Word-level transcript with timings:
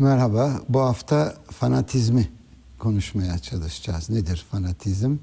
Merhaba. 0.00 0.60
Bu 0.68 0.80
hafta 0.80 1.34
fanatizmi 1.50 2.28
konuşmaya 2.78 3.38
çalışacağız. 3.38 4.10
Nedir 4.10 4.44
fanatizm? 4.50 5.16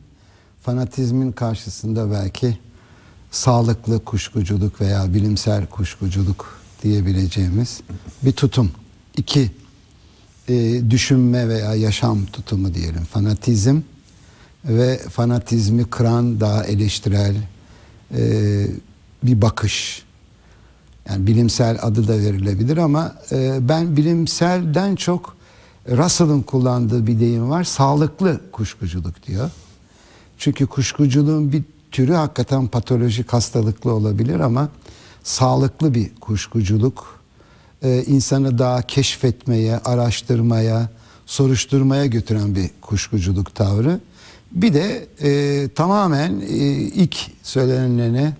Fanatizmin 0.61 1.31
karşısında 1.31 2.11
belki 2.11 2.57
sağlıklı 3.31 4.05
kuşkuculuk 4.05 4.81
veya 4.81 5.13
bilimsel 5.13 5.65
kuşkuculuk 5.65 6.59
diyebileceğimiz 6.83 7.81
bir 8.23 8.31
tutum. 8.31 8.71
İki, 9.17 9.51
e, 10.49 10.81
düşünme 10.89 11.49
veya 11.49 11.75
yaşam 11.75 12.25
tutumu 12.25 12.73
diyelim. 12.73 13.03
Fanatizm 13.03 13.81
ve 14.65 14.97
fanatizmi 14.97 15.85
kıran 15.85 16.39
daha 16.39 16.63
eleştirel 16.63 17.35
e, 18.17 18.21
bir 19.23 19.41
bakış. 19.41 20.06
Yani 21.09 21.27
bilimsel 21.27 21.79
adı 21.81 22.07
da 22.07 22.17
verilebilir 22.17 22.77
ama 22.77 23.15
e, 23.31 23.69
ben 23.69 23.97
bilimselden 23.97 24.95
çok 24.95 25.37
Russell'ın 25.89 26.41
kullandığı 26.41 27.07
bir 27.07 27.19
deyim 27.19 27.49
var. 27.49 27.63
Sağlıklı 27.63 28.41
kuşkuculuk 28.51 29.27
diyor. 29.27 29.49
Çünkü 30.37 30.67
kuşkuculuğun 30.67 31.51
bir 31.51 31.63
türü 31.91 32.13
hakikaten 32.13 32.67
patolojik 32.67 33.33
hastalıklı 33.33 33.93
olabilir 33.93 34.39
ama 34.39 34.69
sağlıklı 35.23 35.93
bir 35.93 36.15
kuşkuculuk 36.15 37.19
e, 37.83 38.03
insanı 38.03 38.57
daha 38.57 38.81
keşfetmeye, 38.81 39.77
araştırmaya, 39.77 40.89
soruşturmaya 41.25 42.05
götüren 42.05 42.55
bir 42.55 42.69
kuşkuculuk 42.81 43.55
tavrı. 43.55 43.99
Bir 44.51 44.73
de 44.73 45.07
e, 45.21 45.69
tamamen 45.75 46.41
e, 46.41 46.55
ilk 46.73 47.17
söylenenlerine 47.43 48.33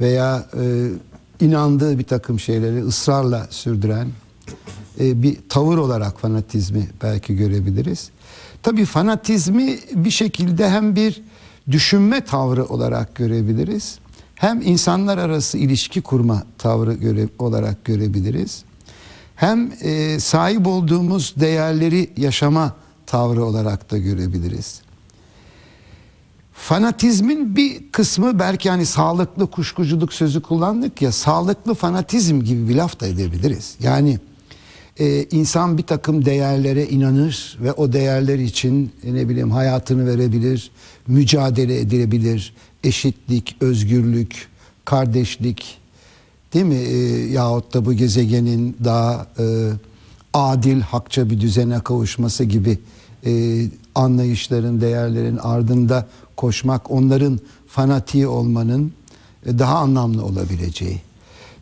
veya 0.00 0.46
e, 0.60 0.88
inandığı 1.40 1.98
bir 1.98 2.04
takım 2.04 2.40
şeyleri 2.40 2.84
ısrarla 2.84 3.46
sürdüren 3.50 4.08
e, 5.00 5.22
bir 5.22 5.36
tavır 5.48 5.78
olarak 5.78 6.20
fanatizmi 6.20 6.88
belki 7.02 7.36
görebiliriz. 7.36 8.10
Tabii 8.62 8.84
fanatizmi 8.84 9.78
bir 9.92 10.10
şekilde 10.10 10.70
hem 10.70 10.96
bir 10.96 11.22
düşünme 11.70 12.24
tavrı 12.24 12.64
olarak 12.64 13.14
görebiliriz. 13.14 13.98
Hem 14.34 14.62
insanlar 14.62 15.18
arası 15.18 15.58
ilişki 15.58 16.00
kurma 16.02 16.42
tavrı 16.58 16.94
göre, 16.94 17.28
olarak 17.38 17.84
görebiliriz. 17.84 18.64
Hem 19.36 19.72
e, 19.80 20.20
sahip 20.20 20.66
olduğumuz 20.66 21.34
değerleri 21.36 22.10
yaşama 22.16 22.74
tavrı 23.06 23.44
olarak 23.44 23.90
da 23.90 23.98
görebiliriz. 23.98 24.80
Fanatizmin 26.56 27.56
bir 27.56 27.92
kısmı 27.92 28.38
belki 28.38 28.70
hani 28.70 28.86
sağlıklı 28.86 29.50
kuşkuculuk 29.50 30.12
sözü 30.12 30.42
kullandık 30.42 31.02
ya 31.02 31.12
sağlıklı 31.12 31.74
fanatizm 31.74 32.40
gibi 32.40 32.68
bir 32.68 32.74
laf 32.74 33.00
da 33.00 33.06
edebiliriz. 33.06 33.76
Yani 33.82 34.18
e, 34.98 35.24
insan 35.24 35.78
bir 35.78 35.82
takım 35.82 36.24
değerlere 36.24 36.86
inanır 36.86 37.58
ve 37.60 37.72
o 37.72 37.92
değerler 37.92 38.38
için 38.38 38.92
e, 39.04 39.14
ne 39.14 39.28
bileyim 39.28 39.50
hayatını 39.50 40.06
verebilir, 40.06 40.70
mücadele 41.06 41.80
edilebilir, 41.80 42.54
eşitlik, 42.84 43.56
özgürlük, 43.60 44.48
kardeşlik 44.84 45.78
değil 46.54 46.64
mi? 46.64 46.74
E, 46.74 46.98
yahut 47.32 47.74
da 47.74 47.84
bu 47.84 47.92
gezegenin 47.92 48.76
daha 48.84 49.26
e, 49.38 49.44
adil, 50.34 50.80
hakça 50.80 51.30
bir 51.30 51.40
düzene 51.40 51.80
kavuşması 51.80 52.44
gibi 52.44 52.78
e, 53.26 53.62
anlayışların, 53.94 54.80
değerlerin 54.80 55.36
ardında 55.36 56.06
koşmak, 56.36 56.90
onların 56.90 57.40
fanatiği 57.68 58.26
olmanın 58.26 58.92
e, 59.46 59.58
daha 59.58 59.76
anlamlı 59.76 60.24
olabileceği. 60.24 61.00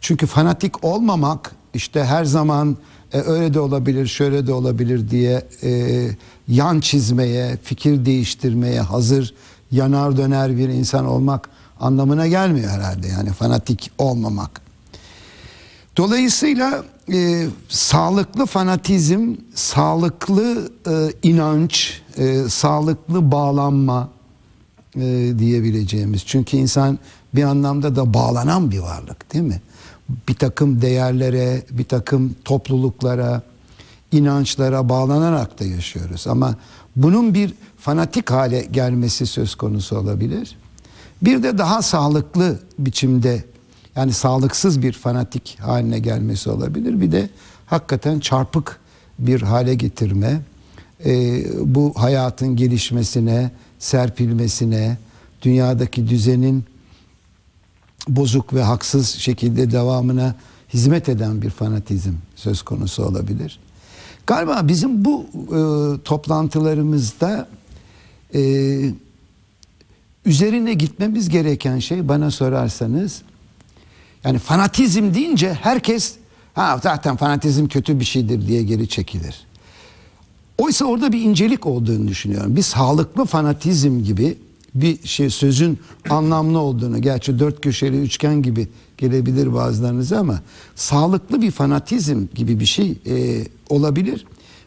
Çünkü 0.01 0.27
fanatik 0.27 0.85
olmamak 0.85 1.55
işte 1.75 2.05
her 2.05 2.25
zaman 2.25 2.77
e, 3.13 3.21
öyle 3.21 3.55
de 3.55 3.61
olabilir, 3.61 4.07
şöyle 4.07 4.47
de 4.47 4.53
olabilir 4.53 5.11
diye 5.11 5.43
e, 5.63 6.09
yan 6.49 6.81
çizmeye, 6.81 7.57
fikir 7.63 8.07
değiştirmeye 8.07 8.81
hazır 8.81 9.35
yanar 9.71 10.17
döner 10.17 10.57
bir 10.57 10.69
insan 10.69 11.07
olmak 11.07 11.49
anlamına 11.81 12.27
gelmiyor 12.27 12.71
herhalde. 12.71 13.09
Yani 13.09 13.33
fanatik 13.33 13.91
olmamak. 13.99 14.61
Dolayısıyla 15.97 16.85
e, 17.13 17.47
sağlıklı 17.69 18.47
fanatizm, 18.47 19.35
sağlıklı 19.55 20.73
e, 20.87 20.93
inanç, 21.29 22.03
e, 22.17 22.49
sağlıklı 22.49 23.33
bağlanma 23.33 24.09
e, 24.97 25.39
diyebileceğimiz. 25.39 26.23
Çünkü 26.27 26.57
insan 26.57 26.99
bir 27.35 27.43
anlamda 27.43 27.97
da 27.97 28.15
bağlanan 28.15 28.71
bir 28.71 28.79
varlık 28.79 29.33
değil 29.33 29.45
mi? 29.45 29.61
Bir 30.29 30.35
takım 30.35 30.83
değerlere, 30.83 31.63
bir 31.71 31.85
takım 31.85 32.35
topluluklara, 32.45 33.43
inançlara 34.13 34.89
bağlanarak 34.89 35.61
da 35.61 35.65
yaşıyoruz. 35.65 36.27
Ama 36.27 36.57
bunun 36.97 37.35
bir 37.35 37.55
fanatik 37.79 38.31
hale 38.31 38.61
gelmesi 38.63 39.27
söz 39.27 39.55
konusu 39.55 39.99
olabilir. 39.99 40.57
Bir 41.23 41.43
de 41.43 41.59
daha 41.59 41.83
sağlıklı 41.83 42.59
biçimde 42.79 43.45
yani 43.97 44.13
sağlıksız 44.13 44.83
bir 44.83 44.93
fanatik 44.93 45.59
haline 45.61 45.99
gelmesi 45.99 46.51
olabilir. 46.51 47.01
Bir 47.01 47.13
de 47.13 47.29
hakikaten 47.67 48.21
çarpık 48.21 48.81
bir 49.19 49.43
hale 49.43 49.75
getirme, 49.75 50.41
e, 51.05 51.43
bu 51.75 51.93
hayatın 51.97 52.57
gelişmesine, 52.57 53.51
serpilmesine, 53.85 54.97
dünyadaki 55.43 56.09
düzenin 56.09 56.65
bozuk 58.09 58.55
ve 58.55 58.63
haksız 58.63 59.09
şekilde 59.09 59.71
devamına 59.71 60.35
hizmet 60.75 61.09
eden 61.09 61.43
bir 61.43 61.51
fanatizm 61.51 62.13
söz 62.37 62.63
konusu 62.63 63.05
olabilir. 63.05 63.59
Galiba 64.27 64.69
bizim 64.69 65.05
bu 65.05 65.27
e, 65.35 65.59
toplantılarımızda 66.03 67.49
e, 68.35 68.41
üzerine 70.25 70.75
gitmemiz 70.75 71.29
gereken 71.29 71.79
şey 71.79 72.09
bana 72.09 72.31
sorarsanız 72.31 73.23
yani 74.25 74.39
fanatizm 74.39 75.15
deyince 75.15 75.55
herkes 75.55 76.15
ha 76.55 76.81
zaten 76.83 77.17
fanatizm 77.17 77.67
kötü 77.67 78.01
bir 78.01 78.05
şeydir 78.05 78.47
diye 78.47 78.63
geri 78.63 78.89
çekilir. 78.89 79.47
Oysa 80.59 80.85
orada 80.85 81.13
bir 81.13 81.21
incelik 81.21 81.67
olduğunu 81.67 82.09
düşünüyorum. 82.09 82.57
Bir 82.57 82.63
sağlıklı 82.63 83.25
fanatizm 83.25 84.03
gibi 84.03 84.39
bir 84.75 85.09
şey 85.09 85.31
sözün 85.31 85.79
anlamlı 86.11 86.59
olduğunu 86.59 87.03
gerçi 87.03 87.39
dört 87.39 87.61
köşeli 87.61 88.01
üçgen 88.01 88.43
gibi 88.43 88.69
gelebilir 88.99 89.55
bazılarınıza 89.55 90.19
ama 90.19 90.41
sağlıklı 90.75 91.43
bir 91.43 91.51
fanatizm 91.51 92.27
gibi 92.35 92.61
bir 92.61 92.67
şey 92.67 92.99
e, 93.07 93.45
olabilir. 93.69 94.27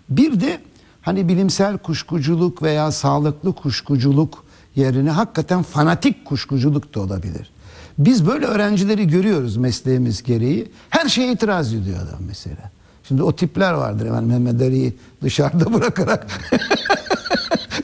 Bir 0.10 0.40
de 0.40 0.60
hani 1.02 1.28
bilimsel 1.28 1.78
kuşkuculuk 1.78 2.64
veya 2.64 2.92
sağlıklı 2.92 3.54
kuşkuculuk 3.54 4.44
yerine 4.76 5.10
hakikaten 5.10 5.64
fanatik 5.64 6.26
kuşkuculuk 6.26 6.96
da 6.96 7.00
olabilir. 7.00 7.52
Biz 7.98 8.28
böyle 8.28 8.46
öğrencileri 8.46 9.08
görüyoruz 9.08 9.58
mesleğimiz 9.58 10.24
gereği. 10.24 10.72
Her 10.90 11.10
şeye 11.10 11.34
itiraz 11.34 11.74
ediyor 11.74 11.98
adam 11.98 12.20
mesela. 12.28 12.72
Şimdi 13.08 13.24
o 13.24 13.36
tipler 13.36 13.74
vardır 13.74 14.08
hemen 14.08 14.24
Mehmet 14.24 14.62
Ali'yi 14.62 14.94
dışarıda 15.24 15.74
bırakarak 15.74 16.28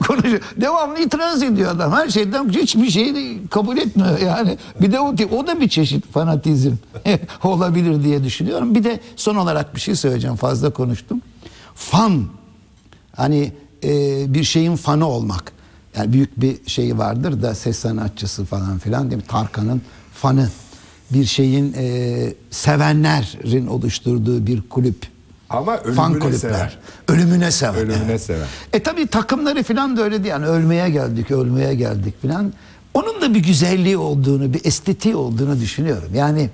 konuşuyor. 0.08 0.42
Devamlı 0.62 1.00
itiraz 1.00 1.44
ediyor 1.44 1.72
adam. 1.72 1.92
Her 1.92 2.10
şeyden 2.10 2.50
hiçbir 2.50 2.90
şeyi 2.90 3.48
kabul 3.48 3.78
etmiyor 3.78 4.20
yani. 4.20 4.58
Bir 4.82 4.92
de 4.92 5.00
o, 5.00 5.16
o 5.38 5.48
da 5.48 5.62
bir 5.62 5.70
çeşit 5.70 6.12
fanatizm 6.12 6.72
olabilir 7.44 8.04
diye 8.04 8.24
düşünüyorum. 8.24 8.76
Bir 8.76 8.84
de 8.84 9.00
son 9.16 9.36
olarak 9.36 9.76
bir 9.76 9.82
şey 9.82 9.96
söyleyeceğim. 9.96 10.36
Fazla 10.36 10.70
konuştum. 10.70 11.22
Fan 11.76 12.24
hani 13.16 13.52
e, 13.84 14.34
bir 14.34 14.44
şeyin 14.44 14.76
fanı 14.76 15.08
olmak. 15.08 15.52
Yani 15.98 16.14
büyük 16.14 16.42
bir 16.42 16.70
şey 16.70 16.98
vardır 16.98 17.42
da 17.42 17.56
ses 17.56 17.80
sanatçısı 17.80 18.46
falan 18.46 18.80
filan 18.80 19.12
değil 19.12 19.22
mi? 19.22 19.28
Tarkan'ın 19.28 19.82
fanı. 20.14 20.50
Bir 21.12 21.26
şeyin 21.26 21.74
e, 21.78 22.34
sevenlerin 22.52 23.68
oluşturduğu 23.68 24.48
bir 24.48 24.62
kulüp. 24.62 25.13
Ama 25.50 25.78
ölümüne 25.78 25.96
Fan 25.96 26.14
kulüpler. 26.14 26.38
sever. 26.38 26.78
Ölümüne 27.08 27.52
sever. 27.52 27.78
Ölümüne 27.78 28.04
evet. 28.06 28.22
sever. 28.22 28.48
E 28.74 28.84
tabi 28.84 29.08
takımları 29.08 29.64
falan 29.64 29.98
da 29.98 30.04
öyle. 30.04 30.28
Yani 30.28 30.46
ölmeye 30.46 30.90
geldik, 30.90 31.32
ölmeye 31.32 31.76
geldik 31.76 32.22
falan. 32.22 32.54
Onun 32.94 33.22
da 33.22 33.34
bir 33.34 33.40
güzelliği 33.40 33.98
olduğunu, 33.98 34.54
bir 34.54 34.66
estetiği 34.66 35.16
olduğunu 35.16 35.60
düşünüyorum. 35.60 36.10
Yani 36.16 36.50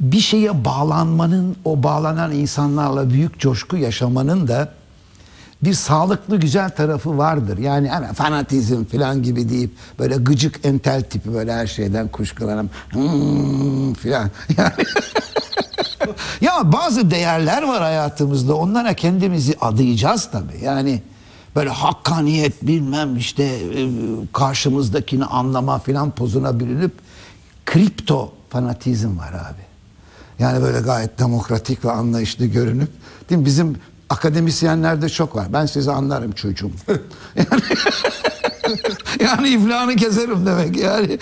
bir 0.00 0.20
şeye 0.20 0.64
bağlanmanın, 0.64 1.56
o 1.64 1.82
bağlanan 1.82 2.32
insanlarla 2.32 3.10
büyük 3.10 3.38
coşku 3.38 3.76
yaşamanın 3.76 4.48
da 4.48 4.72
bir 5.62 5.74
sağlıklı 5.74 6.36
güzel 6.36 6.70
tarafı 6.70 7.18
vardır. 7.18 7.58
Yani 7.58 7.88
hemen 7.88 8.14
fanatizm 8.14 8.84
falan 8.84 9.22
gibi 9.22 9.48
deyip 9.48 9.70
böyle 9.98 10.16
gıcık 10.16 10.66
entel 10.66 11.02
tipi 11.02 11.34
böyle 11.34 11.52
her 11.52 11.66
şeyden 11.66 12.08
kuşkulanan 12.08 12.70
hmm, 12.90 13.94
falan. 13.94 14.30
Yani 14.58 14.72
ya 16.40 16.72
bazı 16.72 17.10
değerler 17.10 17.62
var 17.62 17.82
hayatımızda. 17.82 18.54
Onlara 18.54 18.94
kendimizi 18.94 19.56
adayacağız 19.60 20.28
tabii. 20.32 20.64
Yani 20.64 21.02
böyle 21.56 21.70
hakkaniyet 21.70 22.66
bilmem 22.66 23.16
işte 23.16 23.42
e, 23.44 23.88
karşımızdakini 24.32 25.24
anlama 25.24 25.78
filan 25.78 26.10
pozuna 26.10 26.60
bürünüp 26.60 26.92
kripto 27.66 28.32
fanatizm 28.50 29.18
var 29.18 29.32
abi. 29.32 29.66
Yani 30.38 30.62
böyle 30.62 30.80
gayet 30.80 31.18
demokratik 31.18 31.84
ve 31.84 31.90
anlayışlı 31.90 32.46
görünüp 32.46 32.90
değil 33.30 33.40
mi? 33.40 33.46
bizim 33.46 33.76
akademisyenlerde 34.08 35.08
çok 35.08 35.36
var. 35.36 35.52
Ben 35.52 35.66
sizi 35.66 35.92
anlarım 35.92 36.32
çocuğum. 36.32 36.70
yani, 37.36 37.62
yani 39.20 39.48
iflahını 39.48 39.96
keserim 39.96 40.46
demek 40.46 40.76
yani. 40.76 41.18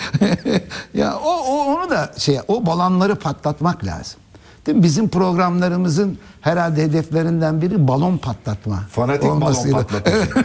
ya 0.93 1.19
o, 1.19 1.29
o 1.29 1.75
onu 1.75 1.89
da 1.89 2.13
şey 2.17 2.39
o 2.47 2.65
balonları 2.65 3.15
patlatmak 3.15 3.85
lazım. 3.85 4.19
Değil 4.65 4.77
mi? 4.77 4.83
Bizim 4.83 5.09
programlarımızın 5.09 6.17
herhalde 6.41 6.83
hedeflerinden 6.83 7.61
biri 7.61 7.87
balon 7.87 8.17
patlatma. 8.17 8.83
Fanatik 8.91 9.23
balon 9.23 9.35
olmasıyla. 9.35 9.77
patlatıcı. 9.77 10.27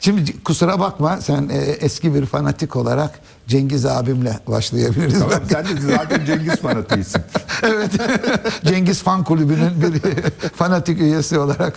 Şimdi 0.00 0.42
kusura 0.42 0.80
bakma 0.80 1.20
sen 1.20 1.48
e, 1.48 1.56
eski 1.56 2.14
bir 2.14 2.26
fanatik 2.26 2.76
olarak 2.76 3.20
Cengiz 3.46 3.86
abimle 3.86 4.38
başlayabiliriz. 4.46 5.18
Tamam, 5.18 5.40
sen 5.48 5.64
de 5.64 5.80
zaten 5.80 6.24
Cengiz 6.24 6.56
fanatıyısın. 6.56 7.22
evet. 7.62 7.90
Cengiz 8.64 9.02
Fan 9.02 9.24
Kulübü'nün 9.24 9.82
bir 9.82 10.00
fanatik 10.54 11.00
üyesi 11.00 11.38
olarak. 11.38 11.74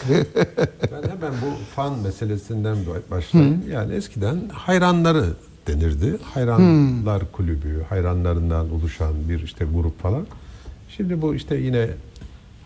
Ben 0.92 1.10
hemen 1.10 1.34
bu 1.42 1.76
fan 1.76 2.00
meselesinden 2.00 2.78
başlayayım. 3.12 3.64
Yani 3.72 3.94
eskiden 3.94 4.50
hayranları 4.54 5.26
denirdi. 5.68 6.18
Hayranlar 6.34 7.32
kulübü, 7.32 7.86
hayranlarından 7.90 8.74
oluşan 8.74 9.14
bir 9.30 9.44
işte 9.44 9.66
grup 9.66 10.02
falan. 10.02 10.28
Şimdi 10.98 11.22
bu 11.22 11.36
işte 11.36 11.56
yine 11.56 11.90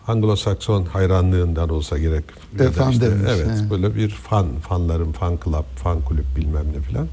Anglo-Sakson 0.06 0.86
hayranlığından 0.86 1.68
olsa 1.68 1.98
gerek. 1.98 2.24
Da 2.58 2.70
fan 2.70 2.90
işte, 2.90 3.10
denmiş, 3.10 3.30
evet, 3.34 3.60
he. 3.60 3.70
böyle 3.70 3.94
bir 3.94 4.08
fan, 4.08 4.46
fanların 4.68 5.12
fan 5.12 5.38
club, 5.44 5.64
fan 5.76 6.00
kulüp 6.00 6.36
bilmem 6.36 6.66
ne 6.76 6.82
filan. 6.82 7.08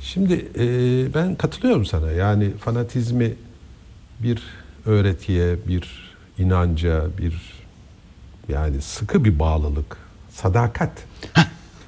Şimdi 0.00 0.48
e, 0.58 0.64
ben 1.14 1.34
katılıyorum 1.34 1.86
sana. 1.86 2.10
Yani 2.10 2.50
fanatizmi 2.60 3.34
bir 4.22 4.42
öğretiye, 4.86 5.56
bir 5.68 6.12
inanca, 6.38 7.04
bir 7.18 7.56
yani 8.48 8.80
sıkı 8.80 9.24
bir 9.24 9.38
bağlılık, 9.38 9.96
sadakat. 10.30 10.92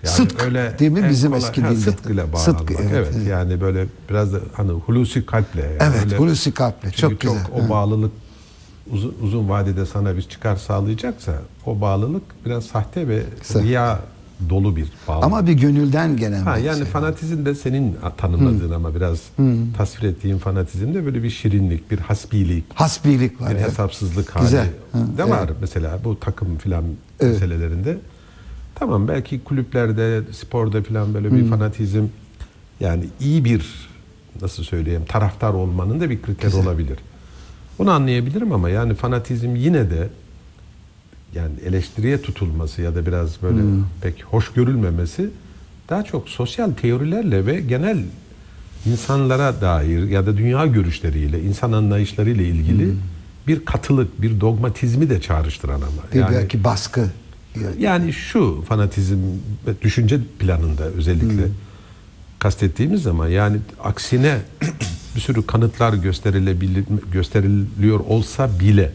Yani 0.02 0.14
Sıdk 0.16 0.78
değil 0.78 0.90
mi 0.90 1.06
bizim 1.10 1.30
kolay- 1.32 1.38
eski 1.48 1.64
dilde? 1.64 1.76
Sıdkıyla 1.76 2.32
bağlanmak. 2.32 2.58
Sıdkı, 2.60 2.74
evet, 2.74 3.08
evet, 3.14 3.26
yani 3.26 3.60
böyle 3.60 3.86
biraz 4.10 4.32
da 4.32 4.38
hani 4.52 4.70
hulusi 4.72 5.26
kalple. 5.26 5.60
Yani 5.62 5.76
Evet, 5.80 6.04
öyle- 6.04 6.16
Hulusi 6.16 6.52
kalple. 6.52 6.90
Çok 6.90 7.10
çok, 7.10 7.20
güzel. 7.20 7.46
o 7.66 7.68
bağlılık 7.68 8.12
uzun, 8.92 9.14
uzun 9.22 9.48
vadede 9.48 9.86
sana 9.86 10.16
bir 10.16 10.22
çıkar 10.22 10.56
sağlayacaksa 10.56 11.32
o 11.66 11.80
bağlılık 11.80 12.22
biraz 12.46 12.64
sahte 12.64 13.08
ve 13.08 13.22
Sa- 13.42 13.62
riya 13.62 14.00
dolu 14.50 14.76
bir 14.76 14.88
bağlılık. 15.08 15.24
Ama 15.24 15.46
bir 15.46 15.52
gönülden 15.52 16.16
gelen 16.16 16.42
Ha, 16.42 16.56
bir 16.56 16.62
yani 16.62 16.76
şey. 16.78 16.86
fanatizm 16.86 17.44
de 17.46 17.54
senin 17.54 17.96
tanımladığın 18.16 18.70
ama 18.72 18.94
biraz 18.94 19.18
tasvir 19.76 20.08
ettiğin 20.08 20.38
fanatizm 20.38 20.94
de 20.94 21.06
böyle 21.06 21.22
bir 21.22 21.30
şirinlik, 21.30 21.90
bir 21.90 21.98
hasbilik, 21.98 22.64
Hasbilik 22.74 23.40
var. 23.40 23.50
bir 23.50 23.54
evet. 23.54 23.66
hesapsızlık 23.68 24.30
hali 24.36 24.44
Güzel. 24.44 24.66
Ha, 24.92 24.98
de 24.98 25.22
evet. 25.22 25.30
var 25.30 25.50
mesela 25.60 25.98
bu 26.04 26.20
takım 26.20 26.58
filan 26.58 26.84
Evet. 27.20 27.32
meselelerinde. 27.32 27.98
Tamam 28.78 29.08
belki 29.08 29.44
kulüplerde, 29.44 30.22
sporda 30.32 30.82
filan 30.82 31.14
böyle 31.14 31.32
bir 31.32 31.46
fanatizm 31.46 32.04
yani 32.80 33.04
iyi 33.20 33.44
bir 33.44 33.88
nasıl 34.42 34.62
söyleyeyim 34.62 35.04
taraftar 35.08 35.54
olmanın 35.54 36.00
da 36.00 36.10
bir 36.10 36.22
kriter 36.22 36.52
olabilir. 36.52 36.98
Onu 37.78 37.90
anlayabilirim 37.90 38.52
ama 38.52 38.70
yani 38.70 38.94
fanatizm 38.94 39.56
yine 39.56 39.90
de 39.90 40.08
yani 41.34 41.52
eleştiriye 41.66 42.22
tutulması 42.22 42.82
ya 42.82 42.94
da 42.94 43.06
biraz 43.06 43.42
böyle 43.42 43.60
pek 44.00 44.25
hoş 44.25 44.52
görülmemesi 44.52 45.31
daha 45.88 46.02
çok 46.02 46.28
sosyal 46.28 46.70
teorilerle 46.70 47.46
ve 47.46 47.60
genel 47.60 48.04
insanlara 48.86 49.60
dair 49.60 50.08
ya 50.08 50.26
da 50.26 50.36
dünya 50.36 50.66
görüşleriyle, 50.66 51.42
insan 51.42 51.72
anlayışlarıyla 51.72 52.44
ilgili 52.44 52.94
bir 53.46 53.64
katılık, 53.64 54.22
bir 54.22 54.40
dogmatizmi 54.40 55.10
de 55.10 55.20
çağrıştıran 55.20 55.74
ama. 55.74 56.12
Bir 56.14 56.20
yani, 56.20 56.34
belki 56.34 56.64
baskı. 56.64 57.10
Yani 57.78 58.12
şu 58.12 58.64
fanatizm 58.69 59.16
düşünce 59.82 60.20
planında 60.38 60.84
özellikle 60.84 61.43
kastettiğimiz 62.38 63.02
zaman 63.02 63.28
yani 63.28 63.56
aksine 63.84 64.38
bir 65.16 65.20
sürü 65.20 65.46
kanıtlar 65.46 65.93
gösterilebilir 65.93 66.84
gösteriliyor 67.12 68.00
olsa 68.00 68.60
bile 68.60 68.93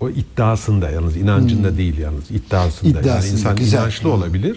o 0.00 0.10
iddiasında 0.10 0.90
yalnız 0.90 1.16
inancında 1.16 1.76
değil 1.78 1.98
yalnız 1.98 2.30
iddiasında, 2.30 2.88
yani 2.98 3.00
İddiasında, 3.00 3.32
insan 3.32 3.56
güzel. 3.56 3.78
inançlı 3.78 4.12
olabilir. 4.12 4.56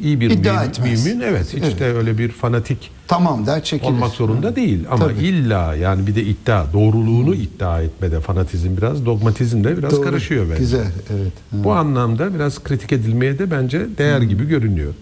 iyi 0.00 0.20
bir 0.20 0.30
İddia 0.30 0.54
mümin, 0.54 0.68
etmez. 0.68 1.06
mümin 1.06 1.20
evet 1.20 1.46
hiç 1.54 1.62
Evet. 1.64 1.80
de 1.80 1.84
öyle 1.84 2.18
bir 2.18 2.28
fanatik 2.28 2.90
Tamam 3.08 3.46
der 3.46 3.64
çekilir. 3.64 3.88
olmak 3.90 4.10
zorunda 4.12 4.56
değil 4.56 4.84
ama 4.90 5.04
Tabii. 5.08 5.22
illa 5.24 5.74
yani 5.74 6.06
bir 6.06 6.14
de 6.14 6.22
iddia 6.22 6.72
doğruluğunu 6.72 7.34
iddia 7.34 7.82
etmede 7.82 8.20
fanatizm 8.20 8.76
biraz 8.76 9.06
dogmatizmle 9.06 9.78
biraz 9.78 9.92
Doğru. 9.92 10.02
karışıyor 10.02 10.44
bence. 10.50 10.58
Güzel 10.60 10.86
evet. 11.10 11.32
Ha. 11.50 11.56
Bu 11.64 11.72
anlamda 11.72 12.34
biraz 12.34 12.62
kritik 12.62 12.92
edilmeye 12.92 13.38
de 13.38 13.50
bence 13.50 13.86
değer 13.98 14.20
gibi 14.22 14.48
görünüyor. 14.48 14.94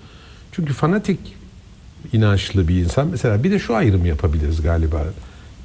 Çünkü 0.52 0.72
fanatik 0.72 1.19
inançlı 2.12 2.69
bir 2.69 2.76
insan 2.84 3.06
mesela 3.08 3.44
bir 3.44 3.50
de 3.50 3.58
şu 3.58 3.75
ayrım 3.76 4.06
yapabiliriz 4.06 4.62
galiba. 4.62 5.05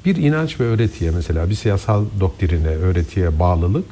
Bir 0.05 0.15
inanç 0.15 0.59
ve 0.59 0.63
öğretiye 0.63 1.11
mesela 1.11 1.49
bir 1.49 1.55
siyasal 1.55 2.05
doktrine, 2.19 2.67
öğretiye 2.67 3.39
bağlılık 3.39 3.85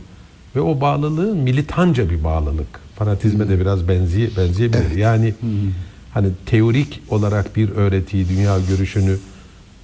ve 0.55 0.61
o 0.61 0.81
bağlılığın 0.81 1.37
militanca 1.37 2.09
bir 2.09 2.23
bağlılık. 2.23 2.67
Fanatizme 2.95 3.49
de 3.49 3.59
biraz 3.59 3.87
benziye, 3.87 4.29
benzeyebilir. 4.37 4.95
Yani 4.97 5.33
hani 6.15 6.27
teorik 6.45 7.01
olarak 7.09 7.55
bir 7.55 7.69
öğretiyi, 7.69 8.29
dünya 8.29 8.59
görüşünü 8.69 9.17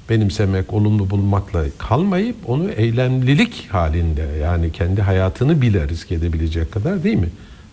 benimsemek, 0.09 0.73
olumlu 0.73 1.09
bulmakla 1.09 1.65
kalmayıp 1.77 2.35
onu 2.47 2.69
eylemlilik 2.69 3.67
halinde 3.71 4.27
yani 4.41 4.71
kendi 4.71 5.01
hayatını 5.01 5.61
bile 5.61 5.87
risk 5.87 6.11
edebilecek 6.11 6.71
kadar 6.71 7.03
değil 7.03 7.17
mi? 7.17 7.29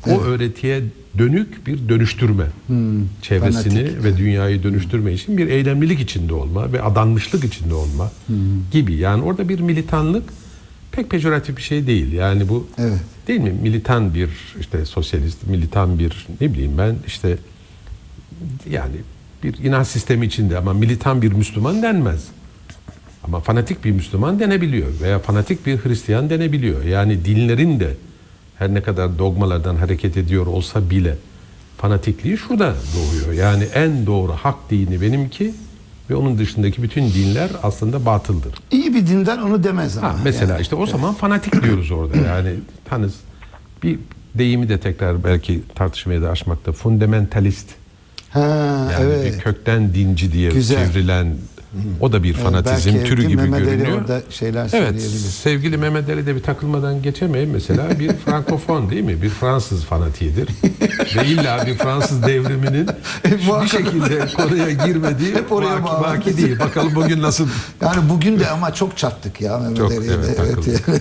O 0.07 0.21
öğretiye 0.21 0.83
dönük 1.19 1.67
bir 1.67 1.89
dönüştürme. 1.89 2.45
Çevresini 3.23 3.75
Fanatik, 3.75 4.05
ve 4.05 4.17
dünyayı 4.17 4.63
dönüştürme 4.63 5.13
için 5.13 5.39
bir 5.39 5.49
eylemlilik 5.49 6.01
içinde 6.01 6.35
olma 6.35 6.73
ve 6.73 6.83
adanmışlık 6.83 7.45
içinde 7.45 7.75
olma 7.75 8.11
gibi. 8.71 8.95
Yani 8.95 9.23
orada 9.23 9.49
bir 9.49 9.61
militanlık 9.61 10.25
pek 10.93 11.11
pejoratif 11.11 11.57
bir 11.57 11.63
şey 11.63 11.87
değil. 11.87 12.13
Yani 12.13 12.49
bu 12.49 12.67
Evet. 12.79 13.01
değil 13.29 13.41
mi? 13.41 13.55
Militan 13.63 14.15
bir 14.15 14.29
işte 14.61 14.85
sosyalist, 14.85 15.47
militan 15.47 15.99
bir 15.99 16.27
ne 16.41 16.53
bileyim 16.53 16.79
ben 16.79 16.97
işte 17.07 17.39
yani 18.71 18.97
bir 19.43 19.59
inanç 19.59 19.87
sistemi 19.87 20.27
içinde 20.27 20.59
ama 20.59 20.73
militan 20.73 21.23
bir 21.23 21.33
Müslüman 21.33 21.83
denmez. 21.83 22.25
Ama 23.25 23.41
fanatik 23.41 23.85
bir 23.85 23.91
Müslüman 23.91 24.41
denebiliyor 24.41 24.89
veya 25.03 25.19
fanatik 25.19 25.67
bir 25.67 25.79
Hristiyan 25.79 26.31
denebiliyor. 26.31 26.85
Yani 26.85 27.25
dinlerin 27.25 27.81
de 27.81 27.95
her 28.59 28.75
ne 28.75 28.83
kadar 28.83 29.19
dogmalardan 29.19 29.77
hareket 29.77 30.17
ediyor 30.17 30.47
olsa 30.47 30.91
bile 30.91 31.17
fanatikliği 31.79 32.39
şurada 32.39 32.75
doğuyor. 32.97 33.33
Yani 33.33 33.65
en 33.65 34.07
doğru 34.07 34.33
hak 34.33 34.71
dini 34.71 35.01
benimki 35.01 35.55
ve 36.11 36.15
onun 36.15 36.39
dışındaki 36.39 36.83
bütün 36.83 37.03
dinler 37.13 37.51
aslında 37.63 38.07
batıldır. 38.07 38.55
İyi 38.71 38.95
bir 38.95 39.07
dindar 39.07 39.39
onu 39.39 39.65
demez 39.65 39.99
ama. 39.99 40.09
Ha, 40.09 40.17
mesela 40.25 40.53
yani. 40.53 40.63
işte 40.63 40.77
o 40.77 40.87
zaman 40.87 41.15
fanatik 41.15 41.63
diyoruz 41.63 41.91
orada. 41.91 42.17
Yani 42.29 42.51
tanız 42.85 43.15
bir 43.83 43.99
deyimi 44.35 44.69
de 44.69 44.81
tekrar 44.81 45.25
belki 45.25 45.63
tartışmaya 45.75 46.23
da 46.23 46.31
açmakta. 46.31 46.73
Fundamentalist. 46.73 47.69
Ha, 48.31 48.41
Yani 48.93 49.05
evet. 49.05 49.35
bir 49.35 49.39
kökten 49.41 49.95
dinci 49.95 50.33
diye 50.33 50.51
Güzel. 50.51 50.87
çevrilen 50.87 51.35
o 52.01 52.13
da 52.13 52.23
bir 52.23 52.35
Evet, 52.35 52.43
fanatizm 52.45 52.95
belki 52.95 53.09
türü 53.09 53.23
gibi 53.29 53.37
Mehmet 53.43 53.61
görünüyor. 53.65 54.01
orada 54.01 54.21
şeyler 54.31 54.71
Evet, 54.73 55.03
sevgili 55.43 55.77
Mehmet 55.77 56.09
Ali 56.09 56.27
de 56.27 56.37
bir 56.37 56.43
takılmadan 56.43 57.03
geçemeyin. 57.03 57.51
Mesela 57.51 57.99
bir 57.99 58.13
frankofon 58.25 58.91
değil 58.91 59.03
mi? 59.05 59.23
Bir 59.23 59.29
Fransız 59.29 59.85
fanatiğidir. 59.85 60.49
Ve 61.17 61.27
illa 61.27 61.67
bir 61.67 61.75
Fransız 61.75 62.23
devriminin 62.23 62.89
bir 63.25 63.47
Muhakkak. 63.47 63.69
şekilde 63.71 64.27
konuya 64.37 64.71
girmediği 64.71 65.35
Hep 65.35 65.53
oraya 65.53 65.75
vaki, 65.75 65.85
bağlı. 65.85 66.01
vaki 66.07 66.37
değil. 66.37 66.59
Bakalım 66.59 66.95
bugün 66.95 67.23
nasıl 67.23 67.49
Yani 67.81 68.09
bugün 68.11 68.41
de 68.41 68.49
ama 68.51 68.75
çok 68.75 68.97
çattık 68.97 69.41
ya 69.41 69.59
Mehmet 69.59 69.77
Çok, 69.77 69.93
Ali'yle. 69.93 70.15
evet, 70.15 70.37
takıldık. 70.37 70.89
yani. 70.89 71.01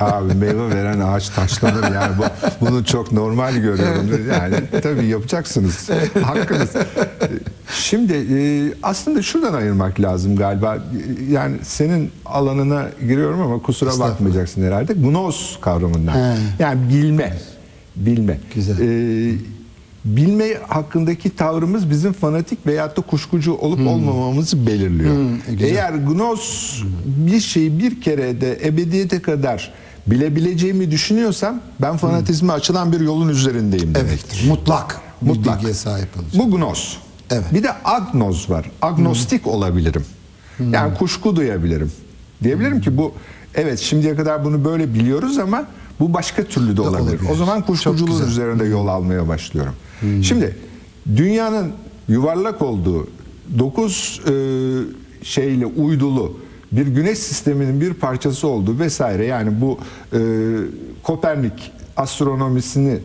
Abi 0.00 0.34
meyve 0.34 0.68
veren 0.70 1.00
ağaç 1.00 1.28
taşlanır 1.28 1.94
yani 1.94 2.12
bu, 2.18 2.24
bunu 2.66 2.84
çok 2.84 3.12
normal 3.12 3.56
görüyorum. 3.56 4.10
Yani 4.32 4.56
tabii 4.82 5.06
yapacaksınız. 5.06 5.88
Hakkınız. 6.22 6.70
Şimdi 7.72 8.12
e, 8.12 8.38
aslında 8.82 9.22
şuradan 9.22 9.54
ayırmak 9.54 10.00
lazım 10.00 10.36
galiba. 10.36 10.78
Yani 11.30 11.56
senin 11.62 12.10
alanına 12.24 12.86
giriyorum 13.00 13.40
ama 13.40 13.62
kusura 13.62 13.98
bakmayacaksın 13.98 14.62
herhalde. 14.62 14.92
Gnos 14.92 15.60
kavramından. 15.60 16.14
He. 16.14 16.36
Yani 16.58 16.88
bilme. 16.88 17.36
Bilme. 17.96 18.38
Güzel. 18.54 18.78
E, 18.80 19.34
bilme 20.04 20.54
hakkındaki 20.68 21.36
tavrımız 21.36 21.90
bizim 21.90 22.12
fanatik 22.12 22.66
veyahut 22.66 22.96
da 22.96 23.00
kuşkucu 23.02 23.54
olup 23.54 23.86
olmamamızı 23.86 24.66
belirliyor. 24.66 25.14
Hmm, 25.14 25.38
güzel. 25.48 25.68
Eğer 25.68 25.92
gnos 25.92 26.76
bir 27.06 27.40
şeyi 27.40 27.78
bir 27.78 28.00
kere 28.00 28.40
de 28.40 28.60
ebediyete 28.64 29.22
kadar 29.22 29.72
bilebileceğimi 30.06 30.90
düşünüyorsam 30.90 31.60
ben 31.82 31.96
fanatizme 31.96 32.52
açılan 32.52 32.92
bir 32.92 33.00
yolun 33.00 33.28
üzerindeyim 33.28 33.94
demektir. 33.94 34.38
evet. 34.40 34.48
Mutlak. 34.48 35.00
Mutlak. 35.20 35.56
bilgiye 35.56 35.74
sahip 35.74 36.08
olacak. 36.16 36.32
Bu 36.34 36.56
gnos. 36.56 36.96
Evet. 37.30 37.44
Bir 37.54 37.62
de 37.62 37.68
agnoz 37.84 38.50
var. 38.50 38.70
Agnostik 38.82 39.46
olabilirim. 39.46 40.04
Yani 40.70 40.94
kuşku 40.94 41.36
duyabilirim. 41.36 41.92
Diyebilirim 42.42 42.80
ki 42.80 42.96
bu 42.96 43.12
evet 43.54 43.78
şimdiye 43.78 44.16
kadar 44.16 44.44
bunu 44.44 44.64
böyle 44.64 44.94
biliyoruz 44.94 45.38
ama 45.38 45.64
Bu 46.00 46.14
başka 46.14 46.44
türlü 46.44 46.76
de 46.76 46.80
olabilir. 46.80 47.02
olabilir. 47.02 47.30
O 47.30 47.34
zaman 47.34 47.62
kuşkuculuğun 47.62 48.26
üzerinde 48.26 48.64
yol 48.64 48.86
almaya 48.88 49.28
başlıyorum. 49.28 49.74
Şimdi 50.22 50.56
dünyanın 51.16 51.72
yuvarlak 52.08 52.62
olduğu 52.62 53.08
9 53.58 54.20
şeyle 55.22 55.66
uydulu 55.66 56.40
bir 56.72 56.86
güneş 56.86 57.18
sisteminin 57.18 57.80
bir 57.80 57.94
parçası 57.94 58.48
olduğu 58.48 58.78
vesaire 58.78 59.26
yani 59.26 59.60
bu 59.60 59.78
e, 60.12 60.18
Kopernik 61.02 61.72
astronomisini 61.96 62.98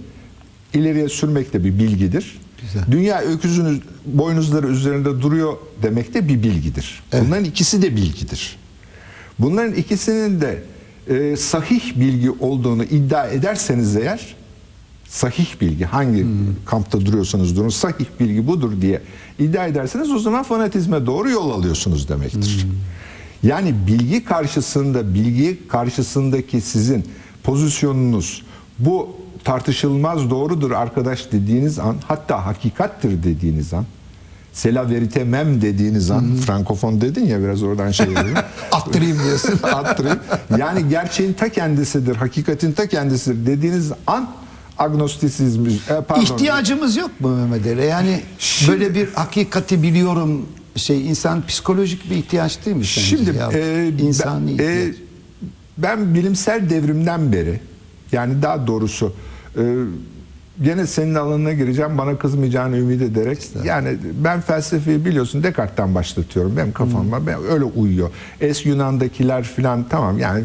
ileriye 0.73 1.09
sürmek 1.09 1.53
de 1.53 1.63
bir 1.63 1.79
bilgidir. 1.79 2.40
Güzel. 2.61 2.83
Dünya 2.91 3.21
öküzünün 3.21 3.83
boynuzları 4.05 4.67
üzerinde 4.67 5.21
duruyor 5.21 5.57
demek 5.83 6.13
de 6.13 6.27
bir 6.27 6.43
bilgidir. 6.43 7.03
Evet. 7.11 7.23
Bunların 7.27 7.45
ikisi 7.45 7.81
de 7.81 7.95
bilgidir. 7.95 8.57
Bunların 9.39 9.73
ikisinin 9.73 10.41
de 10.41 10.63
e, 11.07 11.37
sahih 11.37 11.99
bilgi 11.99 12.31
olduğunu 12.31 12.83
iddia 12.83 13.27
ederseniz 13.27 13.95
eğer 13.95 14.35
sahih 15.09 15.61
bilgi 15.61 15.85
hangi 15.85 16.25
kampta 16.65 17.05
duruyorsanız 17.05 17.55
durun 17.55 17.69
sahih 17.69 18.05
bilgi 18.19 18.47
budur 18.47 18.81
diye 18.81 19.01
iddia 19.39 19.67
ederseniz 19.67 20.11
o 20.11 20.19
zaman 20.19 20.43
fanatizme 20.43 21.05
doğru 21.05 21.29
yol 21.29 21.51
alıyorsunuz 21.51 22.09
demektir. 22.09 22.67
Yani 23.43 23.73
bilgi 23.87 24.23
karşısında 24.25 25.13
bilgi 25.13 25.67
karşısındaki 25.67 26.61
sizin 26.61 27.05
pozisyonunuz 27.43 28.41
bu 28.79 29.20
tartışılmaz 29.43 30.29
doğrudur 30.29 30.71
arkadaş 30.71 31.31
dediğiniz 31.31 31.79
an 31.79 31.95
hatta 32.07 32.45
hakikattir 32.45 33.23
dediğiniz 33.23 33.73
an 33.73 33.85
Sela 34.53 34.89
verite 34.89 35.23
mem 35.23 35.61
dediğiniz 35.61 36.11
an 36.11 36.35
Frankofon 36.35 37.01
dedin 37.01 37.25
ya 37.25 37.43
biraz 37.43 37.63
oradan 37.63 37.91
şey 37.91 38.07
dedim. 38.07 38.33
Attırayım 38.71 39.19
diyorsun. 39.23 39.59
Attırayım. 39.63 40.19
Yani 40.57 40.89
gerçeğin 40.89 41.33
ta 41.33 41.49
kendisidir, 41.49 42.15
hakikatin 42.15 42.71
ta 42.71 42.87
kendisidir 42.87 43.45
dediğiniz 43.45 43.91
an 44.07 44.29
agnostisizm, 44.77 45.65
e, 45.65 46.01
pardon. 46.07 46.21
İhtiyacımız 46.23 46.97
yok 46.97 47.21
mu 47.21 47.35
Mehmet 47.35 47.67
Ali? 47.67 47.85
Yani 47.85 48.21
Şimdi- 48.39 48.71
böyle 48.71 48.95
bir 48.95 49.13
hakikati 49.13 49.83
biliyorum 49.83 50.45
şey 50.75 51.09
insan 51.09 51.45
psikolojik 51.45 52.09
bir 52.09 52.15
ihtiyaç 52.15 52.65
değil 52.65 52.77
mi 52.77 52.85
sence? 52.85 53.07
Şimdi 53.07 53.37
ya? 53.37 53.51
e, 53.53 53.89
insani 53.89 54.57
ben, 54.59 54.63
e, 54.63 54.79
ihtiyaç. 54.81 54.95
ben 55.77 56.13
bilimsel 56.13 56.69
devrimden 56.69 57.31
beri 57.31 57.59
yani 58.11 58.41
daha 58.41 58.67
doğrusu 58.67 59.05
e, 59.07 59.30
gene 60.63 60.87
senin 60.87 61.15
alanına 61.15 61.53
gireceğim 61.53 61.97
bana 61.97 62.17
kızmayacağını 62.17 62.77
ümit 62.77 63.01
ederek 63.01 63.37
yani 63.63 63.97
ben 64.23 64.41
felsefeyi 64.41 65.05
biliyorsun 65.05 65.43
Descartes'ten 65.43 65.95
başlatıyorum 65.95 66.57
benim 66.57 66.71
kafama 66.71 67.27
ben 67.27 67.37
öyle 67.51 67.63
uyuyor. 67.63 68.09
Es 68.41 68.65
Yunan'dakiler 68.65 69.43
filan 69.43 69.85
tamam 69.89 70.19
yani 70.19 70.43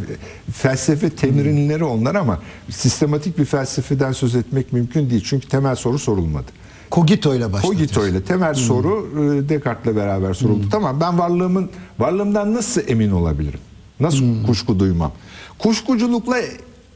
felsefe 0.52 1.10
temrinleri 1.10 1.84
onlar 1.84 2.14
ama 2.14 2.40
sistematik 2.70 3.38
bir 3.38 3.44
felsefeden 3.44 4.12
söz 4.12 4.34
etmek 4.34 4.72
mümkün 4.72 5.10
değil 5.10 5.22
çünkü 5.26 5.48
temel 5.48 5.74
soru 5.74 5.98
sorulmadı. 5.98 6.46
Cogito 6.92 7.34
ile 7.34 7.52
başlatıyorsun. 7.52 7.94
Cogito 7.94 8.06
ile 8.06 8.22
temel 8.22 8.54
soru 8.54 9.08
e, 9.14 9.48
Descartes'le 9.48 9.96
beraber 9.96 10.34
soruldu. 10.34 10.66
Tamam 10.70 11.00
ben 11.00 11.18
varlığımın 11.18 11.70
varlığımdan 11.98 12.54
nasıl 12.54 12.80
emin 12.86 13.10
olabilirim? 13.10 13.60
Nasıl 14.00 14.46
kuşku 14.46 14.78
duymam? 14.78 15.12
Kuşkuculukla 15.58 16.36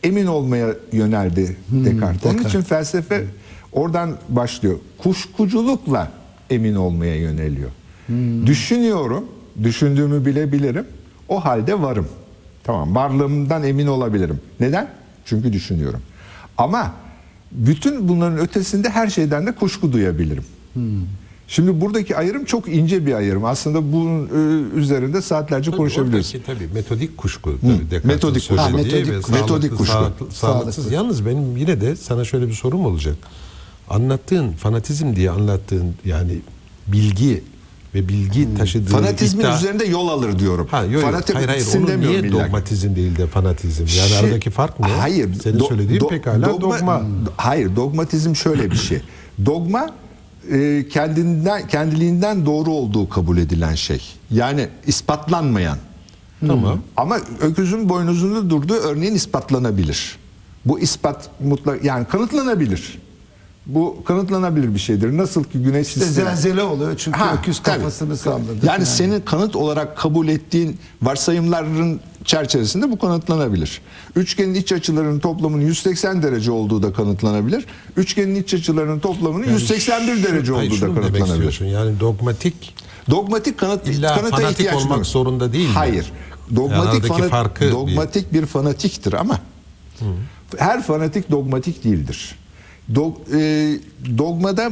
emin 0.02 0.26
olmaya 0.26 0.74
yöneldi 0.92 1.56
Descartes. 1.68 2.24
Onun 2.24 2.34
Descartes. 2.34 2.46
için 2.46 2.62
felsefe 2.62 3.24
oradan 3.72 4.16
başlıyor. 4.28 4.78
Kuşkuculukla 4.98 6.12
emin 6.50 6.74
olmaya 6.74 7.16
yöneliyor. 7.16 7.70
Düşünüyorum, 8.46 9.24
düşündüğümü 9.62 10.26
bilebilirim. 10.26 10.84
O 11.28 11.44
halde 11.44 11.82
varım. 11.82 12.08
Tamam, 12.64 12.94
varlığımdan 12.94 13.62
emin 13.64 13.86
olabilirim. 13.86 14.40
Neden? 14.60 14.88
Çünkü 15.24 15.52
düşünüyorum. 15.52 16.00
Ama 16.58 16.92
bütün 17.52 18.08
bunların 18.08 18.38
ötesinde 18.38 18.88
her 18.88 19.08
şeyden 19.08 19.46
de 19.46 19.52
kuşku 19.52 19.92
duyabilirim. 19.92 20.44
Şimdi 21.50 21.80
buradaki 21.80 22.16
ayrım 22.16 22.44
çok 22.44 22.68
ince 22.68 23.06
bir 23.06 23.14
ayrım. 23.14 23.44
Aslında 23.44 23.92
bunun 23.92 24.26
e, 24.26 24.78
üzerinde 24.78 25.22
saatlerce 25.22 25.70
konuşabiliriz. 25.70 26.34
Oradaki 26.34 26.46
tabii 26.46 26.74
metodik 26.74 27.16
kuşku. 27.16 27.54
Tabii 27.60 28.06
metodik 28.06 28.48
kuşku. 28.48 28.56
Ha, 28.62 28.68
metodik 28.68 29.08
ve 29.08 29.16
kuşku. 29.16 29.32
Metodik 29.32 29.48
sağlıklı, 29.70 29.76
kuşku. 29.76 29.92
sağlıklı- 29.92 30.16
sağlıksız. 30.18 30.38
Sağlıksız. 30.38 30.92
Yalnız 30.92 31.26
benim 31.26 31.56
yine 31.56 31.80
de 31.80 31.96
sana 31.96 32.24
şöyle 32.24 32.48
bir 32.48 32.52
sorum 32.52 32.86
olacak. 32.86 33.16
Anlattığın 33.88 34.52
fanatizm 34.52 35.16
diye 35.16 35.30
anlattığın 35.30 35.94
yani 36.04 36.38
bilgi 36.86 37.44
ve 37.94 38.08
bilgi 38.08 38.54
taşıdığı 38.58 38.90
Fanatizmin 38.90 39.44
iddia- 39.44 39.56
üzerinde 39.58 39.84
yol 39.84 40.08
alır 40.08 40.38
diyorum. 40.38 40.68
Ha, 40.70 40.84
yok. 40.84 41.02
Fanatik 41.02 41.36
hayır 41.36 41.48
hayır 41.48 41.66
onu 41.76 42.00
niye 42.00 42.32
dogmatizm 42.32 42.96
değil 42.96 43.16
de 43.16 43.26
fanatizm? 43.26 43.80
Yani 43.98 44.08
Şey- 44.08 44.18
aradaki 44.18 44.50
fark 44.50 44.80
ne? 44.80 44.86
Hayır. 44.86 45.34
Senin 45.42 45.58
do- 45.58 45.68
söylediğin 45.68 46.00
do- 46.00 46.08
pekala 46.08 46.60
dogma. 46.60 47.02
Hayır, 47.36 47.76
dogmatizm 47.76 48.34
şöyle 48.34 48.70
bir 48.70 48.76
şey. 48.76 49.00
Dogma 49.46 49.90
e, 50.50 50.88
kendinden 50.88 51.68
kendiliğinden 51.68 52.46
doğru 52.46 52.70
olduğu 52.70 53.08
kabul 53.08 53.38
edilen 53.38 53.74
şey. 53.74 54.02
Yani 54.30 54.68
ispatlanmayan. 54.86 55.78
Tamam. 56.46 56.80
Ama 56.96 57.18
öküzün 57.40 57.88
boynuzunda 57.88 58.50
durduğu 58.50 58.74
örneğin 58.74 59.14
ispatlanabilir. 59.14 60.18
Bu 60.64 60.80
ispat 60.80 61.30
mutlak 61.40 61.84
yani 61.84 62.06
kanıtlanabilir. 62.06 62.98
Bu 63.74 64.04
kanıtlanabilir 64.04 64.74
bir 64.74 64.78
şeydir. 64.78 65.16
Nasıl 65.16 65.44
ki 65.44 65.62
güneş 65.62 65.88
İşte 65.88 66.00
sistemi- 66.00 66.24
zelzele 66.24 66.62
oluyor 66.62 66.94
çünkü 66.96 67.18
Ha, 67.18 67.34
öküz 67.40 67.62
kafasını 67.62 68.16
salladı. 68.16 68.42
Yani 68.52 68.66
falan. 68.66 68.84
senin 68.84 69.20
kanıt 69.20 69.56
olarak 69.56 69.96
kabul 69.98 70.28
ettiğin 70.28 70.78
varsayımların 71.02 72.00
çerçevesinde 72.24 72.90
bu 72.90 72.98
kanıtlanabilir. 72.98 73.80
Üçgenin 74.16 74.54
iç 74.54 74.72
açılarının 74.72 75.18
toplamının 75.20 75.62
180 75.62 76.22
derece 76.22 76.50
olduğu 76.50 76.82
da 76.82 76.92
kanıtlanabilir. 76.92 77.66
Üçgenin 77.96 78.34
iç 78.34 78.54
açılarının 78.54 78.98
toplamının 79.00 79.46
181 79.52 80.22
derece 80.24 80.52
Hayır, 80.52 80.70
olduğu 80.72 80.80
da 80.80 81.00
kanıtlanabilir. 81.00 81.60
Yani 81.60 82.00
dogmatik 82.00 82.74
Dogmatik 83.10 83.58
kanıt 83.58 83.88
İlla 83.88 84.14
kanıta 84.16 84.36
fanatik 84.36 84.52
ihtiyaç 84.52 84.74
olmak 84.74 84.88
duymuyor. 84.88 85.04
zorunda 85.04 85.52
değil 85.52 85.68
mi? 85.68 85.74
Hayır. 85.74 86.12
Yani 86.48 86.56
Dogmatik 86.56 87.04
fanat- 87.06 87.28
farkı 87.28 87.70
dogmatik 87.70 88.32
bir... 88.32 88.46
fanatiktir 88.46 89.12
ama 89.12 89.38
her 90.58 90.82
fanatik 90.82 91.30
dogmatik 91.30 91.84
değildir. 91.84 92.34
Dog, 92.94 93.16
e, 93.34 93.78
dogmada 94.18 94.70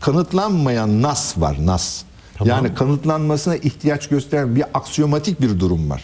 kanıtlanmayan 0.00 1.02
nas 1.02 1.38
var, 1.38 1.56
nas. 1.66 2.02
Tamam. 2.34 2.48
Yani 2.48 2.74
kanıtlanmasına 2.74 3.56
ihtiyaç 3.56 4.08
gösteren 4.08 4.56
bir 4.56 4.64
aksiyomatik 4.74 5.40
bir 5.40 5.60
durum 5.60 5.90
var. 5.90 6.02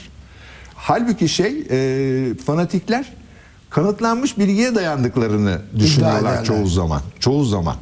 Halbuki 0.75 1.29
şey 1.29 1.67
e, 1.71 2.35
fanatikler 2.35 3.13
kanıtlanmış 3.71 4.39
bilgiye 4.39 4.75
dayandıklarını 4.75 5.59
düşünüyorlar 5.79 6.45
çoğu 6.45 6.67
zaman. 6.67 7.01
Çoğu 7.21 7.45
zaman. 7.45 7.77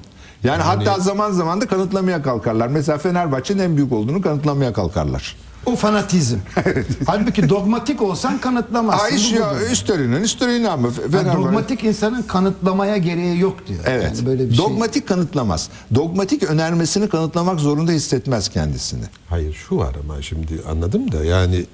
Yani, 0.45 0.63
hatta 0.63 0.99
zaman 0.99 1.31
zaman 1.31 1.61
da 1.61 1.67
kanıtlamaya 1.67 2.23
kalkarlar. 2.23 2.69
Mesela 2.69 2.99
Fenerbahçe'nin 2.99 3.63
en 3.63 3.77
büyük 3.77 3.93
olduğunu 3.93 4.23
kanıtlamaya 4.23 4.73
kalkarlar. 4.73 5.37
O 5.67 5.77
fanatizm. 5.77 6.37
Halbuki 7.07 7.49
dogmatik 7.49 8.03
olsan 8.03 8.41
kanıtlamazsın. 8.41 9.17
İş 9.17 9.33
Bu 9.33 9.37
ya 9.37 9.55
üstelinin 9.73 10.23
üstelinin 10.23 10.65
ama 10.65 10.89
Yani 11.13 11.33
dogmatik 11.33 11.85
insanın 11.85 12.23
kanıtlamaya 12.23 12.97
gereği 12.97 13.41
yok 13.41 13.69
diyor. 13.69 13.81
Evet. 13.87 14.05
Yani 14.05 14.27
böyle 14.27 14.51
bir 14.51 14.55
şey. 14.55 14.65
Dogmatik 14.65 15.09
kanıtlamaz. 15.09 15.69
Dogmatik 15.95 16.43
önermesini 16.43 17.09
kanıtlamak 17.09 17.61
zorunda 17.61 17.93
hissetmez 17.93 18.49
kendisini. 18.49 19.05
Hayır 19.29 19.55
şu 19.55 19.77
var 19.77 19.95
ama 20.05 20.23
şimdi 20.23 20.61
anladım 20.71 21.13
da 21.13 21.25
yani 21.25 21.67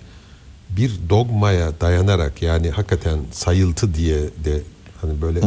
bir 0.71 0.93
dogmaya 1.11 1.81
dayanarak 1.81 2.43
yani 2.43 2.71
hakikaten 2.71 3.19
sayıltı 3.33 3.95
diye 3.95 4.19
de 4.19 4.63
hani 5.01 5.23
böyle 5.23 5.41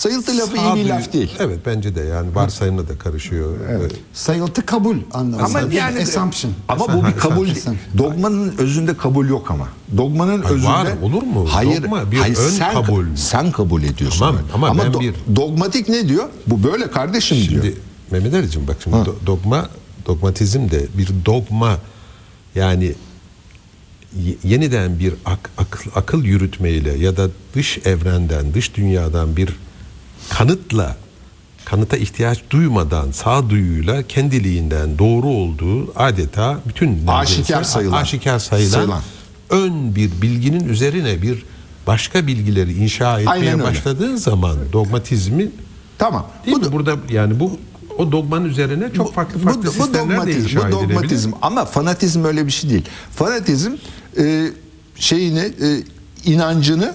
Sayıltı 0.00 0.38
lafı 0.38 0.56
iyi 0.56 0.60
sağduyu- 0.60 0.84
bir 0.84 0.88
laf 0.90 1.12
değil. 1.12 1.30
Evet 1.38 1.58
bence 1.66 1.94
de 1.94 2.00
yani 2.00 2.34
varsayımla 2.34 2.88
da 2.88 2.98
karışıyor. 2.98 3.56
Evet. 3.70 3.92
Sayıltı 4.12 4.66
kabul 4.66 4.96
anlamında. 5.12 5.44
Ama 5.44 5.70
Bir 5.70 5.76
yani 5.76 6.02
assumption. 6.02 6.52
ama 6.68 6.92
bu 6.92 7.06
bir 7.06 7.12
kabul 7.12 7.50
Assumption. 7.50 7.76
dogmanın 7.98 8.54
özünde 8.58 8.96
kabul 8.96 9.28
yok 9.28 9.50
ama. 9.50 9.68
Dogmanın 9.96 10.42
Hayır, 10.42 10.54
özünde 10.56 10.70
var, 10.72 10.88
olur 11.02 11.22
mu? 11.22 11.46
Hayır, 11.50 11.82
Dogma 11.82 12.10
bir 12.12 12.16
hayır, 12.18 12.36
ön 12.36 12.50
sen, 12.50 12.72
kabul. 12.72 13.04
Sen 13.16 13.50
kabul 13.52 13.82
ediyorsun. 13.82 14.18
Tamam, 14.18 14.36
öyle. 14.36 14.52
ama 14.54 14.78
ben 14.78 14.92
do- 14.92 15.00
bir- 15.00 15.36
dogmatik 15.36 15.88
ne 15.88 16.08
diyor? 16.08 16.28
Bu 16.46 16.62
böyle 16.62 16.90
kardeşim 16.90 17.36
diyor. 17.38 17.62
Şimdi 17.62 17.74
Mehmet 18.10 18.34
Ali'cim 18.34 18.68
bak 18.68 18.76
şimdi 18.84 18.96
do- 18.96 19.26
dogma 19.26 19.68
dogmatizm 20.06 20.70
de 20.70 20.86
bir 20.98 21.08
dogma 21.26 21.76
yani 22.54 22.94
yeniden 24.44 24.98
bir 24.98 25.14
ak- 25.24 25.50
akıl, 25.58 25.90
akıl 25.94 26.24
yürütmeyle 26.24 26.92
ya 26.92 27.16
da 27.16 27.28
dış 27.54 27.78
evrenden 27.84 28.54
dış 28.54 28.76
dünyadan 28.76 29.36
bir 29.36 29.48
kanıtla 30.28 30.96
kanıta 31.64 31.96
ihtiyaç 31.96 32.38
duymadan 32.50 33.10
sağduyuyla 33.10 34.02
kendiliğinden 34.02 34.98
doğru 34.98 35.26
olduğu 35.28 35.92
adeta 36.00 36.60
bütün 36.68 37.06
Aşikar 37.06 37.62
sayılan. 37.62 38.02
aşikar 38.02 38.38
sayılan, 38.38 38.70
Sayılan. 38.70 39.02
ön 39.50 39.94
bir 39.94 40.10
bilginin 40.22 40.68
üzerine 40.68 41.22
bir 41.22 41.42
başka 41.86 42.26
bilgileri 42.26 42.72
inşa 42.72 43.18
etmeye 43.20 43.30
Aynen 43.30 43.52
öyle. 43.54 43.62
başladığın 43.64 44.16
zaman 44.16 44.56
dogmatizmi 44.72 45.48
Tamam. 45.98 46.26
Değil 46.46 46.56
Bu 46.56 46.60
mi? 46.60 46.66
da- 46.66 46.72
Burada 46.72 46.96
yani 47.10 47.40
bu 47.40 47.58
o 47.98 48.12
dogmanın 48.12 48.44
üzerine 48.44 48.92
çok 48.92 49.14
farklı 49.14 49.40
farklı 49.40 49.62
bu, 49.62 49.66
bu 49.66 49.70
sistemler 49.70 50.08
de 50.08 50.10
dogmatizm, 50.10 50.40
inşa 50.58 50.68
bu 50.68 50.72
dogmatizm 50.72 51.30
ama 51.42 51.64
fanatizm 51.64 52.24
öyle 52.24 52.46
bir 52.46 52.52
şey 52.52 52.70
değil. 52.70 52.84
Fanatizm 53.16 53.72
e, 54.18 54.46
şeyini 54.96 55.38
e, 55.40 55.82
inancını 56.24 56.94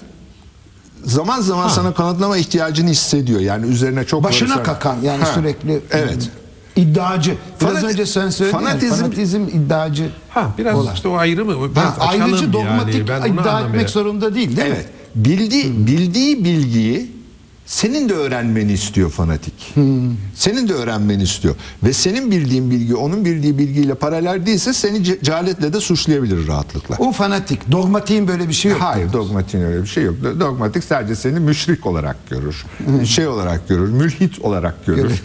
zaman 1.06 1.40
zaman 1.40 1.68
sana 1.68 1.94
kanıtlama 1.94 2.36
ihtiyacını 2.36 2.90
hissediyor. 2.90 3.40
Yani 3.40 3.66
üzerine 3.66 4.04
çok 4.04 4.24
Başına 4.24 4.48
varırsan- 4.48 4.62
kakan 4.64 4.96
yani 5.02 5.24
Ha, 5.24 5.32
sürekli 5.34 5.80
Evet. 5.90 6.30
iddiacı. 6.76 7.34
Biraz 7.60 7.72
Fanati- 7.74 7.86
önce 7.86 8.06
sen 8.06 8.30
söyledin 8.30 8.58
fanatizm, 8.58 8.94
fanatizm- 8.94 9.00
fanatizm 9.00 9.42
iddiacı. 9.42 10.10
Ha 10.28 10.50
biraz 10.58 10.74
olan. 10.78 10.94
işte 10.94 11.08
o 11.08 11.16
ayrımı 11.16 11.70
biraz 11.74 11.84
Ha, 11.84 11.94
ayrıcı 11.98 12.42
yani. 12.44 12.52
dogmatik 12.52 13.08
Ben 13.08 13.20
onu 13.20 13.40
iddia 13.40 13.60
etmek 13.60 13.90
zorunda 13.90 14.34
değil 14.34 14.56
değil 14.56 14.68
Evet. 14.68 14.86
mi? 14.86 15.24
Bildiği 15.24 15.86
bildiği 15.86 16.44
bilgiyi 16.44 17.15
senin 17.66 18.08
de 18.08 18.14
öğrenmeni 18.14 18.72
istiyor 18.72 19.10
fanatik. 19.10 19.74
Senin 20.34 20.68
de 20.68 20.72
öğrenmeni 20.74 21.22
istiyor. 21.22 21.54
Ve 21.84 21.92
senin 21.92 22.30
bildiğin 22.30 22.70
bilgi 22.70 22.94
onun 22.94 23.24
bildiği 23.24 23.58
bilgiyle 23.58 23.94
paralel 23.94 24.46
değilse 24.46 24.72
seni 24.72 24.98
ce- 24.98 25.22
cehaletle 25.24 25.72
de 25.72 25.80
suçlayabilir 25.80 26.46
rahatlıkla. 26.46 26.96
O 26.98 27.12
fanatik. 27.12 27.72
Dogmatiğin 27.72 28.28
böyle 28.28 28.48
bir 28.48 28.52
şey 28.54 28.70
yok. 28.72 28.80
Hayır 28.80 29.12
dogmatiğin 29.12 29.64
öyle 29.64 29.82
bir 29.82 29.88
şey 29.88 30.04
yok. 30.04 30.14
Dogmatik 30.40 30.84
sadece 30.84 31.14
seni 31.14 31.40
müşrik 31.40 31.86
olarak 31.86 32.16
görür. 32.30 32.64
şey 33.04 33.26
olarak 33.28 33.68
görür. 33.68 33.88
Mülhit 33.90 34.38
olarak 34.38 34.86
görür. 34.86 35.12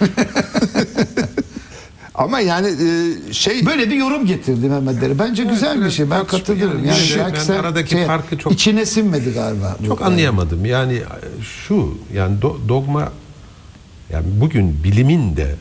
Ama 2.16 2.40
yani 2.40 2.68
e, 2.68 3.34
şey 3.34 3.66
Böyle 3.66 3.90
bir 3.90 3.96
yorum 3.96 4.26
getirdi 4.26 4.70
Mehmet 4.70 5.02
Dere. 5.02 5.20
Bence 5.20 5.44
güzel 5.44 5.86
bir 5.86 5.92
şey. 5.92 6.06
Ben 6.06 6.18
tartışma 6.18 6.40
katılıyorum. 6.40 6.86
yani. 6.86 6.98
Yani, 7.18 7.34
belki 7.34 7.50
ben 7.50 7.54
aradaki 7.58 8.06
farkı 8.06 8.38
çok- 8.38 8.54
içine 8.54 8.86
sinmedi 8.86 9.34
galiba. 9.34 9.78
Çok 9.88 10.02
anlayamadım. 10.02 10.66
Yani 10.66 11.02
şu 11.66 11.98
yani 12.14 12.40
do- 12.40 12.70
dogma 12.70 13.10
yani 14.10 14.26
bugün 14.42 14.84
bilimin 14.84 15.38
de 15.38 15.56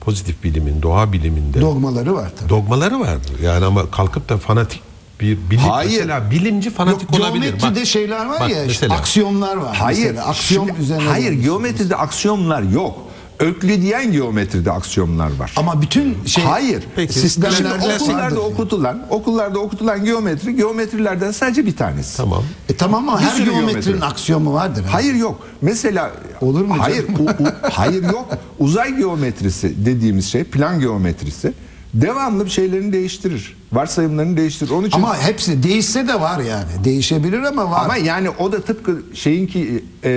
pozitif 0.00 0.44
bilimin, 0.44 0.82
doğa 0.82 1.12
biliminde 1.12 1.60
Dogmaları 1.60 2.14
var 2.14 2.30
tabii. 2.38 2.48
dogmaları 2.48 3.00
var. 3.00 3.16
Yani 3.42 3.64
ama 3.64 3.90
kalkıp 3.90 4.28
da 4.28 4.38
fanatik 4.38 4.80
bir 5.20 5.38
bilim 5.50 5.60
Hayır. 5.62 5.90
mesela 5.90 6.30
bilimci 6.30 6.70
fanatik 6.70 7.12
Yok, 7.12 7.20
olabilir. 7.20 7.44
geometride 7.44 7.80
Bak- 7.80 7.86
şeyler 7.86 8.26
var 8.26 8.40
bak 8.40 8.50
ya 8.50 8.64
işte, 8.64 8.86
mesela- 8.86 8.94
aksiyonlar 8.94 9.56
var. 9.56 9.76
Hayır, 9.76 9.98
mesela. 10.10 10.24
Aksiyon 10.26 10.66
şimdi- 10.66 10.80
üzerine. 10.80 11.08
hayır 11.08 11.32
geometride 11.32 11.96
aksiyonlar 11.96 12.62
yok. 12.62 12.98
Öklüdiyen 13.40 14.12
geometride 14.12 14.72
aksiyonlar 14.72 15.30
var. 15.38 15.52
Ama 15.56 15.82
bütün 15.82 16.16
şey 16.26 16.44
Hayır. 16.44 16.82
Peki. 16.96 17.12
sistemlerde 17.12 17.94
okullarda 17.94 18.40
okutulan, 18.40 19.06
okullarda 19.10 19.58
okutulan 19.58 20.04
geometri 20.04 20.56
geometrilerden 20.56 21.30
sadece 21.30 21.66
bir 21.66 21.76
tanesi. 21.76 22.16
Tamam. 22.16 22.42
E 22.68 22.76
tamam 22.76 23.08
ama 23.08 23.18
Bir 23.20 23.24
her 23.24 23.38
geometrinin 23.38 23.82
geometri. 23.82 24.04
aksiyonu 24.04 24.52
vardır. 24.52 24.84
ha. 24.84 24.94
Hayır 24.94 25.14
yok. 25.14 25.40
Mesela 25.62 26.10
Olur 26.40 26.64
mu 26.64 26.74
Hayır, 26.78 27.04
u- 27.18 27.22
u- 27.44 27.52
hayır 27.72 28.02
yok. 28.02 28.28
Uzay 28.58 28.96
geometrisi 28.96 29.86
dediğimiz 29.86 30.26
şey, 30.26 30.44
plan 30.44 30.80
geometrisi 30.80 31.52
devamlı 31.94 32.44
bir 32.44 32.50
şeylerini 32.50 32.92
değiştirir. 32.92 33.56
Varsayımlarını 33.72 34.36
değiştirir. 34.36 34.70
Onun 34.70 34.86
için 34.86 34.98
Ama 34.98 35.18
hepsi 35.18 35.62
değişse 35.62 36.08
de 36.08 36.20
var 36.20 36.40
yani. 36.40 36.84
Değişebilir 36.84 37.42
ama 37.42 37.70
var. 37.70 37.84
Ama 37.84 37.96
yani 37.96 38.30
o 38.30 38.52
da 38.52 38.60
tıpkı 38.62 39.02
şeyinki 39.14 39.84
e, 40.04 40.10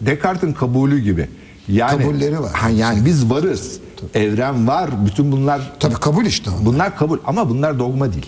Descartes'in 0.00 0.52
kabulü 0.52 0.98
gibi. 0.98 1.28
Yani, 1.68 2.02
Kabulleri 2.02 2.40
var. 2.40 2.52
Ha, 2.52 2.68
yani 2.70 3.04
biz 3.04 3.30
varız. 3.30 3.78
Evren 4.14 4.68
var. 4.68 4.90
Bütün 5.06 5.32
bunlar 5.32 5.72
Tabii 5.80 5.94
kabul 5.94 6.26
işte. 6.26 6.50
o. 6.50 6.64
bunlar 6.66 6.96
kabul 6.96 7.18
ama 7.26 7.50
bunlar 7.50 7.78
dogma 7.78 8.12
değil. 8.12 8.26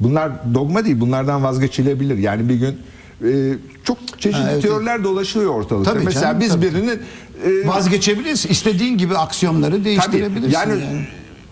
Bunlar 0.00 0.54
dogma 0.54 0.84
değil. 0.84 1.00
Bunlardan 1.00 1.42
vazgeçilebilir. 1.44 2.18
Yani 2.18 2.48
bir 2.48 2.54
gün 2.54 2.78
e, 3.24 3.54
çok 3.84 3.98
çeşitli 4.20 4.42
Ha, 4.44 4.50
evet, 4.52 4.62
teoriler 4.62 5.04
dolaşıyor 5.04 5.54
ortalıkta. 5.54 5.92
Tabii 5.92 6.04
Mesela 6.04 6.22
canım, 6.26 6.40
biz 6.40 6.48
tabii. 6.48 6.62
birinin 6.66 7.00
e, 7.44 7.66
Vazgeçebilirsin. 7.68 8.48
İstediğin 8.48 8.98
gibi 8.98 9.16
aksiyonları 9.18 9.72
Tabii 9.72 9.84
değiştirebilirsin. 9.84 10.50
yani, 10.50 10.72
yani. 10.72 11.06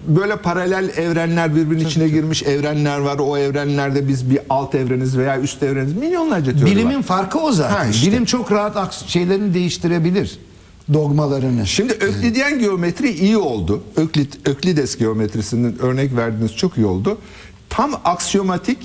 böyle 0.09 0.37
paralel 0.37 0.89
evrenler 0.97 1.57
birbirinin 1.57 1.85
içine 1.85 2.09
girmiş 2.09 2.43
evrenler 2.43 2.99
var. 2.99 3.19
O 3.19 3.37
evrenlerde 3.39 4.09
biz 4.09 4.31
bir 4.31 4.39
alt 4.51 4.75
evreniz 4.75 5.19
veya 5.19 5.41
üst 5.41 5.63
evreniz 5.63 5.93
milyonlarca 5.97 6.53
teori 6.53 6.67
Bilimin 6.71 6.97
var. 6.97 7.03
farkı 7.03 7.39
o 7.39 7.53
zaten. 7.53 7.77
Ha, 7.77 7.87
işte. 7.87 8.07
Bilim 8.07 8.25
çok 8.25 8.53
rahat 8.53 8.77
aks- 8.77 9.09
şeylerini 9.09 9.55
değiştirebilir. 9.55 10.39
Dogmalarını. 10.93 11.67
Şimdi 11.67 11.93
Öklidyen 11.93 12.59
geometri 12.59 13.11
iyi 13.11 13.37
oldu. 13.37 13.83
Öklit, 13.97 14.49
Öklides 14.49 14.97
geometrisinin 14.97 15.79
örnek 15.79 16.17
verdiğiniz 16.17 16.57
çok 16.57 16.77
iyi 16.77 16.87
oldu. 16.87 17.19
Tam 17.69 18.01
aksiyomatik 18.05 18.79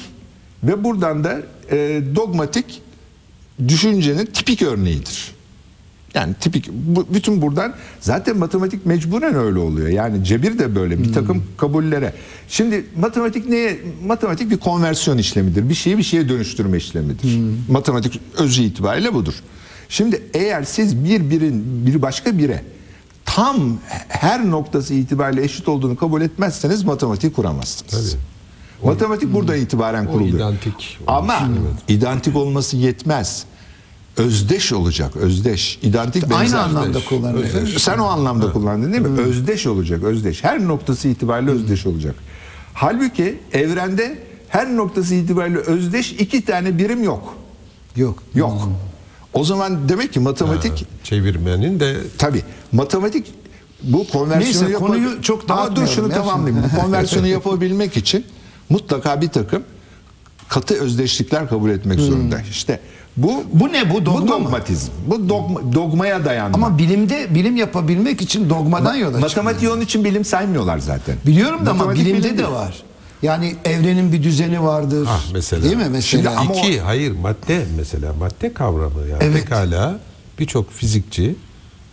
ve 0.64 0.84
buradan 0.84 1.24
da 1.24 1.42
e, 1.72 2.02
dogmatik 2.16 2.82
düşüncenin 3.68 4.26
tipik 4.26 4.62
örneğidir. 4.62 5.36
Yani 6.14 6.34
tipik 6.40 6.70
bu, 6.72 7.08
bütün 7.14 7.42
buradan 7.42 7.74
zaten 8.00 8.38
matematik 8.38 8.86
mecburen 8.86 9.36
öyle 9.36 9.60
oluyor. 9.60 9.88
Yani 9.88 10.24
cebir 10.24 10.60
de 10.60 10.76
böyle 10.76 11.04
bir 11.04 11.14
takım 11.14 11.44
kabullere. 11.58 12.14
Şimdi 12.48 12.86
matematik 12.98 13.50
neye? 13.50 13.80
Matematik 14.06 14.52
bir 14.52 14.58
konversiyon 14.58 15.18
işlemidir. 15.18 15.70
Bir 15.70 15.74
şeyi 15.74 15.98
bir 15.98 16.04
şeye 16.04 16.30
dönüştürme 16.30 16.78
işlemidir. 16.78 17.40
Matematik 17.70 18.22
özü 18.38 18.64
itibariyle 18.64 19.14
budur. 19.14 19.34
Şimdi 19.90 20.22
eğer 20.34 20.64
siz 20.64 21.04
bir 21.04 21.30
birin 21.30 21.86
bir 21.88 22.02
başka 22.02 22.38
bire 22.38 22.64
tam 23.26 23.78
her 24.08 24.50
noktası 24.50 24.94
itibariyle 24.94 25.44
eşit 25.44 25.68
olduğunu 25.68 25.96
kabul 25.96 26.22
etmezseniz 26.22 26.84
matematik 26.84 27.36
kuramazsınız. 27.36 28.12
Tabii. 28.12 28.22
Matematik 28.88 29.34
buradan 29.34 29.58
itibaren 29.58 30.06
o 30.06 30.12
kuruluyor. 30.12 30.52
identik 30.52 30.98
Ama 31.08 31.36
evet. 31.52 31.84
identik 31.88 32.36
olması 32.36 32.78
yetmez. 32.78 33.46
Özdeş 34.18 34.74
olacak, 34.74 35.16
özdeş. 35.16 35.80
İdentik 35.82 36.24
Aynı 36.24 36.34
benzer. 36.42 36.58
anlamda 36.58 37.06
kullanılıyor. 37.06 37.68
Sen 37.78 37.98
o 37.98 38.06
anlamda 38.06 38.52
kullandın 38.54 38.92
değil 38.94 39.04
mi? 39.04 39.20
Özdeş 39.20 39.68
olacak, 39.68 40.04
özdeş. 40.04 40.44
Her 40.44 40.68
noktası 40.68 41.08
itibariyle 41.08 41.52
özdeş 41.52 41.86
olacak. 41.86 42.16
Halbuki 42.74 43.40
evrende 43.54 44.20
her 44.50 44.76
noktası 44.76 45.16
itibariyle 45.16 45.58
özdeş 45.58 46.12
iki 46.12 46.46
tane 46.46 46.78
birim 46.78 47.04
yok. 47.04 47.34
Yok. 47.96 48.24
Yok. 48.36 48.70
O 49.34 49.44
zaman 49.44 49.90
demek 49.90 50.14
ki 50.14 50.20
matematik 50.20 50.86
çevirmenin 51.04 51.80
de 51.80 51.98
Tabii 52.18 52.44
matematik 52.72 53.28
bu 53.84 54.08
konversiyonu 54.08 54.66
Neyse, 54.70 54.80
konuyu 54.80 55.22
çok 55.22 55.52
Ama 55.52 55.76
dur 55.76 55.88
şunu 55.88 56.10
ya. 56.10 56.16
tamamlayayım. 56.16 56.66
Bu 56.72 56.82
konversiyonu 56.82 57.28
yapabilmek 57.38 57.98
için 57.98 58.26
mutlaka 58.70 59.22
bir 59.22 59.28
takım 59.30 59.64
katı 60.50 60.74
özdeşlikler 60.76 61.50
kabul 61.50 61.70
etmek 61.70 62.00
zorunda. 62.00 62.42
İşte 62.50 62.80
bu 63.18 63.28
Hmm. 63.34 63.44
Bu 63.54 63.68
ne 63.74 63.94
bu? 63.94 64.06
Dogma 64.06 64.22
bu 64.22 64.26
mı? 64.26 64.30
dogmatizm. 64.46 64.92
Bu 65.08 65.30
dogma, 65.30 65.74
dogmaya 65.74 66.26
dayanma. 66.26 66.58
Ama 66.58 66.78
bilimde 66.78 67.36
bilim 67.36 67.56
yapabilmek 67.56 68.22
için 68.22 68.50
dogmadan 68.50 68.96
yola 68.96 69.06
çıkıyor. 69.06 69.22
Matematiği 69.22 69.72
onun 69.72 69.82
için 69.82 70.04
bilim 70.06 70.26
saymıyorlar 70.26 70.78
zaten. 70.78 71.16
Biliyorum 71.26 71.66
da 71.66 71.72
ama 71.72 71.94
bilimde 71.94 72.24
bilim 72.24 72.38
de 72.38 72.52
var. 72.52 72.84
Yani 73.22 73.56
evrenin 73.66 74.12
bir 74.12 74.24
düzeni 74.24 74.64
vardır. 74.64 75.08
Ah 75.12 75.24
mesela. 75.34 75.64
Değil 75.64 75.76
mi 75.76 75.84
mesela? 75.92 76.02
Şimdi 76.02 76.30
ama 76.30 76.54
İki, 76.56 76.80
hayır 76.82 77.12
madde 77.12 77.66
mesela 77.78 78.14
madde 78.14 78.54
kavramı 78.54 79.08
yani 79.12 79.24
Evet. 79.24 79.34
pekala 79.44 80.00
birçok 80.40 80.72
fizikçi 80.72 81.36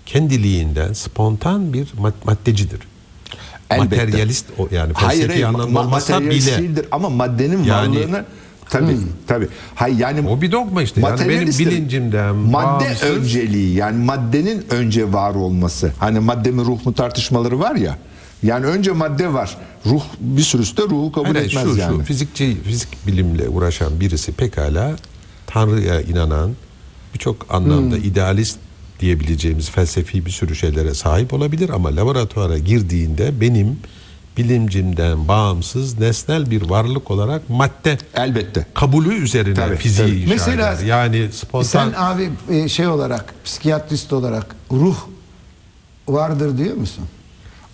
kendiliğinden 0.06 0.92
spontan 0.92 1.72
bir 1.72 1.86
mad- 1.86 2.24
maddecidir. 2.24 2.80
Elbette. 3.70 3.96
Materyalist 3.96 4.44
o 4.58 4.68
yani 4.70 4.92
Hayır, 4.92 5.20
felsefi 5.20 5.32
hayır 5.32 5.44
anlamda 5.44 5.80
ma- 5.80 5.84
olmasa 5.86 6.12
materyalist 6.14 6.58
bile. 6.58 6.82
ama 6.92 7.08
maddenin 7.10 7.62
Yani- 7.64 7.96
varlığını 7.98 8.24
tabii 8.70 8.96
tabii. 9.26 9.48
Hayır 9.74 9.98
yani 9.98 10.28
O 10.28 10.40
bir 10.40 10.52
dogma 10.52 10.82
işte. 10.82 11.00
Yani 11.00 11.28
benim 11.28 11.48
bilincimden 11.48 12.34
madde 12.36 12.84
bağımsız- 12.84 13.02
önceliği 13.02 13.74
yani 13.74 14.04
maddenin 14.04 14.66
önce 14.70 15.12
var 15.12 15.34
olması. 15.34 15.92
Hani 15.98 16.20
madde 16.20 16.50
mi 16.50 16.64
ruh 16.64 16.86
mu 16.86 16.94
tartışmaları 16.94 17.58
var 17.60 17.74
ya. 17.74 17.98
Yani 18.42 18.66
önce 18.66 18.92
madde 18.92 19.32
var. 19.32 19.56
Ruh 19.86 20.02
bir 20.20 20.42
sürüsü 20.42 20.76
de 20.76 20.82
ruhu 20.82 21.12
kabul 21.12 21.34
Hayır, 21.34 21.46
etmez 21.46 21.64
şu, 21.64 21.76
yani. 21.76 21.98
şu 21.98 22.04
fizikçi 22.04 22.62
fizik 22.62 23.06
bilimle 23.06 23.48
uğraşan 23.48 24.00
birisi 24.00 24.32
pekala 24.32 24.96
Tanrı'ya 25.46 26.00
inanan 26.00 26.52
birçok 27.14 27.46
anlamda 27.54 27.96
idealist 27.96 28.58
diyebileceğimiz 29.00 29.70
felsefi 29.70 30.26
bir 30.26 30.30
sürü 30.30 30.56
şeylere 30.56 30.94
sahip 30.94 31.32
olabilir 31.34 31.68
ama 31.68 31.96
laboratuvara 31.96 32.58
girdiğinde 32.58 33.40
benim 33.40 33.78
bilimcimden 34.36 35.28
bağımsız 35.28 35.98
nesnel 35.98 36.50
bir 36.50 36.62
varlık 36.62 37.10
olarak 37.10 37.50
madde 37.50 37.98
Elbette. 38.14 38.66
kabulü 38.74 39.14
üzerine 39.14 39.54
Tabii, 39.54 39.76
fiziği 39.76 40.08
tabii. 40.08 40.20
inşa 40.20 40.32
Mesela 40.34 40.72
eder. 40.74 40.84
Yani 40.86 41.28
spontan 41.32 41.64
Sen 41.90 41.92
abi 41.96 42.30
e, 42.50 42.68
şey 42.68 42.86
olarak 42.86 43.34
psikiyatrist 43.44 44.12
olarak 44.12 44.56
ruh 44.72 44.96
vardır 46.08 46.58
diyor 46.58 46.76
musun? 46.76 47.04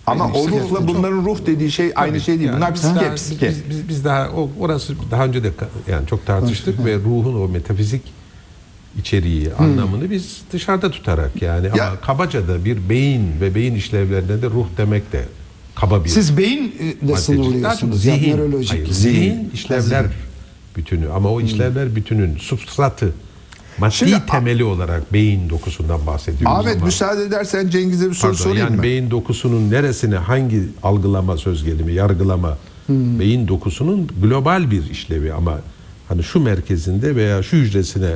Ama 0.07 0.31
o 0.33 0.47
ruhla 0.47 0.77
çok- 0.79 0.87
bunların 0.87 1.17
ruh 1.25 1.45
dediği 1.45 1.71
şey 1.71 1.91
aynı 1.95 2.21
şey 2.21 2.35
değil. 2.39 2.47
Yani 2.47 2.57
Bunlar 2.57 2.73
biz 2.73 2.81
psike, 2.81 3.05
daha- 3.05 3.15
psike. 3.15 3.49
Biz, 3.49 3.69
biz, 3.69 3.89
biz 3.89 4.05
daha 4.05 4.29
o, 4.29 4.49
orası 4.59 4.93
daha 5.11 5.25
önce 5.25 5.43
de 5.43 5.51
yani 5.91 6.07
çok 6.07 6.25
tartıştık 6.25 6.85
ve 6.85 6.95
ruhun 6.95 7.41
o 7.41 7.47
metafizik 7.47 8.01
içeriği, 8.99 9.53
anlamını 9.59 10.11
biz 10.11 10.41
dışarıda 10.53 10.91
tutarak 10.91 11.41
yani 11.41 11.67
Ya- 11.77 11.87
ama 11.87 12.01
kabaca 12.01 12.47
da 12.47 12.65
bir 12.65 12.89
beyin 12.89 13.41
ve 13.41 13.55
beyin 13.55 13.75
işlevlerine 13.75 14.41
de 14.41 14.45
ruh 14.49 14.65
demek 14.77 15.11
de 15.11 15.25
kaba 15.75 16.03
bir 16.03 16.09
Siz 16.09 16.37
beyinle 16.37 16.63
maddecilik. 17.01 17.19
sınırlıyorsunuz. 17.19 17.63
Daha 17.63 17.75
çok 17.75 17.89
Yani 17.89 17.99
zihin, 17.99 18.37
hayır, 18.37 18.63
Zihin. 18.85 18.91
zihin 18.93 19.51
işlevler 19.53 20.05
bütünü 20.77 21.09
ama 21.09 21.29
o 21.29 21.41
işlevler 21.41 21.95
bütünün 21.95 22.37
substratı 22.37 23.13
maddi 23.79 23.93
Şimdi- 23.95 24.25
temeli 24.31 24.63
olarak 24.63 25.13
beyin 25.13 25.49
dokusundan 25.49 26.07
bahsediyoruz 26.07 26.57
Ahmet 26.59 26.75
ama. 26.75 26.85
müsaade 26.85 27.23
edersen 27.23 27.69
Cengiz'e 27.69 28.09
bir 28.09 28.13
soru 28.15 28.31
Pardon, 28.31 28.43
sorayım 28.43 28.65
yani 28.67 28.75
mı? 28.77 28.83
beyin 28.83 29.11
dokusunun 29.11 29.71
neresine 29.71 30.15
hangi 30.15 30.63
algılama 30.83 31.37
söz 31.37 31.63
gelimi, 31.63 31.93
yargılama 31.93 32.57
beyin 32.89 33.47
dokusunun 33.47 34.07
global 34.21 34.71
bir 34.71 34.89
işlevi 34.89 35.33
ama 35.33 35.59
hani 36.07 36.23
şu 36.23 36.39
merkezinde 36.39 37.15
veya 37.15 37.43
şu 37.43 37.57
hücresine 37.57 38.15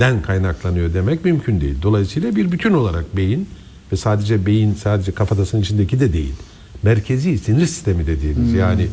den 0.00 0.22
kaynaklanıyor 0.22 0.94
demek 0.94 1.24
mümkün 1.24 1.60
değil. 1.60 1.74
Dolayısıyla 1.82 2.36
bir 2.36 2.52
bütün 2.52 2.72
olarak 2.74 3.16
beyin 3.16 3.48
ve 3.92 3.96
sadece 3.96 4.46
beyin 4.46 4.74
sadece 4.74 5.12
kafatasının 5.12 5.62
içindeki 5.62 6.00
de 6.00 6.12
değil. 6.12 6.32
Merkezi 6.82 7.38
sinir 7.38 7.66
sistemi 7.66 8.06
dediğimiz 8.06 8.50
Hmm. 8.52 8.58
yani 8.58 8.86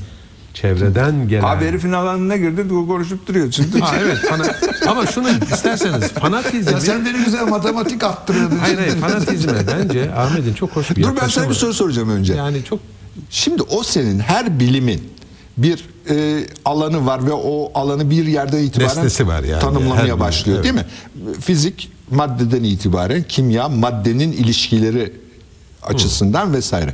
çevreden 0.53 1.27
gelen 1.27 1.43
Abi 1.43 1.65
herifin 1.65 1.91
alanına 1.91 2.37
girdi 2.37 2.67
konuşup 2.67 3.27
duruyor. 3.27 3.51
Şimdi 3.51 3.79
Ha, 3.79 3.95
evet 3.99 4.17
fana- 4.17 4.89
ama 4.89 5.05
şunu 5.05 5.27
isterseniz 5.29 6.07
fanatizm 6.07 6.71
Ya 6.71 6.79
sen 6.79 7.05
beni 7.05 7.25
güzel 7.25 7.47
matematik 7.47 8.03
attırıyordun. 8.03 8.57
hayır 8.57 8.77
hayır 8.77 8.95
fanatizme 8.97 9.53
bence 9.67 10.13
Ahmet'in 10.15 10.53
çok 10.53 10.71
hoş 10.71 10.91
bir 10.97 11.03
Dur 11.03 11.15
ben 11.21 11.27
sana 11.27 11.49
bir 11.49 11.53
soru 11.53 11.73
soracağım 11.73 12.09
önce. 12.09 12.33
Yani 12.33 12.63
çok 12.63 12.79
Şimdi 13.29 13.61
o 13.61 13.83
senin 13.83 14.19
her 14.19 14.59
bilimin 14.59 15.11
bir 15.57 15.85
e, 16.09 16.45
alanı 16.65 17.05
var 17.05 17.25
ve 17.27 17.31
o 17.31 17.71
alanı 17.73 18.09
bir 18.09 18.25
yerden 18.25 18.57
itibaren 18.57 18.89
Nesnesi 18.89 19.27
var 19.27 19.43
yani. 19.43 19.61
Tanımlamaya 19.61 20.19
başlıyor 20.19 20.59
evet. 20.63 20.63
değil 20.63 20.75
mi? 20.75 20.85
Fizik 21.41 21.91
maddeden 22.11 22.63
itibaren 22.63 23.23
kimya 23.23 23.69
maddenin 23.69 24.31
ilişkileri 24.31 25.13
açısından 25.83 26.53
vesaire. 26.53 26.93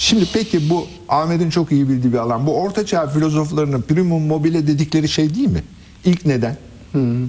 Şimdi 0.00 0.24
peki 0.32 0.70
bu 0.70 0.86
Ahmet'in 1.08 1.50
çok 1.50 1.72
iyi 1.72 1.88
bildiği 1.88 2.12
bir 2.12 2.18
alan. 2.18 2.46
Bu 2.46 2.56
ortaçağ 2.62 3.06
filozoflarının 3.06 3.82
primum 3.82 4.22
mobile 4.22 4.66
dedikleri 4.66 5.08
şey 5.08 5.34
değil 5.34 5.48
mi? 5.48 5.62
İlk 6.04 6.26
neden? 6.26 6.56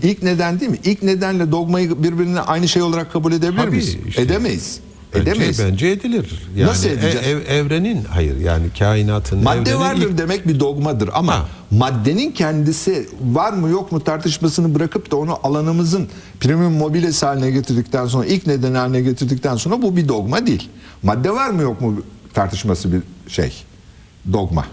İlk 0.04 0.24
neden 0.24 0.60
değil 0.60 0.72
mi? 0.72 0.78
İlk 0.84 1.04
nedenle 1.04 1.52
dogmayı 1.52 2.04
birbirine 2.04 2.40
aynı 2.40 2.68
şey 2.68 2.82
olarak 2.82 3.12
kabul 3.12 3.32
edebilir 3.34 3.58
Tabii, 3.62 3.72
miyiz? 3.72 3.98
işte. 4.08 4.22
Edemeyiz. 4.22 4.80
bence, 5.16 5.30
Edemeyiz. 5.32 5.60
bence 5.60 5.88
edilir. 5.88 6.48
Yani 6.56 6.70
Nasıl 6.70 6.90
edeceğiz? 6.90 7.16
e- 7.16 7.30
ev- 7.30 7.46
evrenin 7.48 8.04
hayır 8.10 8.38
yani 8.40 8.66
kainatın 8.80 9.44
Madde 9.44 9.60
evrenin 9.62 9.80
vardır 9.80 10.10
ilk- 10.10 10.18
demek 10.18 10.48
bir 10.48 10.60
dogmadır 10.60 11.10
ama 11.14 11.34
Ha. 11.36 11.46
maddenin 11.72 12.32
kendisi 12.32 13.08
var 13.22 13.54
mı 13.54 13.70
yok 13.70 13.92
mu 13.92 14.04
tartışmasını 14.04 14.76
bırakıp 14.76 15.12
da 15.12 15.16
onu 15.16 15.38
alanımızın 15.44 16.08
primum 16.40 16.74
mobiles 16.74 17.24
haline 17.24 17.52
getirdikten 17.52 18.06
sonra 18.06 18.26
ilk 18.26 18.48
neden 18.48 18.74
haline 18.74 19.02
getirdikten 19.02 19.56
sonra 19.56 19.82
bu 19.82 19.96
bir 19.96 20.08
dogma 20.08 20.46
değil. 20.48 20.70
Madde 21.04 21.32
var 21.32 21.50
mı 21.50 21.62
yok 21.62 21.82
mu 21.82 22.02
tartışması 22.34 22.94
bir 22.94 23.02
şey 23.32 23.54
dogma. 24.34 24.66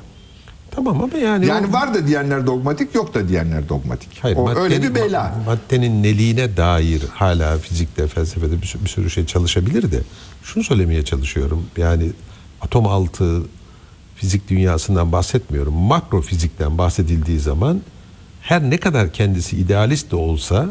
Tamam 0.70 1.02
ama 1.02 1.18
yani 1.18 1.46
Yani 1.46 1.66
o- 1.66 1.72
var 1.72 1.94
da 1.94 2.06
diyenler 2.06 2.46
dogmatik 2.46 2.94
yok 2.94 3.14
da 3.14 3.28
diyenler 3.28 3.68
dogmatik. 3.68 4.08
Hayır, 4.22 4.36
o 4.36 4.48
öyle 4.50 4.76
maddenin- 4.78 4.90
bir 4.90 4.94
bela. 4.94 5.34
Maddenin 5.46 6.02
neliğine 6.02 6.56
dair 6.56 7.02
hala 7.14 7.58
fizikte, 7.58 8.06
felsefede 8.06 8.62
bir 8.62 8.66
sürü, 8.66 8.84
bir 8.84 8.88
sürü 8.88 9.10
şey 9.10 9.26
çalışabilir 9.26 9.92
de 9.92 10.00
şunu 10.42 10.64
söylemeye 10.64 11.04
çalışıyorum. 11.04 11.66
Yani 11.76 12.10
atom 12.60 12.86
altı 12.86 13.42
fizik 14.16 14.48
dünyasından 14.50 15.12
bahsetmiyorum. 15.12 15.74
Makro 15.74 16.20
fizikten 16.22 16.78
bahsedildiği 16.78 17.38
zaman 17.40 17.80
her 18.42 18.62
ne 18.70 18.76
kadar 18.78 19.12
kendisi 19.12 19.56
idealist 19.56 20.10
de 20.10 20.16
olsa 20.16 20.66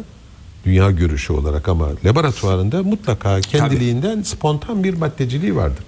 dünya 0.66 0.92
görüşü 0.92 1.34
olarak 1.34 1.70
ama 1.70 1.88
laboratuvarında 2.06 2.84
mutlaka 2.84 3.42
kendiliğinden 3.42 4.22
spontan 4.22 4.84
bir 4.84 4.94
maddeciliği 4.94 5.56
vardır. 5.56 5.84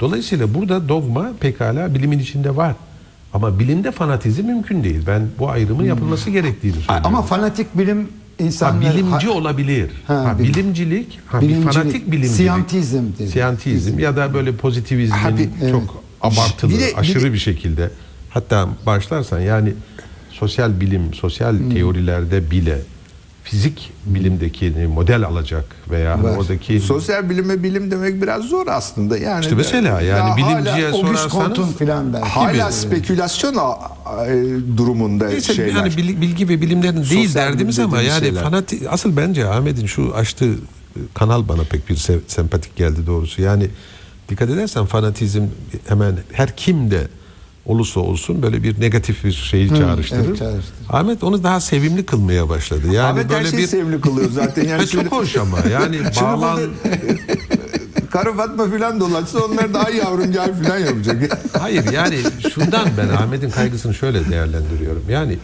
Dolayısıyla 0.00 0.54
burada 0.54 0.88
dogma 0.88 1.32
pekala 1.40 1.94
bilimin 1.94 2.18
içinde 2.18 2.56
var. 2.56 2.74
Ama 3.32 3.58
bilimde 3.58 3.90
fanatizm 3.92 4.46
mümkün 4.46 4.84
değil. 4.84 5.00
Ben 5.06 5.22
bu 5.38 5.48
ayrımın 5.50 5.84
yapılması 5.84 6.30
gerektiğini 6.30 6.72
söylüyorum. 6.74 7.02
Ama 7.04 7.22
fanatik 7.22 7.78
bilim 7.78 7.98
Ha, 8.38 8.44
insanlar... 8.44 8.94
bilimci 8.94 9.28
olabilir. 9.28 9.90
Ha, 10.06 10.14
Ha, 10.14 10.36
bilim- 10.38 10.54
bilimcilik, 10.54 11.18
ha, 11.26 11.40
bir 11.40 11.62
fanatik 11.62 12.06
bilimcilik. 12.10 12.36
siyantizm 12.36 13.02
dedi. 13.18 13.28
Siyantizm 13.28 13.98
ya 13.98 14.16
da 14.16 14.34
böyle 14.34 14.56
pozitivizmin 14.56 15.16
Ha, 15.18 15.30
bir- 15.38 15.70
çok 15.70 16.02
abartılı, 16.20 16.70
Bir 16.70 16.80
de- 16.80 16.86
bir 16.92 16.98
aşırı 16.98 17.22
de- 17.24 17.32
bir 17.32 17.38
şekilde. 17.38 17.90
Hatta 18.30 18.68
başlarsan 18.86 19.40
yani 19.40 19.72
sosyal 20.30 20.80
bilim, 20.80 21.14
sosyal 21.14 21.52
Hmm. 21.58 21.70
teorilerde 21.70 22.50
bile 22.50 22.78
fizik 23.44 23.92
bilimdeki 24.06 24.70
model 24.94 25.24
alacak 25.24 25.64
veya 25.90 26.12
hani 26.12 26.24
Var. 26.24 26.36
oradaki 26.36 26.80
Sosyal 26.80 27.30
bilime 27.30 27.62
bilim 27.62 27.90
demek 27.90 28.22
biraz 28.22 28.42
zor 28.44 28.66
aslında. 28.66 29.18
Yani 29.18 29.40
işte 29.42 29.54
mesela 29.54 30.00
yani 30.00 30.30
Ya 30.30 30.36
bilimciye 30.36 30.86
hala, 30.90 30.92
sorarsanız 30.92 31.76
filan 31.76 32.12
belki. 32.12 32.26
hala 32.26 32.72
spekülasyon 32.72 33.54
e, 33.54 34.76
durumunda 34.76 35.26
Neyse, 35.28 35.54
şeyler. 35.54 35.72
yani 35.74 35.96
bil- 35.96 36.20
bilgi 36.20 36.48
ve 36.48 36.60
bilimlerin 36.60 36.96
değil 36.96 37.26
Sosyal 37.26 37.34
derdimiz 37.46 37.78
bilim 37.78 37.88
ama 37.88 38.02
yani 38.02 38.20
şeyler. 38.24 38.42
fanatik 38.42 38.82
asıl 38.90 39.16
bence 39.16 39.46
Ahmet'in 39.48 39.86
şu 39.86 40.14
açtığı 40.14 40.52
e, 40.52 40.98
kanal 41.14 41.48
bana 41.48 41.62
pek 41.70 41.88
bir 41.90 41.96
se- 41.96 42.20
sempatik 42.26 42.76
geldi 42.76 43.06
doğrusu. 43.06 43.42
Yani 43.42 43.68
dikkat 44.28 44.50
edersen 44.50 44.86
fanatizm 44.86 45.42
hemen 45.88 46.16
her 46.32 46.56
kimde 46.56 47.08
olursa 47.66 48.00
olsun 48.00 48.42
böyle 48.42 48.62
bir 48.62 48.80
negatif 48.80 49.24
bir 49.24 49.32
şeyi 49.32 49.68
çağrıştırır. 49.68 50.24
evet, 50.28 50.38
çağrıştırır. 50.38 50.88
Ahmet 50.88 51.24
onu 51.24 51.42
daha 51.42 51.60
sevimli 51.60 52.06
kılmaya 52.06 52.48
başladı. 52.48 52.86
Yani 52.86 53.00
Ahmet 53.00 53.24
her 53.24 53.30
böyle 53.30 53.50
şeyi 53.50 53.62
bir 53.62 53.66
sevimli 53.66 54.00
kılıyor 54.00 54.30
zaten. 54.30 54.64
Yani 54.64 54.82
Ve 54.82 54.86
çok 54.86 55.12
hoş 55.12 55.36
ama 55.36 55.58
yani 55.72 56.00
bağlan 56.22 56.60
Karı 58.10 58.36
Fatma 58.36 58.70
filan 58.70 59.00
dolaşsa 59.00 59.38
onlar 59.38 59.74
daha 59.74 59.90
yavrum 59.90 60.32
gel 60.32 60.54
filan 60.62 60.78
yapacak. 60.78 61.38
Hayır 61.60 61.92
yani 61.92 62.18
şundan 62.54 62.88
ben 62.98 63.08
Ahmet'in 63.08 63.50
kaygısını 63.50 63.94
şöyle 63.94 64.30
değerlendiriyorum. 64.30 65.02
Yani 65.10 65.38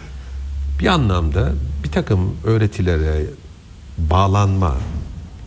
bir 0.80 0.86
anlamda 0.86 1.52
bir 1.84 1.90
takım 1.90 2.34
öğretilere 2.44 3.26
bağlanma, 3.98 4.76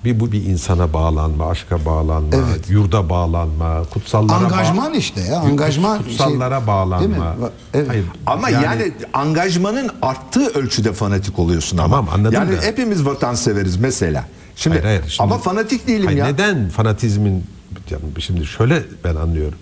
bir 0.05 0.19
bu 0.19 0.31
bir 0.31 0.43
insana 0.45 0.93
bağlanma, 0.93 1.49
aşka 1.49 1.85
bağlanma, 1.85 2.29
Evet. 2.35 2.69
yurda 2.69 3.09
bağlanma, 3.09 3.83
kutsallara 3.93 4.35
Angajman 4.45 4.93
bağ- 4.93 4.97
işte 4.97 5.21
ya, 5.21 5.39
angajman 5.39 5.97
şey- 5.97 6.05
kutsallara 6.07 6.67
bağlanma. 6.67 6.99
Değil 6.99 7.19
mi? 7.21 7.25
Evet. 7.73 7.87
Hayır, 7.89 8.05
Ama 8.25 8.49
yani, 8.49 8.91
angajmanın 9.13 9.89
arttığı 10.01 10.47
ölçüde 10.47 10.93
fanatik 10.93 11.39
oluyorsun 11.39 11.77
ama. 11.77 11.95
Tamam, 11.95 12.13
anladım 12.13 12.33
Yani 12.33 12.57
da. 12.57 12.61
hepimiz 12.61 13.05
vatanseveriz 13.05 13.77
mesela. 13.77 14.25
Şimdi, 14.55 14.81
Hayır, 14.81 14.85
hayır, 14.99 15.09
şimdi- 15.11 15.23
ama 15.23 15.37
fanatik 15.37 15.87
değilim 15.87 16.05
Hayır, 16.05 16.17
ya. 16.19 16.25
Neden 16.25 16.69
fanatizmin 16.69 17.43
yani 17.91 18.03
şimdi 18.19 18.45
şöyle 18.45 18.83
ben 19.03 19.15
anlıyorum. 19.15 19.57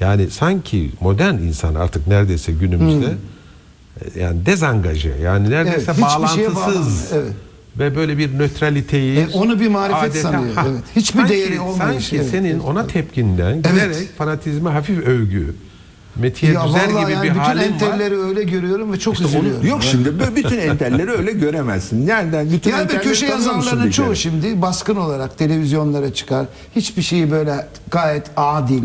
Yani 0.00 0.30
sanki 0.30 0.90
modern 1.00 1.34
insan 1.34 1.74
artık 1.74 2.06
neredeyse 2.06 2.52
günümüzde 2.52 3.14
e, 4.14 4.20
yani 4.20 4.46
dezangaje 4.46 5.14
yani 5.22 5.50
neredeyse 5.50 5.92
Evet, 5.96 6.06
hiçbir 6.06 6.28
şeye 6.28 6.54
bağlantısız 6.54 6.56
bağlanmıyor, 6.56 7.22
evet. 7.24 7.32
Ve 7.78 7.96
böyle 7.96 8.18
bir 8.18 8.38
nötraliteyi 8.38 9.18
E, 9.18 9.28
onu 9.34 9.60
bir 9.60 9.68
marifet 9.68 10.16
sanıyor, 10.22 10.54
evet. 10.70 10.82
Hiçbir 10.96 11.28
değeri 11.28 11.60
olmayan 11.60 11.90
Sanki 11.90 12.04
şey, 12.04 12.18
evet, 12.18 12.28
senin 12.30 12.50
evet. 12.50 12.62
ona 12.66 12.86
tepkinden 12.86 13.52
Evet. 13.52 13.64
giderek 13.64 14.18
fanatizme 14.18 14.70
hafif 14.70 14.98
övgü, 14.98 15.54
metiye 16.16 16.52
Ya 16.52 16.68
düzer 16.68 16.84
gibi 16.88 17.12
yani 17.12 17.22
bir 17.22 17.30
bütün 17.30 17.40
halin 17.40 17.60
var. 17.60 17.64
entelleri 17.66 18.18
öyle 18.18 18.42
görüyorum 18.42 18.92
ve 18.92 18.98
çok 18.98 19.20
üzülüyorum. 19.20 19.66
Yok 19.66 19.82
şimdi 19.82 20.12
bütün 20.36 20.58
entelleri 20.58 21.10
öyle 21.10 21.32
göremezsin. 21.32 22.06
Nereden? 22.06 22.50
Bütün 22.50 22.70
Yani 22.70 22.88
köşe 22.88 23.26
yazarlarının 23.26 23.82
kere? 23.82 23.92
çoğu 23.92 24.16
şimdi 24.16 24.62
baskın 24.62 24.96
olarak 24.96 25.38
televizyonlara 25.38 26.14
çıkar. 26.14 26.46
Hiçbir 26.76 27.02
şeyi 27.02 27.30
böyle 27.30 27.66
gayet 27.90 28.26
adil. 28.36 28.82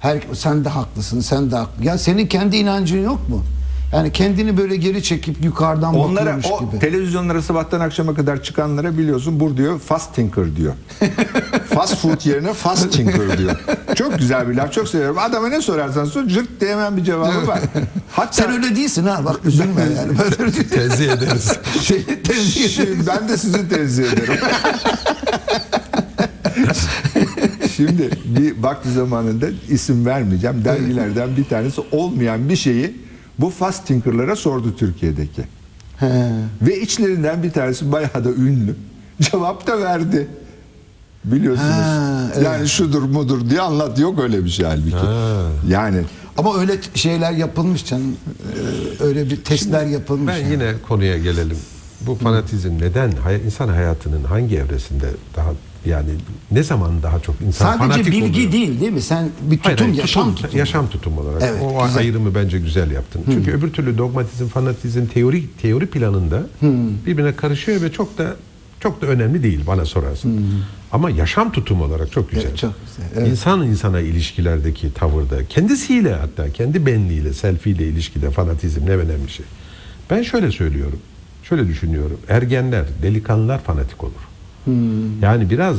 Her, 0.00 0.18
sen 0.34 0.64
de 0.64 0.68
haklısın, 0.68 1.20
sen 1.20 1.50
de 1.50 1.56
haklı. 1.56 1.84
Ya 1.84 1.98
senin 1.98 2.26
kendi 2.26 2.56
inancın 2.56 3.04
yok 3.04 3.28
mu? 3.28 3.44
Yani 3.92 4.12
kendini 4.12 4.56
böyle 4.56 4.76
geri 4.76 5.02
çekip 5.02 5.44
yukarıdan 5.44 5.94
Onlara 5.94 6.36
bakıyormuş 6.36 6.46
o 6.46 6.70
gibi. 6.70 6.78
televizyonlara 6.78 7.42
sabahtan 7.42 7.80
akşama 7.80 8.14
kadar 8.14 8.42
çıkanlara 8.42 8.98
biliyorsun 8.98 9.40
bur 9.40 9.56
diyor 9.56 9.78
fast 9.78 10.14
thinker 10.14 10.56
diyor. 10.56 10.74
fast 11.74 11.96
food 11.96 12.26
yerine 12.26 12.54
fast 12.54 12.92
thinker 12.92 13.38
diyor. 13.38 13.56
Çok 13.94 14.18
güzel 14.18 14.48
bir 14.48 14.54
laf 14.54 14.72
çok 14.72 14.88
seviyorum. 14.88 15.18
Adama 15.18 15.48
ne 15.48 15.60
sorarsan 15.60 16.04
sor 16.04 16.26
cırt 16.26 16.60
diye 16.60 16.70
hemen 16.70 16.96
bir 16.96 17.04
cevabı 17.04 17.46
var. 17.46 17.60
Hatta 18.12 18.32
Sen 18.32 18.52
öyle 18.52 18.76
değilsin 18.76 19.04
ha 19.06 19.24
bak 19.24 19.40
üzülme 19.44 19.82
yani. 19.82 20.16
Tenzih 20.70 21.12
ederiz. 21.12 21.52
şey, 21.80 22.04
tenzih. 22.04 22.68
Şimdi 22.68 23.06
ben 23.06 23.28
de 23.28 23.36
sizi 23.36 23.68
tenzih 23.68 24.04
ederim. 24.04 24.34
Şimdi 27.76 28.10
bir 28.24 28.62
vakti 28.62 28.90
zamanında 28.92 29.46
isim 29.70 30.06
vermeyeceğim. 30.06 30.64
Dergilerden 30.64 31.36
bir 31.36 31.44
tanesi 31.44 31.80
olmayan 31.92 32.48
bir 32.48 32.56
şeyi 32.56 33.09
bu 33.40 33.50
fast 33.50 33.86
thinker'lara 33.86 34.36
sordu 34.36 34.76
Türkiye'deki. 34.76 35.42
He. 35.96 36.30
Ve 36.62 36.80
içlerinden 36.80 37.42
bir 37.42 37.50
tanesi 37.50 37.92
bayağı 37.92 38.24
da 38.24 38.30
ünlü. 38.30 38.76
Cevap 39.20 39.66
da 39.66 39.80
verdi. 39.80 40.28
Biliyorsunuz. 41.24 41.70
Ha, 41.70 42.30
evet. 42.34 42.44
Yani 42.44 42.68
şudur 42.68 43.02
mudur 43.02 43.50
diye 43.50 43.60
anlat. 43.60 43.98
Yok 43.98 44.18
öyle 44.20 44.44
bir 44.44 44.50
şey 44.50 44.66
halbuki. 44.66 45.06
Yani 45.68 46.02
Ama 46.38 46.58
öyle 46.60 46.72
şeyler 46.94 47.32
yapılmış 47.32 47.86
canım. 47.86 48.16
Ee, 49.00 49.04
Öyle 49.04 49.30
bir 49.30 49.44
testler 49.44 49.86
yapılmış. 49.86 50.34
Ben 50.34 50.38
yani. 50.38 50.52
yine 50.52 50.72
konuya 50.88 51.18
gelelim. 51.18 51.56
Bu 52.00 52.14
fanatizm 52.14 52.78
neden 52.78 53.12
insan 53.46 53.68
hayatının 53.68 54.24
hangi 54.24 54.56
evresinde 54.56 55.06
daha 55.36 55.50
yani 55.86 56.08
ne 56.50 56.62
zaman 56.62 57.02
daha 57.02 57.20
çok 57.20 57.40
insan 57.40 57.66
Sadece 57.66 57.78
fanatik 57.78 58.06
bilgi 58.06 58.30
oluyor? 58.32 58.52
değil 58.52 58.80
değil 58.80 58.92
mi? 58.92 59.00
Sen 59.02 59.28
bir 59.42 59.56
tutum, 59.56 59.62
Hayır, 59.76 59.78
hayır, 59.78 59.94
yaşam 59.94 60.24
tutum, 60.24 60.42
tutumu. 60.42 60.58
yaşam 60.58 60.88
tutumu 60.90 61.20
olarak. 61.20 61.42
Evet, 61.42 61.62
o 61.62 61.86
güzel. 61.86 61.98
ayrımı 61.98 62.34
bence 62.34 62.58
güzel 62.58 62.90
yaptın. 62.90 63.22
Çünkü 63.32 63.52
öbür 63.52 63.72
türlü 63.72 63.98
dogmatizm, 63.98 64.46
fanatizm 64.46 65.06
teori 65.06 65.44
teori 65.62 65.86
planında 65.86 66.42
birbirine 67.06 67.36
karışıyor 67.36 67.82
ve 67.82 67.92
çok 67.92 68.18
da 68.18 68.36
çok 68.80 69.02
da 69.02 69.06
önemli 69.06 69.42
değil 69.42 69.60
bana 69.66 69.84
sorarsan. 69.84 70.32
Ama 70.92 71.10
yaşam 71.10 71.52
tutumu 71.52 71.84
olarak 71.84 72.12
çok 72.12 72.30
güzel. 72.30 72.44
Evet, 72.48 72.58
çok 72.58 72.72
güzel, 72.86 73.10
evet. 73.16 73.28
İnsan 73.32 73.62
insana 73.66 74.00
ilişkilerdeki 74.00 74.94
tavırda, 74.94 75.44
kendisiyle 75.48 76.14
hatta 76.14 76.52
kendi 76.52 76.86
benliğiyle, 76.86 77.32
selfiyle 77.34 77.86
ilişkide 77.86 78.30
fanatizm 78.30 78.86
ne 78.86 78.90
önemli 78.90 79.30
şey. 79.30 79.46
Ben 80.10 80.22
şöyle 80.22 80.50
söylüyorum. 80.52 80.98
şöyle 81.42 81.68
düşünüyorum. 81.68 82.18
Ergenler, 82.28 82.84
delikanlılar 83.02 83.62
fanatik 83.62 84.04
olur. 84.04 84.29
Yani 85.22 85.50
biraz 85.50 85.76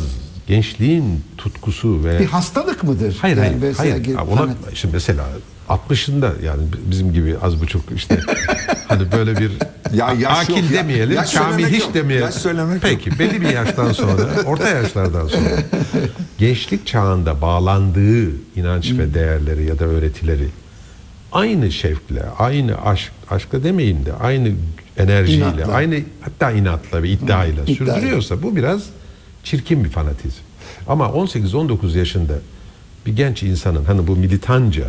gençliğin 0.47 1.21
tutkusu 1.37 2.03
ve 2.03 2.19
Bir 2.19 2.25
hastalık 2.25 2.83
mıdır? 2.83 3.17
Hayır 3.21 3.37
Yani 3.37 3.47
hayır. 3.47 3.61
mesela 3.61 3.91
hayır. 3.93 4.03
gel- 4.03 4.15
Ha, 4.15 4.23
Ona, 4.25 4.39
fanat- 4.41 4.73
işte 4.73 4.87
mesela 4.93 5.25
60'ında 5.69 6.31
yani 6.45 6.61
bizim 6.91 7.13
gibi 7.13 7.35
az 7.41 7.61
buçuk 7.61 7.83
işte 7.95 8.19
hani 8.87 9.11
böyle 9.11 9.37
bir 9.37 9.51
Ya 9.95 10.13
yaş 10.19 10.37
akil 10.49 10.63
yok, 10.63 10.71
demeyelim, 10.73 11.15
yaş 11.15 11.33
kamil 11.33 11.65
hiç 11.65 11.81
yok, 11.81 11.93
demeyelim. 11.93 12.25
yaş 12.25 12.33
söylemek 12.35 12.73
yok. 12.73 12.81
Peki 12.83 13.19
belli 13.19 13.41
bir 13.41 13.49
yaştan 13.49 13.91
sonra, 13.91 14.29
orta 14.45 14.69
yaşlardan 14.69 15.27
sonra 15.27 15.49
gençlik 16.37 16.87
çağında 16.87 17.41
bağlandığı 17.41 18.29
inanç 18.55 18.91
ve 18.91 19.13
değerleri 19.13 19.63
ya 19.65 19.79
da 19.79 19.85
öğretileri 19.85 20.47
aynı 21.31 21.71
şevkle, 21.71 22.23
aynı 22.39 22.81
aşk, 22.85 23.11
aşkla 23.29 23.63
demeyeyim 23.63 24.05
de 24.05 24.13
aynı 24.13 24.51
enerjiyle, 24.97 25.45
İnatla. 25.45 25.73
aynı 25.73 25.99
hatta 26.21 26.51
inatla 26.51 27.03
ve 27.03 27.09
iddiayla 27.09 27.63
iddiayla. 27.63 27.75
sürdürüyorsa 27.75 28.43
bu 28.43 28.55
biraz 28.55 28.83
çirkin 29.43 29.83
bir 29.83 29.89
fanatizm. 29.89 30.41
Ama 30.87 31.05
18-19 31.05 31.97
yaşında 31.97 32.33
bir 33.05 33.15
genç 33.15 33.43
insanın 33.43 33.85
hani 33.85 34.07
bu 34.07 34.15
militanca 34.15 34.85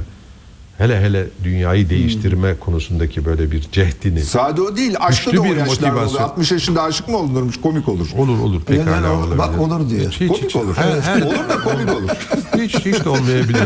hele 0.82 1.00
hele 1.00 1.26
dünyayı 1.44 1.90
değiştirme 1.90 2.54
konusundaki 2.58 3.24
böyle 3.24 3.50
bir 3.52 3.60
cehdini 3.72 4.20
Sade 4.24 4.62
o 4.62 4.76
değil. 4.76 4.94
Aşkta 5.00 5.32
da 5.36 5.40
o 5.40 5.44
bir 5.44 5.50
oluyor. 5.50 5.66
motivasyon. 5.66 6.22
60 6.22 6.52
yaşında 6.52 6.82
aşık 6.82 7.08
mı 7.08 7.16
olunurmuş? 7.16 7.60
Komik 7.60 7.88
olur. 7.88 8.08
olur 8.18 8.38
olur 8.38 8.62
Yani 8.68 8.78
pekala 8.84 9.12
o- 9.12 9.16
olabilir. 9.16 9.38
bak 9.38 9.60
olur 9.60 9.90
diyor. 9.90 10.10
Hiç, 10.12 10.20
hiç, 10.20 10.28
komik 10.28 10.44
hiç. 10.44 10.56
olur. 10.56 10.76
Her- 10.76 11.00
her- 11.00 11.22
olur 11.22 11.48
da 11.48 11.64
komik 11.64 11.90
olur. 11.90 12.10
hiç 12.62 12.74
hiç 12.74 13.04
de 13.04 13.08
olmayabilir. 13.08 13.62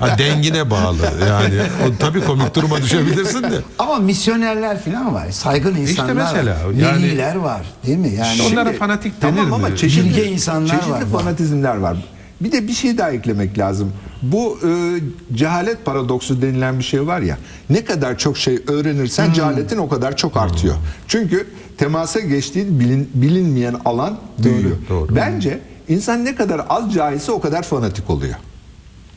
Ha, 0.00 0.18
dengine 0.18 0.70
bağlı 0.70 0.96
yani. 1.28 1.60
O, 1.60 1.92
tabii 1.98 2.20
komik 2.24 2.54
duruma 2.54 2.82
düşebilirsin 2.82 3.42
de. 3.42 3.58
Ama 3.78 3.96
misyonerler 3.96 4.82
falan 4.84 5.14
var. 5.14 5.30
Saygın 5.30 5.76
insanlar 5.76 6.12
mesela, 6.12 6.54
var. 6.54 6.70
yani- 6.80 7.02
Veliler 7.04 7.36
var. 7.36 7.62
Değil 7.86 7.98
mi? 7.98 8.12
Yani 8.18 8.42
Onlara 8.52 8.72
fanatik 8.72 9.22
denir 9.22 9.36
tamam 9.36 9.52
ama 9.52 9.68
mi? 9.68 9.76
çeşitli, 9.76 10.08
Bilge 10.08 10.24
insanlar 10.26 10.68
çeşitli 10.76 10.90
var. 10.92 11.02
fanatizmler 11.12 11.76
var. 11.76 11.96
Bir 12.40 12.52
de 12.52 12.68
bir 12.68 12.72
şey 12.72 12.98
daha 12.98 13.10
eklemek 13.10 13.58
lazım. 13.58 13.92
Bu 14.22 14.58
e, 14.68 15.00
cehalet 15.36 15.84
paradoksu 15.84 16.42
denilen 16.42 16.78
bir 16.78 16.84
şey 16.84 17.06
var 17.06 17.20
ya. 17.20 17.38
Ne 17.70 17.84
kadar 17.84 18.18
çok 18.18 18.38
şey 18.38 18.58
öğrenirsen 18.66 19.26
Hmm. 19.26 19.32
cehaletin 19.32 19.78
o 19.78 19.88
kadar 19.88 20.16
çok 20.16 20.36
artıyor. 20.36 20.74
Çünkü 21.08 21.46
temasa 21.78 22.20
geçtiğin 22.20 22.80
bilin, 22.80 23.10
bilinmeyen 23.14 23.76
alan 23.84 24.18
büyüyor. 24.38 24.76
doğru. 24.88 25.16
Bence 25.16 25.60
insan 25.88 26.24
ne 26.24 26.34
kadar 26.34 26.60
az 26.68 26.94
cahilse 26.94 27.32
o 27.32 27.40
kadar 27.40 27.62
fanatik 27.62 28.10
oluyor. 28.10 28.34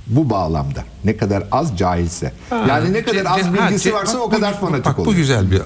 Bu 0.07 0.29
bağlamda. 0.29 0.83
Ne 1.03 1.17
kadar 1.17 1.43
az 1.51 1.77
cahilse. 1.77 2.31
yani 2.69 2.93
ne 2.93 3.03
kadar 3.03 3.25
az 3.25 3.45
ha, 3.45 3.53
bilgisi 3.53 3.89
ce- 3.89 3.93
varsa 3.93 4.13
bak 4.17 4.21
o 4.27 4.31
bu- 4.31 4.35
kadar 4.35 4.59
fanatik 4.59 4.85
bak, 4.85 4.99
oluyor. 4.99 5.13
bu 5.13 5.17
güzel 5.17 5.51
bir 5.51 5.61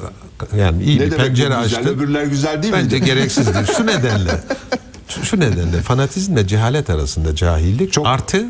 yani 0.58 0.84
iyi 0.84 1.00
Ne 1.00 1.06
bir 1.06 1.12
demek 1.12 1.24
bu 1.26 1.28
pencere 1.28 1.48
güzel? 1.64 1.80
açtın. 1.80 1.96
Öbürler 1.96 2.24
güzel 2.24 2.64
değil 2.64 2.74
Bence 2.74 2.96
miydi? 2.96 3.06
gereksizdir. 3.06 3.66
Şu 3.78 3.86
nedenle 3.88 4.32
şu 5.24 5.40
nedenle 5.40 5.82
fanatizmle 5.82 6.48
cehalet 6.48 6.90
arasında 6.90 7.36
cahillik 7.36 7.94
Çok- 7.94 8.08
artı 8.08 8.46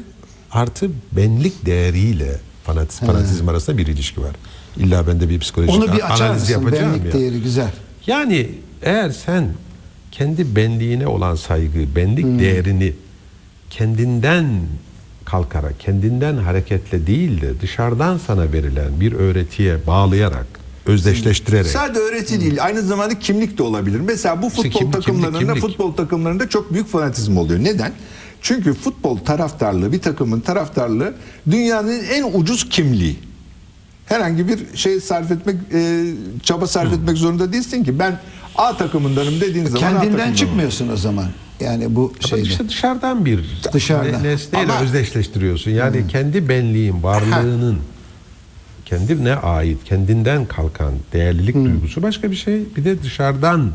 artı 0.52 0.90
benlik 1.12 1.66
değeriyle 1.66 2.40
fanatiz, 2.64 3.00
fanatizm 3.00 3.50
arasında 3.50 3.78
bir 3.78 3.88
ilişki 3.88 4.22
var. 4.22 4.36
İlla 4.78 5.08
ben 5.08 5.20
de 5.20 5.30
bir 5.30 5.40
psikolojik 5.40 5.76
onu 5.76 5.84
bir 5.94 6.14
açar 6.14 6.26
analiz 6.26 6.42
mısın? 6.42 6.54
yapacağım 6.54 6.94
Benlik 6.94 7.14
ya. 7.14 7.20
değeri 7.20 7.42
güzel. 7.42 7.72
Yani 8.08 8.50
eğer 8.82 9.10
sen 9.10 9.50
kendi 10.12 10.56
benliğine 10.56 11.08
olan 11.08 11.36
saygı, 11.36 11.96
benlik 11.96 12.40
değerini 12.40 12.94
kendinden 13.70 14.46
kalkarak, 15.26 15.80
kendinden 15.80 16.38
hareketle 16.38 17.08
değil 17.08 17.42
de 17.42 17.62
dışarıdan 17.62 18.18
sana 18.28 18.54
verilen 18.54 19.00
bir 19.00 19.14
öğretiye 19.14 19.88
bağlayarak, 19.88 20.48
özdeşleştirerek 20.86 21.68
Sadece 21.68 22.00
öğreti 22.00 22.42
değil, 22.42 22.64
aynı 22.64 22.82
zamanda 22.82 23.20
kimlik 23.20 23.58
de 23.58 23.64
olabilir. 23.64 24.00
Mesela 24.00 24.42
bu 24.42 24.50
futbol 24.50 24.70
kimlik, 24.72 24.94
takımlarında 24.94 25.40
kimlik, 25.40 25.56
kimlik. 25.56 25.70
futbol 25.70 25.94
takımlarında 25.94 26.50
çok 26.50 26.74
büyük 26.74 26.88
fanatizm 26.88 27.38
oluyor. 27.38 27.64
Neden? 27.64 27.92
Çünkü 28.46 28.74
futbol 28.74 29.18
taraftarlığı, 29.18 29.92
bir 29.92 30.00
takımın 30.02 30.40
taraftarlığı 30.40 31.14
dünyanın 31.52 32.04
en 32.04 32.24
ucuz 32.40 32.70
kimliği. 32.70 33.20
Herhangi 34.06 34.48
bir 34.48 34.60
şey 34.76 35.00
sarf 35.00 35.32
etmek, 35.32 35.56
e, 35.74 36.04
çaba 36.44 36.68
sarf 36.68 36.94
etmek 36.94 37.18
zorunda 37.18 37.54
değilsin 37.54 37.84
ki. 37.84 38.00
Ben 38.00 38.20
A 38.56 38.78
takımındanım 38.78 39.42
dediğin 39.42 39.66
zaman 39.66 39.80
Kendinden 40.02 40.34
çıkmıyorsun 40.34 40.90
o 40.90 40.98
zaman. 40.98 41.26
Yani 41.60 41.96
bu 41.96 42.14
şeyde. 42.20 42.42
işte 42.42 42.70
dışarıdan 42.70 43.26
bir 43.26 43.62
Dışarıdan. 43.74 44.24
ne- 44.24 44.28
nesneyle 44.30 44.72
Ama- 44.72 44.82
özdeşleştiriyorsun. 44.82 45.72
Yani 45.72 46.08
kendi 46.08 46.50
benliğin, 46.50 47.04
varlığının 47.04 47.78
kendine 48.86 49.36
ait, 49.36 49.84
kendinden 49.86 50.46
kalkan 50.46 50.94
değerlilik 51.14 51.56
duygusu 51.56 52.04
başka 52.04 52.32
bir 52.32 52.36
şey. 52.36 52.64
Bir 52.78 52.86
de 52.86 53.04
dışarıdan 53.04 53.72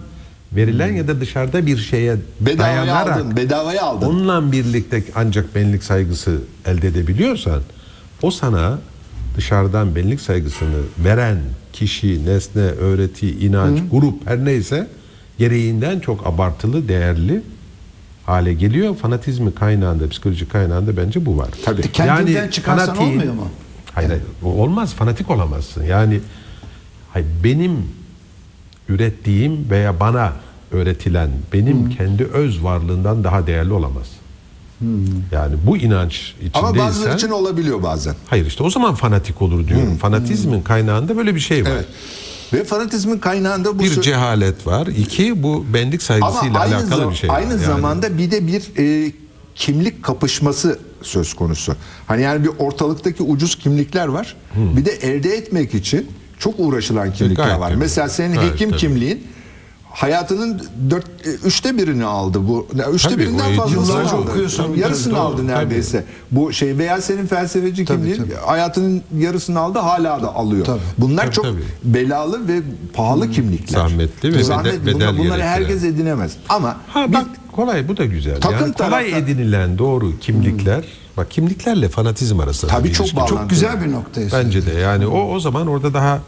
verilen 0.56 0.92
ya 0.92 1.08
da 1.08 1.20
dışarıda 1.20 1.66
bir 1.66 1.76
şeye 1.78 2.16
Bedavaya 2.40 2.76
dayanarak 2.76 3.16
aldın, 3.16 3.36
bedavaya 3.36 3.82
aldın. 3.82 4.06
onunla 4.06 4.52
birlikte 4.52 5.04
ancak 5.14 5.54
benlik 5.54 5.82
saygısı 5.84 6.38
elde 6.66 6.88
edebiliyorsan 6.88 7.62
o 8.22 8.30
sana 8.30 8.78
dışarıdan 9.36 9.94
benlik 9.96 10.20
saygısını 10.20 10.76
veren 11.04 11.38
kişi, 11.72 12.26
nesne, 12.26 12.60
öğreti, 12.62 13.30
inanç, 13.46 13.78
grup 13.90 14.26
her 14.26 14.44
neyse 14.44 14.86
gereğinden 15.38 16.00
çok 16.00 16.26
abartılı, 16.26 16.88
değerli 16.88 17.42
hale 18.26 18.52
geliyor. 18.54 18.96
Fanatizmi 18.96 19.54
kaynağında, 19.54 20.08
psikolojik 20.08 20.50
kaynağında 20.52 20.96
bence 20.96 21.26
bu 21.26 21.38
var. 21.38 21.48
Tabii. 21.64 21.82
Kendinden 21.92 22.48
çıkarsan 22.48 22.96
olmuyor 22.98 23.34
mu? 23.34 23.48
Hayır, 23.94 24.08
hayır, 24.08 24.22
olmaz. 24.42 24.94
Fanatik 24.94 25.30
olamazsın. 25.30 25.84
Yani 25.84 26.20
hayır, 27.12 27.26
benim 27.44 27.72
ürettiğim 28.94 29.70
veya 29.70 30.00
bana 30.00 30.32
öğretilen 30.72 31.30
benim 31.52 31.90
kendi 31.90 32.24
öz 32.24 32.64
varlığından 32.64 33.24
daha 33.24 33.46
değerli 33.46 33.72
olamaz. 33.72 34.06
Yani 35.32 35.54
bu 35.66 35.76
inanç 35.76 36.34
Ama 36.40 36.48
içindeysen 36.68 36.78
bazıları 36.88 37.16
için 37.16 37.30
olabiliyor 37.30 37.82
bazen. 37.82 38.14
hayır 38.28 38.46
işte 38.46 38.62
o 38.62 38.70
zaman 38.70 38.94
fanatik 38.94 39.42
olur 39.42 39.68
diyorum. 39.68 39.96
Fanatizmin 39.96 40.62
kaynağında 40.62 41.16
böyle 41.16 41.34
bir 41.34 41.40
şey 41.40 41.64
var. 41.64 41.70
Evet. 41.70 41.86
Ve 42.52 42.64
fanatizmin 42.64 43.18
kaynağında 43.18 43.78
bu 43.78 43.82
Bir 43.82 44.00
cehalet 44.00 44.66
var. 44.66 44.86
İki 44.86 45.42
bu 45.42 45.64
benlik 45.74 46.10
Ama 46.10 46.30
saygısıyla 46.30 46.60
alakalı 46.60 47.00
zam- 47.02 47.10
bir 47.10 47.16
şey 47.16 47.30
var. 47.30 47.36
aynı 47.36 47.52
Yani 47.52 47.64
zamanda 47.64 48.18
bir 48.18 48.30
de 48.30 48.46
bir 48.46 48.62
e, 49.06 49.12
kimlik 49.54 50.02
kapışması 50.02 50.78
söz 51.02 51.34
konusu. 51.34 51.76
Hani 52.06 52.22
yani 52.22 52.44
bir 52.44 52.50
ortalıktaki 52.58 53.22
ucuz 53.22 53.54
kimlikler 53.54 54.06
var. 54.06 54.36
Bir 54.76 54.84
de 54.84 54.90
elde 54.90 55.36
etmek 55.36 55.74
için 55.74 56.06
çok 56.40 56.54
uğraşılan 56.58 57.12
kimlikler 57.12 57.44
gayet 57.44 57.60
var. 57.60 57.68
tabii. 57.68 57.78
Mesela 57.78 58.08
senin 58.08 58.34
Gayet 58.34 58.52
hekim 58.54 58.70
tabii. 58.70 58.80
kimliğin 58.80 59.26
hayatının 59.90 60.62
dört, 60.90 61.06
e, 61.26 61.30
üçte 61.30 61.78
birini 61.78 62.04
aldı 62.04 62.38
bu. 62.48 62.66
Üçte 62.92 63.08
Tabii, 63.08 63.22
birinden 63.22 63.56
fazlasını 63.56 64.00
aldı. 64.12 64.30
okuyorsun. 64.30 64.74
Yarısını 64.76 65.12
Tabii, 65.12 65.22
aldı 65.22 65.36
doğru, 65.38 65.46
neredeyse. 65.46 66.04
Bu 66.30 66.52
şey 66.52 66.78
veya 66.78 67.00
senin 67.00 67.26
felsefeci 67.26 67.84
Tabii, 67.84 67.96
kimliğin 67.98 68.16
tabii. 68.16 68.34
hayatının 68.46 69.02
yarısını 69.18 69.58
aldı 69.60 69.78
hala 69.78 70.22
da 70.22 70.34
alıyor. 70.34 70.64
Tabii. 70.66 70.80
Bunlar 70.98 71.22
Tabii, 71.24 71.34
çok 71.34 71.44
tabii. 71.44 71.62
belalı 71.84 72.48
ve 72.48 72.60
pahalı 72.94 73.30
kimlikler. 73.30 73.78
Zahmetli 73.78 74.28
ve 74.28 74.34
bedel- 74.34 74.42
Zahmetli. 74.44 74.86
bedel 74.86 74.94
Bunlar- 74.94 75.18
bunları 75.18 75.42
herkes 75.42 75.84
edinemez. 75.84 76.32
Ama 76.48 76.76
Ha 76.88 77.12
bak 77.12 77.26
kolay 77.52 77.88
bu 77.88 77.96
da 77.96 78.04
güzel. 78.04 78.40
Takım 78.40 78.60
yani 78.60 78.72
kolay 78.74 79.10
taraftar- 79.10 79.18
edinilen 79.18 79.78
doğru 79.78 80.18
kimlikler. 80.20 80.84
Bak 81.16 81.30
kimliklerle 81.30 81.88
fanatizm 81.88 82.40
arasında 82.40 82.70
Tabii 82.70 82.92
çok 82.92 83.16
bağlı. 83.16 83.28
Çok 83.28 83.50
güzel 83.50 83.84
bir 83.84 83.92
noktaya 83.92 84.28
Bence 84.32 84.66
de 84.66 84.72
yani 84.80 85.06
o 85.06 85.20
o 85.34 85.40
zaman 85.40 85.66
orada 85.66 85.94
daha 85.94 86.20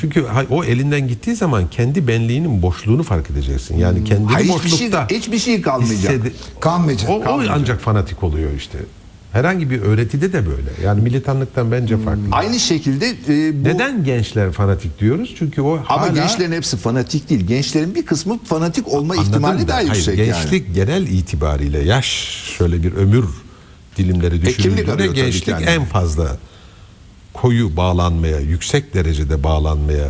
çünkü 0.00 0.26
ha- 0.26 0.44
o 0.50 0.64
elinden 0.64 1.08
gittiği 1.08 1.36
zaman 1.36 1.70
kendi 1.70 2.08
benliğinin 2.08 2.62
boşluğunu 2.62 3.02
fark 3.02 3.30
edeceksin. 3.30 3.78
Yani 3.78 4.04
kendini 4.04 4.32
Hayır, 4.32 4.48
hiçbir 4.48 4.68
şey, 4.68 4.72
boşlukta 4.92 5.06
hiçbir 5.10 5.38
şey 5.38 5.62
kalmayacak. 5.62 6.12
hissede- 6.12 6.32
Kalmayacak. 6.60 7.10
o, 7.10 7.14
o 7.14 7.42
ancak 7.50 7.80
fanatik 7.80 8.22
oluyor 8.22 8.50
işte. 8.56 8.78
Herhangi 9.32 9.70
bir 9.70 9.80
öğretide 9.82 10.32
de 10.32 10.46
böyle. 10.46 10.70
Yani 10.84 11.00
militanlıktan 11.02 11.72
bence 11.72 11.98
farklı. 11.98 12.22
Aynı 12.32 12.58
şekilde 12.60 13.06
e, 13.28 13.64
bu 13.64 13.68
Neden 13.68 14.04
gençler 14.04 14.52
fanatik 14.52 15.00
diyoruz? 15.00 15.34
Çünkü 15.38 15.62
o 15.62 15.72
ama 15.88 16.00
hala 16.02 16.08
gençlerin 16.08 16.52
hepsi 16.52 16.76
fanatik 16.76 17.30
değil. 17.30 17.46
Gençlerin 17.46 17.94
bir 17.94 18.06
kısmı 18.06 18.38
fanatik 18.44 18.88
olma 18.88 19.14
Anladın 19.14 19.28
ihtimali 19.30 19.62
mı? 19.62 19.68
daha 19.68 19.76
Hayır, 19.76 19.88
yüksek 19.94 20.16
gençlik 20.16 20.64
yani. 20.66 20.74
genel 20.74 21.06
itibariyle 21.06 21.78
yaş 21.78 22.06
şöyle 22.58 22.82
bir 22.82 22.92
ömür 22.92 23.24
dilimleri 23.96 24.36
E, 24.36 24.42
düşünüldüğünde 24.42 25.06
gençlik 25.06 25.44
kendine. 25.44 25.70
en 25.70 25.84
fazla 25.84 26.36
koyu 27.32 27.76
bağlanmaya, 27.76 28.40
yüksek 28.40 28.94
derecede 28.94 29.42
bağlanmaya, 29.42 30.08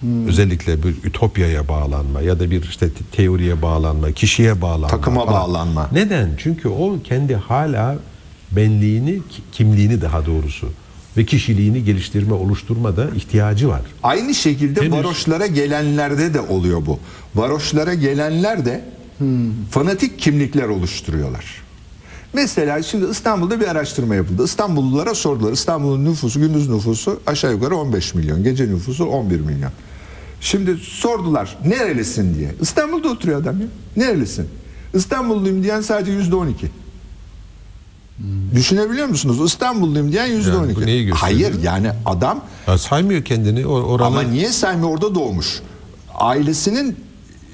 Hmm. 0.00 0.28
özellikle 0.28 0.82
bir 0.82 0.94
ütopyaya 1.04 1.68
bağlanma 1.68 2.20
ya 2.20 2.40
da 2.40 2.50
bir 2.50 2.62
işte 2.62 2.88
te- 2.90 3.04
teoriye 3.12 3.62
bağlanma, 3.62 4.12
kişiye 4.12 4.60
bağlanma. 4.62 4.86
Takıma 4.88 5.24
falan. 5.26 5.34
bağlanma. 5.40 5.88
Neden? 5.92 6.30
Çünkü 6.38 6.68
o 6.68 6.98
kendi 7.04 7.34
hala 7.36 7.96
benliğini, 8.52 9.14
ki- 9.14 9.42
kimliğini 9.52 10.00
daha 10.02 10.26
doğrusu 10.26 10.68
ve 11.16 11.24
kişiliğini 11.26 11.84
geliştirme, 11.84 12.32
oluşturmada 12.34 13.10
ihtiyacı 13.16 13.68
var. 13.68 13.80
Aynı 14.02 14.34
şekilde 14.34 14.80
Henüz- 14.80 14.92
varoşlara 14.92 15.46
gelenlerde 15.46 16.34
de 16.34 16.40
oluyor 16.40 16.86
bu. 16.86 16.98
Varoşlara 17.34 17.94
gelenler 17.94 18.64
de 18.64 18.84
fanatik 19.70 20.18
kimlikler 20.18 20.68
oluşturuyorlar. 20.68 21.44
Mesela 22.32 22.82
şimdi 22.82 23.10
İstanbul'da 23.10 23.60
bir 23.60 23.68
araştırma 23.68 24.14
yapıldı. 24.14 24.44
İstanbullulara 24.44 25.14
sordular. 25.14 25.52
İstanbul'un 25.52 26.04
nüfusu, 26.04 26.40
gündüz 26.40 26.68
nüfusu 26.68 27.20
aşağı 27.26 27.52
yukarı 27.52 27.76
15 27.76 28.14
milyon. 28.14 28.44
Gece 28.44 28.68
nüfusu 28.68 29.04
11 29.04 29.40
milyon. 29.40 29.70
Şimdi 30.40 30.76
sordular 30.82 31.58
nerelisin 31.66 32.34
diye. 32.34 32.54
İstanbul'da 32.60 33.08
oturuyor 33.08 33.40
adam 33.42 33.60
ya. 33.60 33.66
Nerelisin? 33.96 34.48
İstanbulluyum 34.94 35.62
diyen 35.62 35.80
sadece 35.80 36.12
yüzde 36.12 36.36
on 36.36 36.46
iki. 36.48 36.66
Düşünebiliyor 38.54 39.06
musunuz? 39.06 39.40
İstanbulluyum 39.52 40.12
diyen 40.12 40.26
yüzde 40.26 40.56
on 40.56 40.60
Yani 40.62 40.76
bu 40.76 40.86
neyi 40.86 41.04
gösteriyor? 41.06 41.16
Hayır 41.16 41.62
yani 41.62 41.90
adam 42.06 42.40
Ya 42.66 42.78
saymıyor 42.78 43.24
kendini 43.24 43.60
or- 43.60 43.82
oralı. 43.82 44.06
ama 44.06 44.22
niye 44.22 44.48
saymıyor 44.52 44.90
orada 44.90 45.14
doğmuş? 45.14 45.60
Ailesinin 46.14 46.96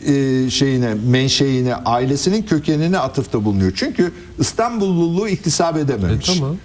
e, 0.06 0.50
şeyine, 0.50 0.94
menşeine, 0.94 1.74
ailesinin 1.74 2.42
kökenine 2.42 2.98
atıfta 2.98 3.44
bulunuyor. 3.44 3.72
Çünkü 3.76 4.12
İstanbulluluğu 4.38 5.28
iktisap 5.28 5.76
E, 5.76 5.80
edememiş. 5.80 6.26
tamam. 6.26 6.56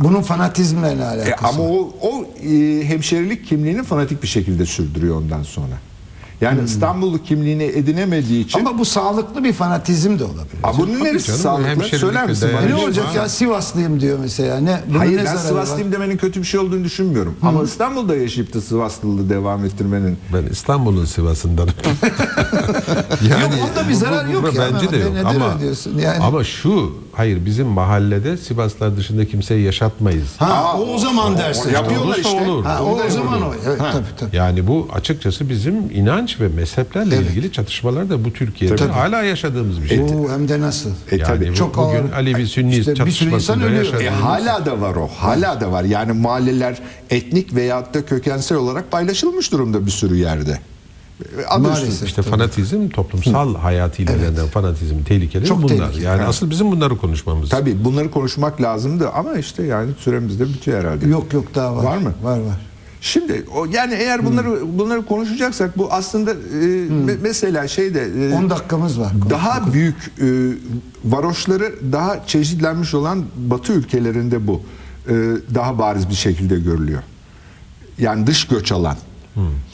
Bunun 0.00 0.22
fanatizmle 0.22 0.96
ne 0.98 1.04
alakası 1.04 1.30
E, 1.30 1.48
ama 1.48 1.62
o, 1.62 1.92
o 2.02 2.24
e, 2.48 2.84
hemşerilik 2.84 3.46
kimliğini 3.46 3.82
fanatik 3.82 4.22
bir 4.22 4.28
şekilde 4.28 4.66
sürdürüyor 4.66 5.16
ondan 5.16 5.42
sonra. 5.42 5.74
Yani 6.40 6.60
İstanbullu 6.64 7.22
kimliğini 7.22 7.62
edinemediği 7.62 8.44
için 8.44 8.58
Hmm. 8.60 8.66
Ama 8.66 8.78
bu 8.78 8.84
sağlıklı 8.84 9.44
bir 9.44 9.52
fanatizm 9.52 10.18
de 10.18 10.24
olabilir. 10.24 10.60
Aa, 10.62 10.78
bunun 10.78 11.04
neresi 11.04 11.26
canım, 11.26 11.40
sağlıklı? 11.40 11.98
Söyler 11.98 12.26
misin 12.28 12.48
bana? 12.52 12.60
Ne 12.66 12.72
Hayır, 12.72 12.86
olacak 12.86 13.14
ya 13.14 13.28
Sivaslıyım 13.28 14.00
diyor 14.00 14.18
mesela. 14.22 14.60
Ne, 14.60 14.80
bunun 14.88 14.98
Hayır 14.98 15.18
ne 15.18 15.24
ben 15.24 15.36
Sivaslıyım 15.36 15.88
var? 15.88 15.92
demenin 16.00 16.16
kötü 16.16 16.40
bir 16.40 16.46
şey 16.46 16.60
olduğunu 16.60 16.84
düşünmüyorum. 16.84 17.36
Ama 17.42 17.62
İstanbul'da 17.62 18.16
yaşayıp 18.16 18.54
da 18.54 18.60
Sivaslılığı 18.60 19.30
devam 19.30 19.64
ettirmenin 19.64 20.18
Ben 20.34 20.42
İstanbul'un 20.52 21.04
Sivas'ındanım. 21.04 21.74
yani, 23.30 23.42
Yok, 23.42 23.70
onda 23.70 23.88
bir 23.88 23.94
zarar 23.94 24.26
yok 24.26 24.54
ya. 24.54 24.62
Bence 24.74 24.90
de 24.90 24.96
yok. 24.96 25.12
Ama? 25.24 25.54
Yani- 26.02 26.24
ama 26.24 26.44
şu, 26.44 26.92
hayır 27.20 27.44
bizim 27.46 27.66
mahallede 27.66 28.36
Sivaslar 28.36 28.96
dışında 28.96 29.24
kimseyi 29.24 29.62
yaşatmayız. 29.64 30.28
Ha, 30.38 30.46
Aa, 30.46 30.80
o, 30.80 30.94
o 30.94 30.98
zaman 30.98 31.38
dersin. 31.38 31.70
o 31.70 31.72
yapıyorlar 31.72 32.16
işte. 32.16 32.28
olur. 32.50 32.64
Ha, 32.64 32.82
o, 32.84 33.00
o 33.06 33.10
zaman 33.10 33.42
o. 33.42 33.52
Evet, 33.66 33.78
tabii 33.78 34.04
tabii. 34.20 34.36
Yani 34.36 34.66
bu 34.66 34.88
açıkçası 34.92 35.48
bizim 35.48 35.74
inanç 35.94 36.40
ve 36.40 36.48
mezheplerle 36.48 37.16
ilgili 37.16 37.52
çatışmalar 37.52 38.10
da 38.10 38.24
bu 38.24 38.32
Türkiye'de 38.32 38.76
Tabii. 38.76 38.92
hala 38.92 39.22
yaşadığımız 39.22 39.82
bir 39.82 39.88
şey. 39.88 40.00
Oo, 40.00 40.30
hem 40.32 40.48
de 40.48 40.60
nasıl? 40.60 40.90
E, 40.90 41.16
yani 41.16 41.22
tabii. 41.26 41.50
bu- 41.50 41.54
Çok 41.54 41.76
bugün 41.76 41.98
ağır. 41.98 42.12
Alevi 42.12 42.46
Sünni 42.46 42.76
İşte 42.76 42.90
bir 42.92 42.96
sürü 42.96 43.04
insan 43.08 43.14
çatışmasında 43.14 43.64
ölüyor. 43.64 43.78
yaşadığımız. 43.84 44.04
E, 44.06 44.10
hala 44.10 44.66
da 44.66 44.80
var 44.80 44.94
o. 44.96 45.08
Hala 45.18 45.60
da 45.60 45.72
var. 45.72 45.84
Yani 45.84 46.12
mahalleler 46.12 46.78
etnik 47.10 47.54
veyahut 47.54 47.94
da 47.94 48.04
kökensel 48.06 48.58
olarak 48.58 48.90
paylaşılmış 48.90 49.52
durumda 49.52 49.86
bir 49.86 49.90
sürü 49.90 50.16
yerde. 50.16 50.58
E, 51.42 51.46
adı 51.46 51.62
Maalesef. 51.62 52.08
İşte 52.08 52.22
fanatizm 52.22 52.88
toplumsal 52.88 53.54
hayatıyla 53.54 54.12
ilgilenen 54.14 54.46
fanatizmin 54.46 55.04
tehlikeleri 55.04 55.46
Çok 55.48 55.62
bunlar. 55.62 55.76
tehlikeli. 55.76 56.04
Yani 56.04 56.16
Evet. 56.18 56.28
asıl 56.28 56.50
bizim 56.50 56.72
bunları 56.72 56.96
konuşmamız. 56.98 57.48
Tabii 57.50 57.84
bunları 57.84 58.10
konuşmak 58.10 58.62
lazımdı 58.62 59.10
ama 59.10 59.34
işte 59.34 59.62
yani 59.62 59.90
süremiz 59.98 60.40
de 60.40 60.44
bitiyor 60.48 60.78
herhalde. 60.84 61.08
Yok 61.08 61.32
yok 61.32 61.54
daha 61.54 61.76
var. 61.76 61.84
Var 61.84 61.96
mı? 61.98 62.12
Var 62.22 62.38
var. 62.38 62.60
Şimdi 63.02 63.44
o 63.56 63.64
yani 63.64 63.94
eğer 63.94 64.26
bunları 64.26 64.78
bunları 64.78 65.06
konuşacaksak 65.06 65.78
bu 65.78 65.92
aslında 65.92 66.30
e, 66.30 66.34
me- 66.86 67.16
mesela 67.22 67.68
şeyde 67.68 68.28
e, 68.30 68.34
10 68.34 68.50
dakikamız 68.50 69.00
var. 69.00 69.12
daha 69.30 69.72
büyük 69.72 70.12
e, 70.20 70.26
varoşları 71.04 71.74
daha 71.92 72.26
çeşitlenmiş 72.26 72.94
olan 72.94 73.24
Batı 73.36 73.72
ülkelerinde 73.72 74.46
bu 74.46 74.62
e, 75.08 75.12
daha 75.54 75.78
bariz 75.78 76.08
bir 76.08 76.14
şekilde 76.14 76.58
görülüyor. 76.60 77.02
Yani 77.98 78.26
dış 78.26 78.46
göç 78.46 78.72
alan. 78.72 78.96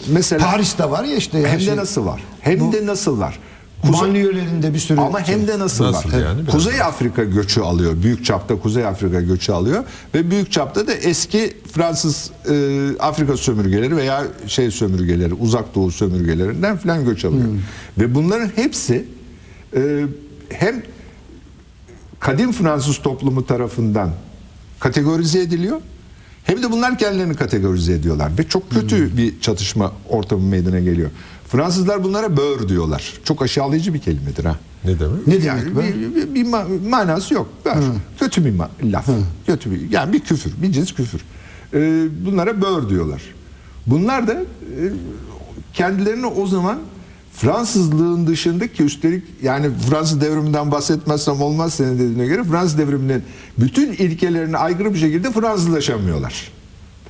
Mesela 0.08 0.50
Paris'te 0.50 0.90
var 0.90 1.04
ya 1.04 1.16
işte. 1.16 1.38
ya 1.38 1.48
hem 1.48 1.60
şey- 1.60 1.68
de 1.72 1.76
nasıl 1.76 2.06
var? 2.06 2.22
Hem 2.40 2.60
Bu- 2.60 2.72
de 2.72 2.86
nasıl 2.86 3.18
var? 3.18 3.38
Kuzey- 3.82 3.92
Banliyölerinde 4.00 4.74
bir 4.74 4.78
sürü 4.78 5.00
ama 5.00 5.24
şey. 5.24 5.34
hem 5.34 5.48
de 5.48 5.58
nasıl, 5.58 5.84
Nasıl 5.84 6.12
var? 6.12 6.18
yani? 6.18 6.42
Biraz 6.42 6.52
Kuzey 6.54 6.82
Afrika 6.82 7.24
göçü 7.24 7.60
alıyor. 7.60 8.02
Büyük 8.02 8.24
çapta 8.24 8.58
Kuzey 8.58 8.86
Afrika 8.86 9.20
göçü 9.20 9.52
alıyor 9.52 9.84
ve 10.14 10.30
büyük 10.30 10.52
çapta 10.52 10.86
da 10.86 10.92
eski 10.94 11.56
Fransız 11.72 12.30
e, 12.50 12.88
Afrika 13.00 13.36
sömürgeleri 13.36 13.96
veya 13.96 14.24
şey 14.46 14.70
sömürgeleri, 14.70 15.34
Uzak 15.34 15.74
Doğu 15.74 15.90
sömürgelerinden 15.90 16.76
filan 16.76 17.04
göç 17.04 17.24
alıyor. 17.24 17.44
Hmm. 17.44 17.58
Ve 17.98 18.14
bunların 18.14 18.50
hepsi 18.56 19.04
e, 19.76 20.04
hem 20.50 20.82
kadim 22.20 22.52
Fransız 22.52 22.98
toplumu 22.98 23.46
tarafından 23.46 24.10
kategorize 24.80 25.40
ediliyor. 25.40 25.80
Hem 26.46 26.62
de 26.62 26.70
bunlar 26.72 26.98
kendilerini 26.98 27.34
kategorize 27.34 27.92
ediyorlar 27.92 28.30
ve 28.38 28.48
çok 28.48 28.70
kötü 28.70 29.10
Hmm. 29.10 29.16
bir 29.16 29.40
çatışma 29.40 29.92
ortamı 30.08 30.42
meydana 30.46 30.80
geliyor. 30.80 31.10
Fransızlar 31.48 32.04
bunlara 32.04 32.36
böğür 32.36 32.68
diyorlar. 32.68 33.12
Çok 33.24 33.42
aşağılayıcı 33.42 33.94
bir 33.94 33.98
kelimedir 33.98 34.44
ha. 34.44 34.56
Ne 34.84 35.00
demek? 35.00 35.26
Ne 35.26 35.34
Yani 35.34 35.60
demek 35.60 35.74
bu? 35.74 35.80
bir, 35.82 36.14
bir, 36.16 36.34
bir 36.34 36.44
ma- 36.44 36.88
manası 36.88 37.34
yok. 37.34 37.48
Böğür. 37.64 37.74
Kötü 38.20 38.44
bir 38.44 38.54
laf. 38.92 39.06
Kötü 39.46 39.70
bir 39.70 39.90
yani 39.90 40.12
bir 40.12 40.20
küfür, 40.20 40.52
bir 40.62 40.72
cins 40.72 40.92
küfür. 40.92 41.20
Ee, 41.74 42.06
bunlara 42.26 42.62
böğür 42.62 42.88
diyorlar. 42.88 43.22
Bunlar 43.86 44.26
da 44.28 44.32
e, 44.32 44.44
kendilerini 45.74 46.26
o 46.26 46.46
zaman 46.46 46.78
Fransızlığın 47.36 48.26
dışındaki 48.26 48.82
üstelik 48.82 49.24
yani 49.42 49.70
Fransız 49.90 50.20
devriminden 50.20 50.70
bahsetmezsem 50.70 51.42
olmaz 51.42 51.74
senin 51.74 51.94
dediğine 51.94 52.26
göre 52.26 52.44
Fransız 52.44 52.78
devriminin 52.78 53.24
bütün 53.58 53.92
ilkelerine 53.92 54.56
aykırı 54.56 54.94
bir 54.94 54.98
şekilde 54.98 55.32
Fransızlaşamıyorlar. 55.32 56.48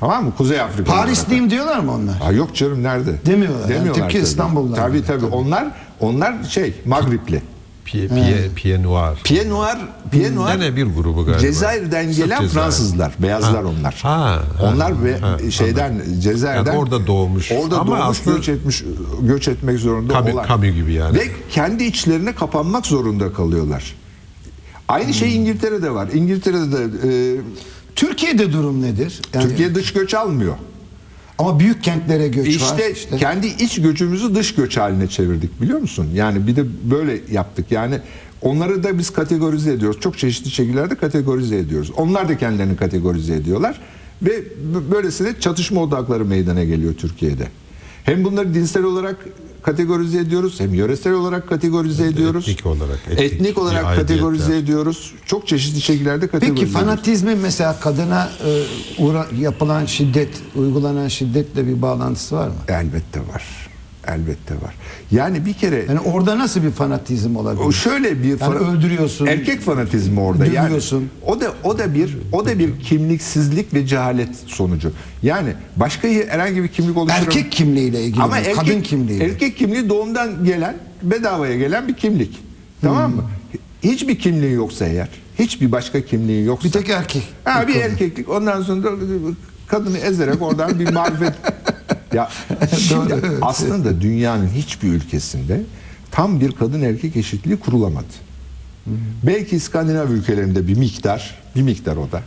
Tamam 0.01 0.25
mı? 0.25 0.33
Kuzey 0.39 0.61
Afrika. 0.61 0.93
Parisliyim 0.93 1.51
diyorlar 1.51 1.79
mı 1.79 1.93
onlar? 1.93 2.15
Ha 2.17 2.33
yok 2.33 2.55
canım 2.55 2.83
nerede? 2.83 3.27
Demiyorlar 3.27 3.69
yani. 3.69 3.93
Türkiye, 3.93 4.23
diyor, 4.23 4.77
tabii. 4.77 5.05
tabii. 5.05 5.27
Onlar 5.27 5.67
onlar 6.01 6.45
şey 6.45 6.75
Magripli. 6.85 7.43
Pie, 7.87 8.09
pie, 8.09 8.51
pie 8.57 8.83
noir. 8.83 9.16
Pied 9.25 9.51
Noir, 9.51 9.77
Pied 10.11 10.35
Noir 10.37 10.53
Gene 10.57 10.77
bir 10.77 10.85
grubu 10.85 11.25
galiba. 11.25 11.40
Cezayir'den 11.40 12.05
Sırf 12.07 12.16
gelen 12.16 12.40
Cezayir. 12.40 12.49
Fransızlar, 12.51 13.12
beyazlar 13.18 13.64
Ha. 13.64 13.70
onlar. 13.81 13.94
Ha, 14.03 14.18
ha, 14.59 14.72
onlar 14.75 15.05
ve 15.05 15.18
ha, 15.18 15.38
şeyden 15.51 16.03
Cezayir'den 16.20 16.72
Yani 16.72 16.79
orada 16.79 17.07
doğmuş. 17.07 17.53
Orada 17.53 17.79
Ama 17.81 17.99
doğmuş, 17.99 18.18
aslında- 18.20 18.37
göç 18.37 18.49
etmiş, 18.49 18.85
göç 19.22 19.49
etmek 19.49 19.79
zorunda 19.79 20.12
Camus- 20.12 20.33
olan. 20.33 20.49
Camus 20.49 20.75
gibi 20.75 20.92
yani. 20.92 21.18
Ve 21.18 21.22
kendi 21.51 21.85
içlerine 21.85 22.35
kapanmak 22.35 22.87
zorunda 22.87 23.33
kalıyorlar. 23.33 23.94
Aynı 24.88 25.14
şey 25.14 25.29
Hmm. 25.35 25.40
İngiltere'de 25.40 25.90
var. 25.90 26.09
İngiltere'de 26.14 26.72
de 26.72 27.09
e, 27.09 27.40
Türkiye'de 27.96 28.53
durum 28.53 28.83
nedir? 28.83 29.20
Yani, 29.35 29.49
Türkiye 29.49 29.75
dış 29.75 29.92
göç 29.92 30.14
almıyor. 30.14 30.55
Ama 31.38 31.61
büyük 31.61 31.85
kentlere 31.85 32.29
göç 32.29 32.46
İşte, 32.46 32.85
var. 32.85 32.90
İşte 32.92 33.16
kendi 33.16 33.46
iç 33.46 33.83
göçümüzü 33.83 34.35
dış 34.35 34.55
göç 34.55 34.77
haline 34.77 35.07
çevirdik 35.09 35.61
biliyor 35.61 35.79
musun? 35.79 36.09
Yani 36.14 36.46
bir 36.46 36.57
de 36.57 36.64
böyle 36.90 37.20
yaptık. 37.31 37.66
Yani 37.70 38.01
onları 38.42 38.85
da 38.85 38.99
biz 38.99 39.11
kategorize 39.11 39.72
ediyoruz. 39.72 40.01
Çok 40.01 40.18
çeşitli 40.18 40.51
şekillerde 40.51 40.94
kategorize 40.94 41.57
ediyoruz. 41.57 41.90
Onlar 41.96 42.29
da 42.29 42.38
kendilerini 42.38 42.77
kategorize 42.77 43.35
ediyorlar. 43.35 43.81
Ve 44.22 44.33
böylesine 44.90 45.40
çatışma 45.40 45.83
odakları 45.83 46.25
meydana 46.25 46.64
geliyor 46.64 46.94
Türkiye'de. 46.94 47.49
Hem 48.07 48.25
bunları 48.25 48.55
dinsel 48.55 48.83
olarak 48.85 49.16
kategorize 49.62 50.19
ediyoruz 50.19 50.61
hem 50.61 50.75
yöresel 50.75 51.12
olarak 51.12 51.49
kategorize 51.49 52.07
ediyoruz. 52.07 52.49
etnik 52.49 52.66
olarak, 52.66 52.99
Etnik, 53.11 53.33
etnik 53.33 53.59
olarak 53.59 53.97
kategorize 53.97 54.57
ediyoruz. 54.59 55.12
Çok 55.27 55.47
çeşitli 55.49 55.81
şekillerde 55.81 56.27
kategorize 56.27 56.55
Peki 56.55 56.71
ediyoruz. 56.71 56.87
fanatizmin 56.90 57.38
mesela 57.38 57.81
kadına 57.81 58.29
e, 58.47 58.62
uğra- 59.03 59.27
yapılan 59.40 59.87
şiddet, 59.87 60.29
uygulanan 60.57 61.09
şiddetle 61.09 61.66
bir 61.66 61.83
bağlantısı 61.83 62.35
var 62.37 62.49
mı? 62.49 62.55
Elbette 62.69 63.21
var. 63.21 63.65
Elbette 64.09 64.55
var. 64.55 64.75
Yani 65.11 65.47
bir 65.47 65.53
kere 65.55 65.85
Yani 65.88 66.01
orada 66.01 66.38
nasıl 66.38 66.62
bir 66.62 66.71
fanatizm 66.71 67.37
olabilir? 67.37 67.64
O 67.64 67.73
şöyle 67.73 68.23
bir 68.23 68.29
Yani 68.29 68.38
fan- 68.38 68.55
öldürüyorsun. 68.77 69.27
Erkek 69.27 69.61
fanatizmi 69.61 70.21
orada. 70.21 70.47
Dövüyorsun. 70.47 70.97
Yani 70.99 71.09
o 71.27 71.40
da 71.40 71.53
o 71.64 71.79
da 71.79 71.95
bir 71.95 72.19
o 72.33 72.47
da 72.47 72.59
bir 72.59 72.81
kimliksizlik 72.81 73.75
ve 73.75 73.87
cehalet 73.87 74.37
sonucu. 74.47 74.92
Yani 75.23 75.53
başka 75.77 76.09
herhangi 76.09 76.62
bir 76.62 76.69
kimlik 76.69 76.97
oluşturan 76.97 77.25
Erkek 77.25 77.53
kimliğiyle 77.53 78.05
ilgili 78.05 78.23
ama 78.23 78.38
erkek, 78.38 78.55
Kadın 78.57 78.81
kimliğiyle. 78.81 79.25
Erkek 79.25 79.57
kimliği 79.57 79.88
doğumdan 79.88 80.45
gelen 80.45 80.77
bedavaya 81.03 81.57
gelen 81.57 81.88
bir 81.88 81.95
kimlik. 81.95 82.38
Tamam 82.81 83.11
Hmm. 83.11 83.16
mı? 83.16 83.25
Hiçbir 83.83 84.19
kimliği 84.19 84.53
yoksa 84.53 84.87
eğer, 84.87 85.09
hiçbir 85.38 85.73
başka 85.73 86.01
kimliği 86.01 86.45
yoksa. 86.45 86.69
Bir 86.69 86.73
tek 86.73 86.88
erkek. 86.88 87.23
Ha 87.45 87.69
bir 87.69 87.75
erkeklik 87.77 88.29
ondan 88.31 88.62
sonra 88.62 88.88
kadını 89.69 89.99
ezerek 89.99 90.43
oradan 90.43 90.78
bir 90.80 90.93
marifet. 90.93 91.33
ya 92.14 92.28
şimdi 92.78 93.12
evet. 93.12 93.38
aslında 93.42 94.00
dünyanın 94.00 94.48
hiçbir 94.48 94.88
ülkesinde 94.88 95.62
tam 96.11 96.40
bir 96.40 96.52
kadın 96.52 96.82
erkek 96.82 97.16
eşitliği 97.16 97.57
kurulamadı. 97.57 98.26
Belki 99.22 99.57
İskandinav 99.57 100.09
ülkelerinde 100.11 100.68
bir 100.68 100.78
miktar, 100.78 101.34
bir 101.57 101.62
miktar 101.62 101.96
o 101.96 102.12
da. 102.12 102.22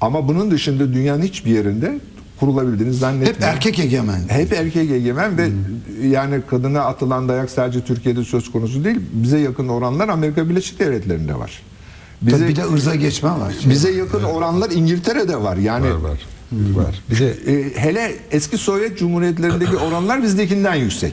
Ama 0.00 0.28
bunun 0.28 0.50
dışında 0.50 0.92
dünyanın 0.92 1.22
hiçbir 1.22 1.50
yerinde 1.50 2.00
kurulabildiğini 2.40 2.92
zannetmiyorum. 2.94 3.42
Hep 3.42 3.42
erkek 3.42 3.78
egemen. 3.78 4.20
Hep 4.28 4.52
erkek 4.52 4.90
egemen 4.90 5.38
ve 5.38 5.48
yani 6.08 6.40
kadına 6.50 6.80
atılan 6.80 7.28
dayak 7.28 7.50
sadece 7.50 7.84
Türkiye'de 7.84 8.24
söz 8.24 8.52
konusu 8.52 8.84
değil. 8.84 9.00
Bize 9.12 9.38
yakın 9.38 9.68
oranlar 9.68 10.08
Amerika 10.08 10.48
Birleşik 10.48 10.78
Devletleri'nde 10.80 11.38
var. 11.38 11.62
Bize, 12.22 12.36
Tabii 12.38 12.48
bir 12.48 12.56
de 12.56 12.64
ırza 12.64 12.94
geçme 12.94 13.30
var. 13.30 13.54
bize 13.70 13.90
yakın 13.90 14.22
oranlar 14.22 14.70
İngiltere'de 14.70 15.42
var. 15.42 15.56
Yani 15.56 15.84
Var 15.86 15.90
var. 16.10 16.18
Var. 16.52 17.02
Bir 17.10 17.18
de 17.18 17.30
e, 17.30 17.76
hele 17.76 18.14
eski 18.30 18.58
Sovyet 18.58 18.98
Cumhuriyetlerindeki 18.98 19.76
oranlar 19.88 20.22
bizdekinden 20.22 20.74
yüksek. 20.74 21.12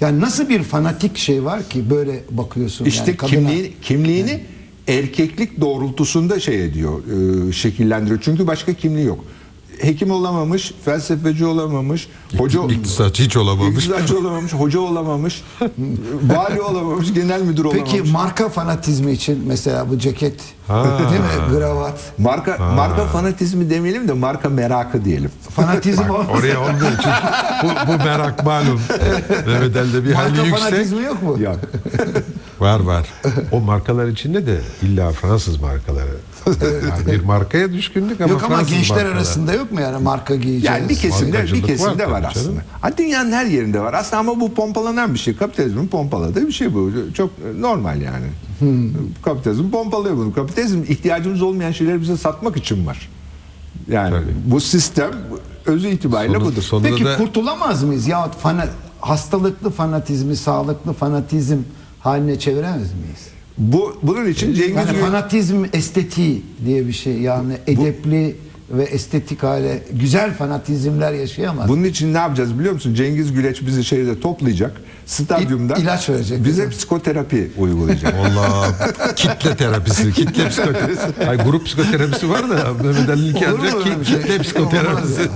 Yani 0.00 0.20
nasıl 0.20 0.48
bir 0.48 0.62
fanatik 0.62 1.16
şey 1.18 1.44
var 1.44 1.68
ki 1.68 1.90
böyle 1.90 2.20
bakıyorsun 2.30 2.84
İşte 2.84 3.04
yani 3.10 3.16
kadına- 3.16 3.30
kimliğini, 3.48 3.72
kimliğini 3.82 4.40
erkeklik 4.88 5.60
doğrultusunda 5.60 6.40
şey 6.40 6.64
ediyor, 6.64 7.00
e, 7.48 7.52
şekillendiriyor. 7.52 8.20
Çünkü 8.22 8.46
başka 8.46 8.72
kimliği 8.74 9.06
yok. 9.06 9.24
Hekim 9.80 10.10
olamamış, 10.10 10.72
felsefeci 10.84 11.46
olamamış, 11.46 12.08
hoca 12.38 12.60
İktisatçı 12.70 13.22
hiç 13.22 13.36
olamamış. 13.36 13.84
İktisatçı 13.86 14.18
olamamış, 14.18 14.52
hoca 14.52 14.80
olamamış, 14.80 15.42
vali 16.22 16.60
olamamış, 16.62 17.12
genel 17.14 17.42
müdür 17.42 17.64
olamamış. 17.64 17.90
Peki 17.92 18.10
marka 18.12 18.48
fanatizmi 18.48 19.12
için 19.12 19.42
mesela 19.46 19.90
bu 19.90 19.98
ceket 19.98 20.40
Ha. 20.68 20.84
değil 21.10 21.20
mi? 21.20 21.58
Gravat. 21.58 21.98
marka 22.18 22.58
marka 22.76 23.04
fanatizmi 23.06 23.70
demeyelim 23.70 24.08
de 24.08 24.12
marka 24.12 24.48
merakı 24.48 25.04
diyelim. 25.04 25.30
Fanatizm 25.56 26.02
o. 26.10 26.14
Oraya 26.38 26.60
olduğu 26.60 26.98
için 27.00 27.12
bu, 27.62 27.92
bu 27.92 27.96
merak 28.04 28.44
malum. 28.44 28.80
Mehmet 29.46 29.76
Ali'de 29.76 30.04
bir 30.04 30.14
Marka 30.14 30.28
yüksek. 30.42 30.58
fanatizmi 30.58 31.02
yok 31.02 31.22
mu? 31.22 31.36
Ya 31.40 31.56
Var 32.60 32.80
var. 32.80 33.06
O 33.52 33.60
markalar 33.60 34.06
içinde 34.08 34.46
de 34.46 34.60
illa 34.82 35.10
Fransız 35.12 35.60
markaları. 35.60 36.16
Yani 36.46 37.06
bir 37.06 37.24
markaya 37.24 37.72
düşkünlük 37.72 38.20
ama 38.20 38.32
Yok 38.32 38.42
ama 38.44 38.56
Fransız 38.56 38.74
gençler 38.74 38.96
markalar. 38.96 39.16
arasında 39.16 39.52
yok 39.52 39.72
mu 39.72 39.80
yani 39.80 40.02
marka 40.02 40.34
giyeceğiz? 40.34 40.64
yani 40.64 40.88
bir 40.88 40.96
kesimde 40.96 41.44
bir 41.44 41.62
kesimde 41.62 42.06
var 42.06 42.10
var, 42.10 42.26
aslında. 42.30 42.44
canım. 42.44 42.58
Ha, 42.80 42.90
dünyanın 42.98 43.32
her 43.32 43.46
yerinde 43.46 43.80
var. 43.80 43.94
Aslında 43.94 44.20
ama 44.20 44.40
bu 44.40 44.54
pompalanan 44.54 45.14
bir 45.14 45.18
şey. 45.18 45.36
Kapitalizmin 45.36 45.86
pompaladığı 45.88 46.46
bir 46.46 46.52
şey 46.52 46.74
bu. 46.74 46.90
Çok 47.14 47.30
normal 47.58 48.00
yani. 48.02 48.26
Kapitalizm 49.22 49.70
pompalıyor 49.70 50.16
bunu. 50.16 50.34
Kapitalizm 50.34 50.82
ihtiyacımız 50.88 51.42
olmayan 51.42 51.72
şeyleri 51.72 52.00
bize 52.00 52.16
satmak 52.16 52.56
için 52.56 52.86
var. 52.86 53.08
Yani 53.90 54.10
Tabii. 54.10 54.34
bu 54.46 54.60
sistem 54.60 55.10
özü 55.66 55.88
itibariyle 55.88 56.34
Sonu- 56.38 56.44
budur. 56.44 56.62
sonunda 56.62 56.88
Peki 56.88 57.04
da 57.04 57.16
kurtulamaz 57.16 57.82
mıyız? 57.82 58.08
Ya 58.08 58.28
fana, 58.42 58.66
hastalıklı 59.00 59.70
fanatizmi, 59.70 60.36
sağlıklı 60.36 60.92
fanatizm 60.92 61.56
haline 62.00 62.38
çeviremez 62.38 62.92
miyiz? 62.92 63.26
Bu 63.58 63.98
bunun 64.02 64.26
için 64.26 64.54
Cengiz 64.54 64.76
Yani 64.76 64.90
Gül- 64.90 65.00
fanatizm 65.00 65.64
estetiği 65.72 66.42
diye 66.64 66.86
bir 66.86 66.92
şey. 66.92 67.20
Yani 67.20 67.52
edepli 67.66 68.36
ve 68.70 68.82
estetik 68.84 69.42
hale 69.42 69.82
güzel 69.92 70.34
fanatizmler 70.34 71.12
yaşayamaz. 71.12 71.68
Bunun 71.68 71.84
için 71.84 72.14
ne 72.14 72.18
yapacağız 72.18 72.58
biliyor 72.58 72.74
musun? 72.74 72.94
Cengiz 72.94 73.32
Güleç 73.32 73.66
bizi 73.66 73.84
şeyde 73.84 74.20
toplayacak. 74.20 74.72
Stadyumda 75.06 75.74
İ- 75.76 75.82
ilaç 75.82 76.08
verecek, 76.08 76.44
Bize 76.44 76.64
mi? 76.64 76.70
psikoterapi 76.70 77.50
uygulayacak. 77.58 78.14
Allah 78.20 78.68
kitle 79.16 79.56
terapisi, 79.56 80.12
kitle 80.12 80.48
psikoterapisi. 80.48 81.28
Ay 81.28 81.36
grup 81.44 81.66
psikoterapisi 81.66 82.30
var 82.30 82.50
da 82.50 82.72
Mehmet 82.84 83.08
Ali'ninki 83.08 83.48
Olur 83.48 83.58
mu 83.58 83.64
ancak 83.64 83.86
öyle 83.86 84.00
bir 84.00 84.04
ki, 84.04 84.10
şey? 84.10 84.20
kitle 84.20 84.32
Olmaz 84.32 84.46
psikoterapisi. 84.46 85.20
ya. 85.22 85.28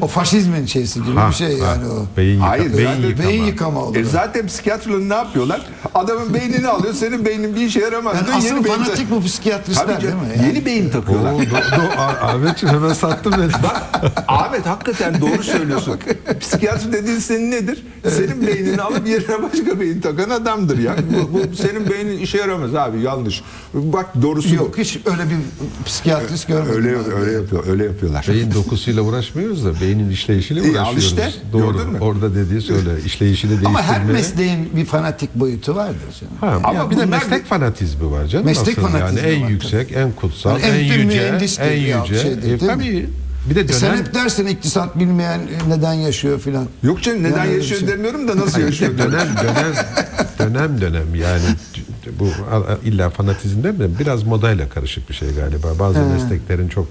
O 0.00 0.06
faşizmin 0.06 0.66
şeysi 0.66 1.02
gibi 1.02 1.14
Ha, 1.16 1.28
bir 1.28 1.34
şey 1.34 1.60
ha. 1.60 1.66
yani 1.66 1.84
o. 1.92 2.06
Beyin, 2.16 2.34
yıka, 2.34 2.48
Hayır, 2.48 2.76
beyin 2.78 3.02
yıkama. 3.02 3.28
Beyin 3.28 3.44
yıkama 3.44 3.80
olur. 3.80 3.96
E 3.96 4.04
zaten 4.04 4.46
psikiyatrlar 4.46 5.08
ne 5.08 5.14
yapıyorlar? 5.14 5.66
Adamın 5.94 6.34
beynini 6.34 6.68
alıyor. 6.68 6.94
Senin 6.94 7.24
beynin 7.24 7.56
bir 7.56 7.60
işe 7.60 7.80
yaramaz. 7.80 8.16
Yani 8.16 8.34
asıl 8.36 8.46
yeni 8.48 8.64
beyin 8.64 8.76
fanatik 8.76 9.10
bu 9.10 9.22
psikiyatristler 9.24 9.86
Tabii 9.86 10.02
değil 10.02 10.14
mi? 10.14 10.20
Yani? 10.36 10.48
Yeni 10.48 10.66
beyin 10.66 10.90
takıyorlar. 10.90 11.32
Oo, 11.32 11.38
do, 11.38 11.42
do, 11.76 11.82
Ah- 11.98 12.22
Ahmetciğim 12.24 12.74
hemen 12.74 12.92
sattın 12.92 13.32
beni. 13.32 13.52
Bak 13.62 13.82
Ahmet 14.28 14.66
hakikaten 14.66 15.20
doğru 15.20 15.42
söylüyorsun. 15.42 15.98
Psikiyatri 16.40 16.92
dediğin 16.92 17.18
senin 17.18 17.50
nedir? 17.50 17.86
Senin 18.08 18.46
beynini 18.46 18.82
alıp 18.82 19.06
yerine 19.08 19.42
başka 19.42 19.80
beyin 19.80 20.00
takan 20.00 20.30
adamdır 20.30 20.78
ya. 20.78 20.96
Bu, 21.14 21.32
bu 21.32 21.56
senin 21.56 21.90
beynin 21.90 22.18
işe 22.18 22.38
yaramaz 22.38 22.74
abi 22.74 23.00
yanlış. 23.00 23.42
Bak 23.74 24.06
doğrusu 24.22 24.54
Yok 24.54 24.78
hiç 24.78 24.96
öyle 25.06 25.22
bir 25.30 25.36
psikiyatrist 25.86 26.48
bu. 26.48 26.52
görmedim. 26.52 26.74
Öyle 26.76 26.96
abi. 26.98 27.14
öyle 27.20 27.32
yapıyor. 27.32 27.64
Öyle 27.68 27.84
yapıyorlar. 27.84 28.26
Beyin 28.28 28.54
dokusuyla 28.54 29.02
uğraşmıyoruz 29.02 29.64
da 29.64 29.80
beynin 29.86 30.10
işleyişiyle 30.10 30.60
E, 30.60 30.62
al 30.62 30.68
uğraşıyoruz. 30.92 31.04
işte, 31.04 31.30
Doğru. 31.52 31.72
gördün 31.72 31.90
mü? 31.92 31.98
Orada 32.00 32.34
dediği 32.34 32.60
söyle. 32.60 32.90
İşleyişini 33.06 33.50
değiştirmeye. 33.50 33.68
Ama 33.78 33.82
her 33.82 34.04
mesleğin 34.04 34.70
bir 34.76 34.84
fanatik 34.84 35.34
boyutu 35.34 35.76
vardır 35.76 35.96
canım. 36.20 36.32
Ha, 36.40 36.60
Ama 36.64 36.80
ama 36.80 36.90
bir 36.90 36.96
de 36.96 37.04
meslek 37.06 37.40
bir- 37.44 37.48
fanatizmi 37.48 38.10
var 38.10 38.26
canım. 38.26 38.46
Meslek 38.46 38.78
aslında. 38.78 38.88
fanatizmi 38.98 39.20
yani 39.28 39.36
en 39.36 39.42
var, 39.44 39.48
yüksek, 39.48 39.92
en 39.92 40.12
kutsal, 40.12 40.50
Yani 40.60 40.64
en, 40.64 40.90
en 41.00 41.04
yüce, 41.04 41.18
en 41.60 41.80
ya, 41.80 42.02
yüce. 42.04 42.22
şey 42.22 42.42
değil, 42.42 42.54
E, 42.54 42.58
tabii. 42.58 43.08
Bir 43.50 43.54
de 43.54 43.60
E 43.60 43.68
sen 43.68 43.90
dönem 43.92 44.04
hep 44.04 44.14
dersin 44.14 44.46
iktisat 44.46 44.98
bilmeyen 44.98 45.40
neden 45.68 45.92
yaşıyor 45.92 46.38
filan. 46.40 46.66
Yok 46.82 47.02
canım 47.02 47.22
neden 47.22 47.38
Yani 47.44 47.54
yaşıyor 47.56 47.80
şey. 47.80 47.88
demiyorum 47.88 48.28
da 48.28 48.36
nasıl 48.36 48.60
yaşıyor 48.60 48.98
dönem 48.98 49.10
dönem 49.42 49.74
dönem 50.38 50.80
dönem 50.80 51.14
yani 51.14 51.42
bu 52.20 52.28
illa 52.84 53.10
fanatizm 53.10 53.62
değil 53.62 53.74
mi? 53.78 53.88
Biraz 54.00 54.22
modayla 54.22 54.68
karışık 54.68 55.08
bir 55.08 55.14
şey 55.14 55.28
galiba. 55.34 55.68
Bazı 55.78 55.98
mesleklerin 56.00 56.68
çok 56.68 56.88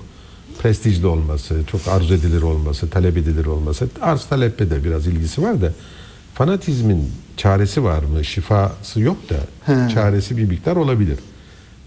prestijli 0.66 1.08
olması, 1.08 1.56
çok 1.72 1.88
arzu 1.88 2.14
edilir 2.14 2.42
olması, 2.42 2.90
talep 2.90 3.18
edilir 3.18 3.46
olması, 3.46 3.88
arz 4.02 4.26
taleple 4.26 4.70
de 4.70 4.84
biraz 4.84 5.08
ilgisi 5.08 5.42
var 5.44 5.62
da 5.62 5.74
fanatizmin 6.34 7.12
çaresi 7.38 7.84
var 7.84 8.04
mı? 8.04 8.26
Şifası 8.26 9.00
yok 9.02 9.18
da 9.30 9.36
çaresi 9.90 10.38
bir 10.38 10.44
miktar 10.44 10.76
olabilir. 10.76 11.20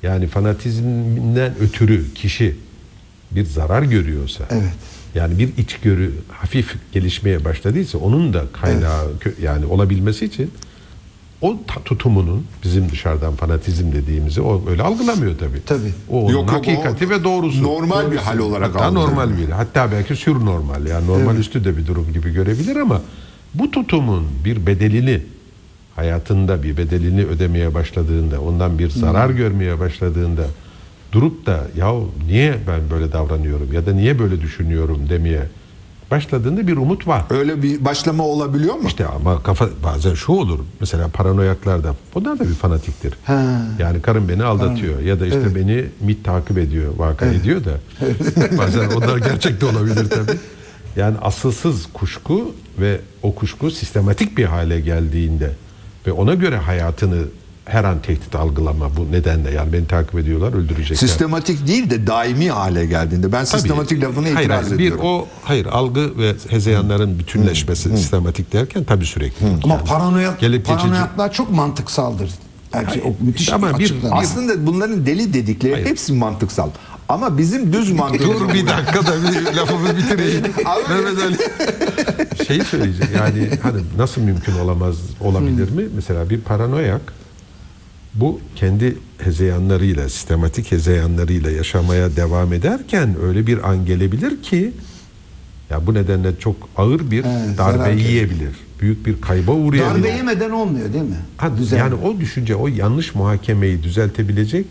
Yani 0.02 0.26
fanatizmden 0.26 1.52
ötürü 1.60 2.14
kişi 2.14 2.56
bir 3.30 3.44
zarar 3.44 3.82
görüyorsa 3.82 4.44
Evet. 4.50 4.72
yani 5.14 5.38
bir 5.38 5.48
içgörü 5.56 6.12
hafif 6.28 6.74
gelişmeye 6.92 7.44
başladıysa 7.44 7.98
onun 7.98 8.32
da 8.34 8.44
kaynağı 8.52 9.04
kö- 9.20 9.42
yani 9.42 9.66
olabilmesi 9.66 10.24
için 10.24 10.50
o 11.40 11.56
tutumunun 11.84 12.46
bizim 12.64 12.90
dışarıdan 12.90 13.34
fanatizm 13.34 13.92
dediğimizi 13.92 14.40
o 14.40 14.62
öyle 14.70 14.82
algılamıyor 14.82 15.38
tabii. 15.38 15.60
Tabii. 15.66 15.92
O 16.10 16.20
onun 16.24 16.32
Yok, 16.32 16.42
yok, 16.42 16.50
hakikati 16.50 17.06
o 17.06 17.10
ve 17.10 17.24
doğrusu. 17.24 17.62
normal 17.62 18.06
bir 18.06 18.16
Doğrusu. 18.16 18.26
hal 18.26 18.38
olarak 18.38 18.74
Hatta 18.74 18.84
algılıyor. 18.84 19.08
normal 19.08 19.38
bir 19.38 19.48
hatta 19.48 19.92
belki 19.92 20.16
sür 20.16 20.34
normal 20.44 20.86
yani 20.86 21.06
normal 21.06 21.36
üstü 21.36 21.64
de 21.64 21.76
bir 21.76 21.86
durum 21.86 22.12
gibi 22.12 22.32
görebilir 22.32 22.76
ama 22.76 23.00
bu 23.54 23.70
tutumun 23.70 24.24
bir 24.44 24.66
bedelini 24.66 25.22
hayatında 25.96 26.62
bir 26.62 26.76
bedelini 26.76 27.24
ödemeye 27.24 27.74
başladığında 27.74 28.40
ondan 28.40 28.78
bir 28.78 28.90
zarar 28.90 29.30
görmeye 29.30 29.80
başladığında 29.80 30.42
durup 31.12 31.46
da 31.46 31.66
ya 31.76 31.92
niye 32.26 32.54
ben 32.66 32.80
böyle 32.90 33.12
davranıyorum 33.12 33.72
ya 33.72 33.86
da 33.86 33.92
niye 33.92 34.18
böyle 34.18 34.40
düşünüyorum 34.40 35.00
demeye 35.08 35.42
başladığında 36.10 36.66
bir 36.66 36.76
umut 36.76 37.06
var. 37.06 37.24
Öyle 37.30 37.62
bir 37.62 37.84
başlama 37.84 38.24
olabiliyor 38.24 38.74
mu? 38.74 38.88
İşte 38.88 39.06
ama 39.06 39.42
kafa 39.42 39.68
bazen 39.84 40.14
şu 40.14 40.32
olur. 40.32 40.58
Mesela 40.80 41.08
paranoyaklarda 41.08 41.94
bunlar 42.14 42.38
da 42.38 42.44
bir 42.44 42.54
fanatiktir. 42.54 43.14
Ha. 43.24 43.62
Yani 43.78 44.02
karım 44.02 44.28
beni 44.28 44.44
aldatıyor 44.44 45.00
ya 45.00 45.20
da 45.20 45.26
işte 45.26 45.54
beni 45.54 45.84
MIT 46.00 46.24
takip 46.24 46.58
ediyor, 46.58 46.92
vaka 46.96 47.26
ediyor 47.26 47.64
da. 47.64 47.70
bazen 48.58 48.88
onlar 48.90 49.18
gerçek 49.18 49.60
de 49.60 49.66
olabilir 49.66 50.10
tabii. 50.10 50.38
Yani 50.96 51.16
asılsız 51.22 51.86
kuşku 51.92 52.54
ve 52.78 53.00
o 53.22 53.34
kuşku 53.34 53.70
sistematik 53.70 54.38
bir 54.38 54.44
hale 54.44 54.80
geldiğinde 54.80 55.50
ve 56.06 56.12
ona 56.12 56.34
göre 56.34 56.56
hayatını 56.56 57.22
her 57.68 57.84
an 57.84 58.02
tehdit 58.02 58.34
algılama 58.34 58.96
bu 58.96 59.12
nedenle 59.12 59.50
yani 59.50 59.72
beni 59.72 59.86
takip 59.86 60.14
ediyorlar 60.18 60.52
öldürecekler. 60.52 60.96
Sistematik 60.96 61.66
değil 61.66 61.90
de 61.90 62.06
daimi 62.06 62.50
hale 62.50 62.86
geldiğinde. 62.86 63.32
Ben 63.32 63.44
Tabii. 63.44 63.60
sistematik 63.60 64.02
lafına 64.02 64.24
Hayır, 64.26 64.36
itiraz 64.38 64.64
hayır, 64.64 64.74
ediyorum. 64.74 64.98
Bir 65.02 65.04
o 65.08 65.26
hayır 65.44 65.66
algı 65.66 66.18
ve 66.18 66.34
hezeyanların 66.48 67.18
bütünleşmesi 67.18 67.88
sistematik 67.88 68.52
derken 68.52 68.84
tabii 68.84 69.06
sürekli. 69.06 69.46
Ama 69.64 69.74
Yani 69.74 69.84
paranoyak, 69.84 70.40
gelip 70.40 70.66
geçici- 70.66 70.76
paranoyaklar 70.76 71.32
çok 71.32 71.50
mantıksaldır. 71.50 72.30
Şey, 72.92 73.02
o 73.04 73.24
müthiş 73.24 73.52
Ama 73.52 73.78
bir- 73.78 73.84
açıdan. 73.84 74.10
Aslında 74.12 74.66
bunların 74.66 75.06
deli 75.06 75.32
dedikleri 75.34 75.72
Hayır. 75.72 75.86
hepsi 75.86 76.12
mantıksal. 76.12 76.70
Ama 77.08 77.38
bizim 77.38 77.72
düz 77.72 77.90
mantık. 77.92 78.20
Dur 78.22 78.54
bir 78.54 78.66
dakika 78.66 79.06
da 79.06 79.12
bir 79.22 79.56
lafımı 79.56 79.96
bitireyim. 79.96 80.42
Mehmet 80.88 81.18
Ali. 81.22 81.36
Şeyi 82.46 82.64
söyleyeceğim 82.64 83.12
yani 83.16 83.50
hani 83.62 83.80
nasıl 83.98 84.20
mümkün 84.20 84.58
olamaz 84.58 84.96
olabilir 85.20 85.70
mi? 85.70 85.82
Mesela 85.94 86.30
bir 86.30 86.40
paranoyak 86.40 87.00
bu 88.20 88.40
kendi 88.56 88.96
hezeyanlarıyla, 89.18 90.08
sistematik 90.08 90.72
hezeyanlarıyla 90.72 91.50
yaşamaya 91.50 92.16
devam 92.16 92.52
ederken 92.52 93.16
öyle 93.22 93.46
bir 93.46 93.68
an 93.70 93.84
gelebilir 93.86 94.42
ki 94.42 94.72
ya 95.70 95.86
bu 95.86 95.94
nedenle 95.94 96.38
çok 96.38 96.56
ağır 96.76 97.10
bir 97.10 97.24
Evet, 97.24 97.58
darbe 97.58 98.02
yiyebilir. 98.02 98.50
Büyük 98.80 99.06
bir 99.06 99.20
kayba 99.20 99.52
uğrayabilir. 99.52 100.04
Darbe 100.04 100.16
yemeden 100.16 100.50
olmuyor 100.50 100.92
değil 100.92 101.04
mi? 101.04 101.16
Ha, 101.36 101.50
yani 101.76 101.94
o 101.94 102.20
düşünce, 102.20 102.54
o 102.56 102.68
yanlış 102.68 103.14
muhakemeyi 103.14 103.82
düzeltebilecek 103.82 104.66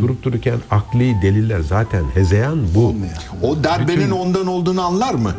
durup 0.00 0.22
dururken 0.22 0.58
akli 0.70 1.14
deliller 1.22 1.60
zaten 1.60 2.04
hezeyan 2.14 2.58
bu. 2.74 2.86
Olmuyor. 2.86 3.12
O 3.42 3.64
darbenin 3.64 3.98
Bütün- 3.98 4.10
ondan 4.10 4.46
olduğunu 4.46 4.82
anlar 4.82 5.14
mı? 5.14 5.34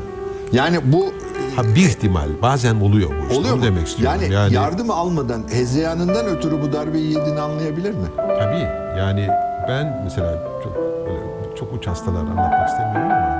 Yani 0.55 0.79
bu 0.83 1.13
Ha, 1.55 1.63
bir 1.75 1.85
ihtimal 1.89 2.27
bazen 2.41 2.75
oluyor 2.75 3.09
bu 3.09 3.13
işte. 3.23 3.35
oluyor 3.39 3.53
Onu 3.53 3.59
mu? 3.61 3.65
demek 3.67 3.87
istiyorum. 3.87 4.19
Yani, 4.21 4.33
Yani, 4.33 4.53
yardım 4.53 4.91
almadan, 4.91 5.43
hezeyanından 5.51 6.25
ötürü 6.25 6.61
bu 6.61 6.73
darbeyi 6.73 7.05
yediğini 7.13 7.39
anlayabilir 7.41 7.91
mi? 7.91 8.05
tabii 8.17 8.67
yani 8.99 9.27
ben 9.67 10.01
mesela 10.03 10.43
çok 10.63 10.75
böyle 10.75 11.55
çok 11.59 11.73
uç 11.73 11.87
hastalar 11.87 12.19
anlatmak 12.21 12.69
istemiyorum 12.69 13.11
ama 13.11 13.34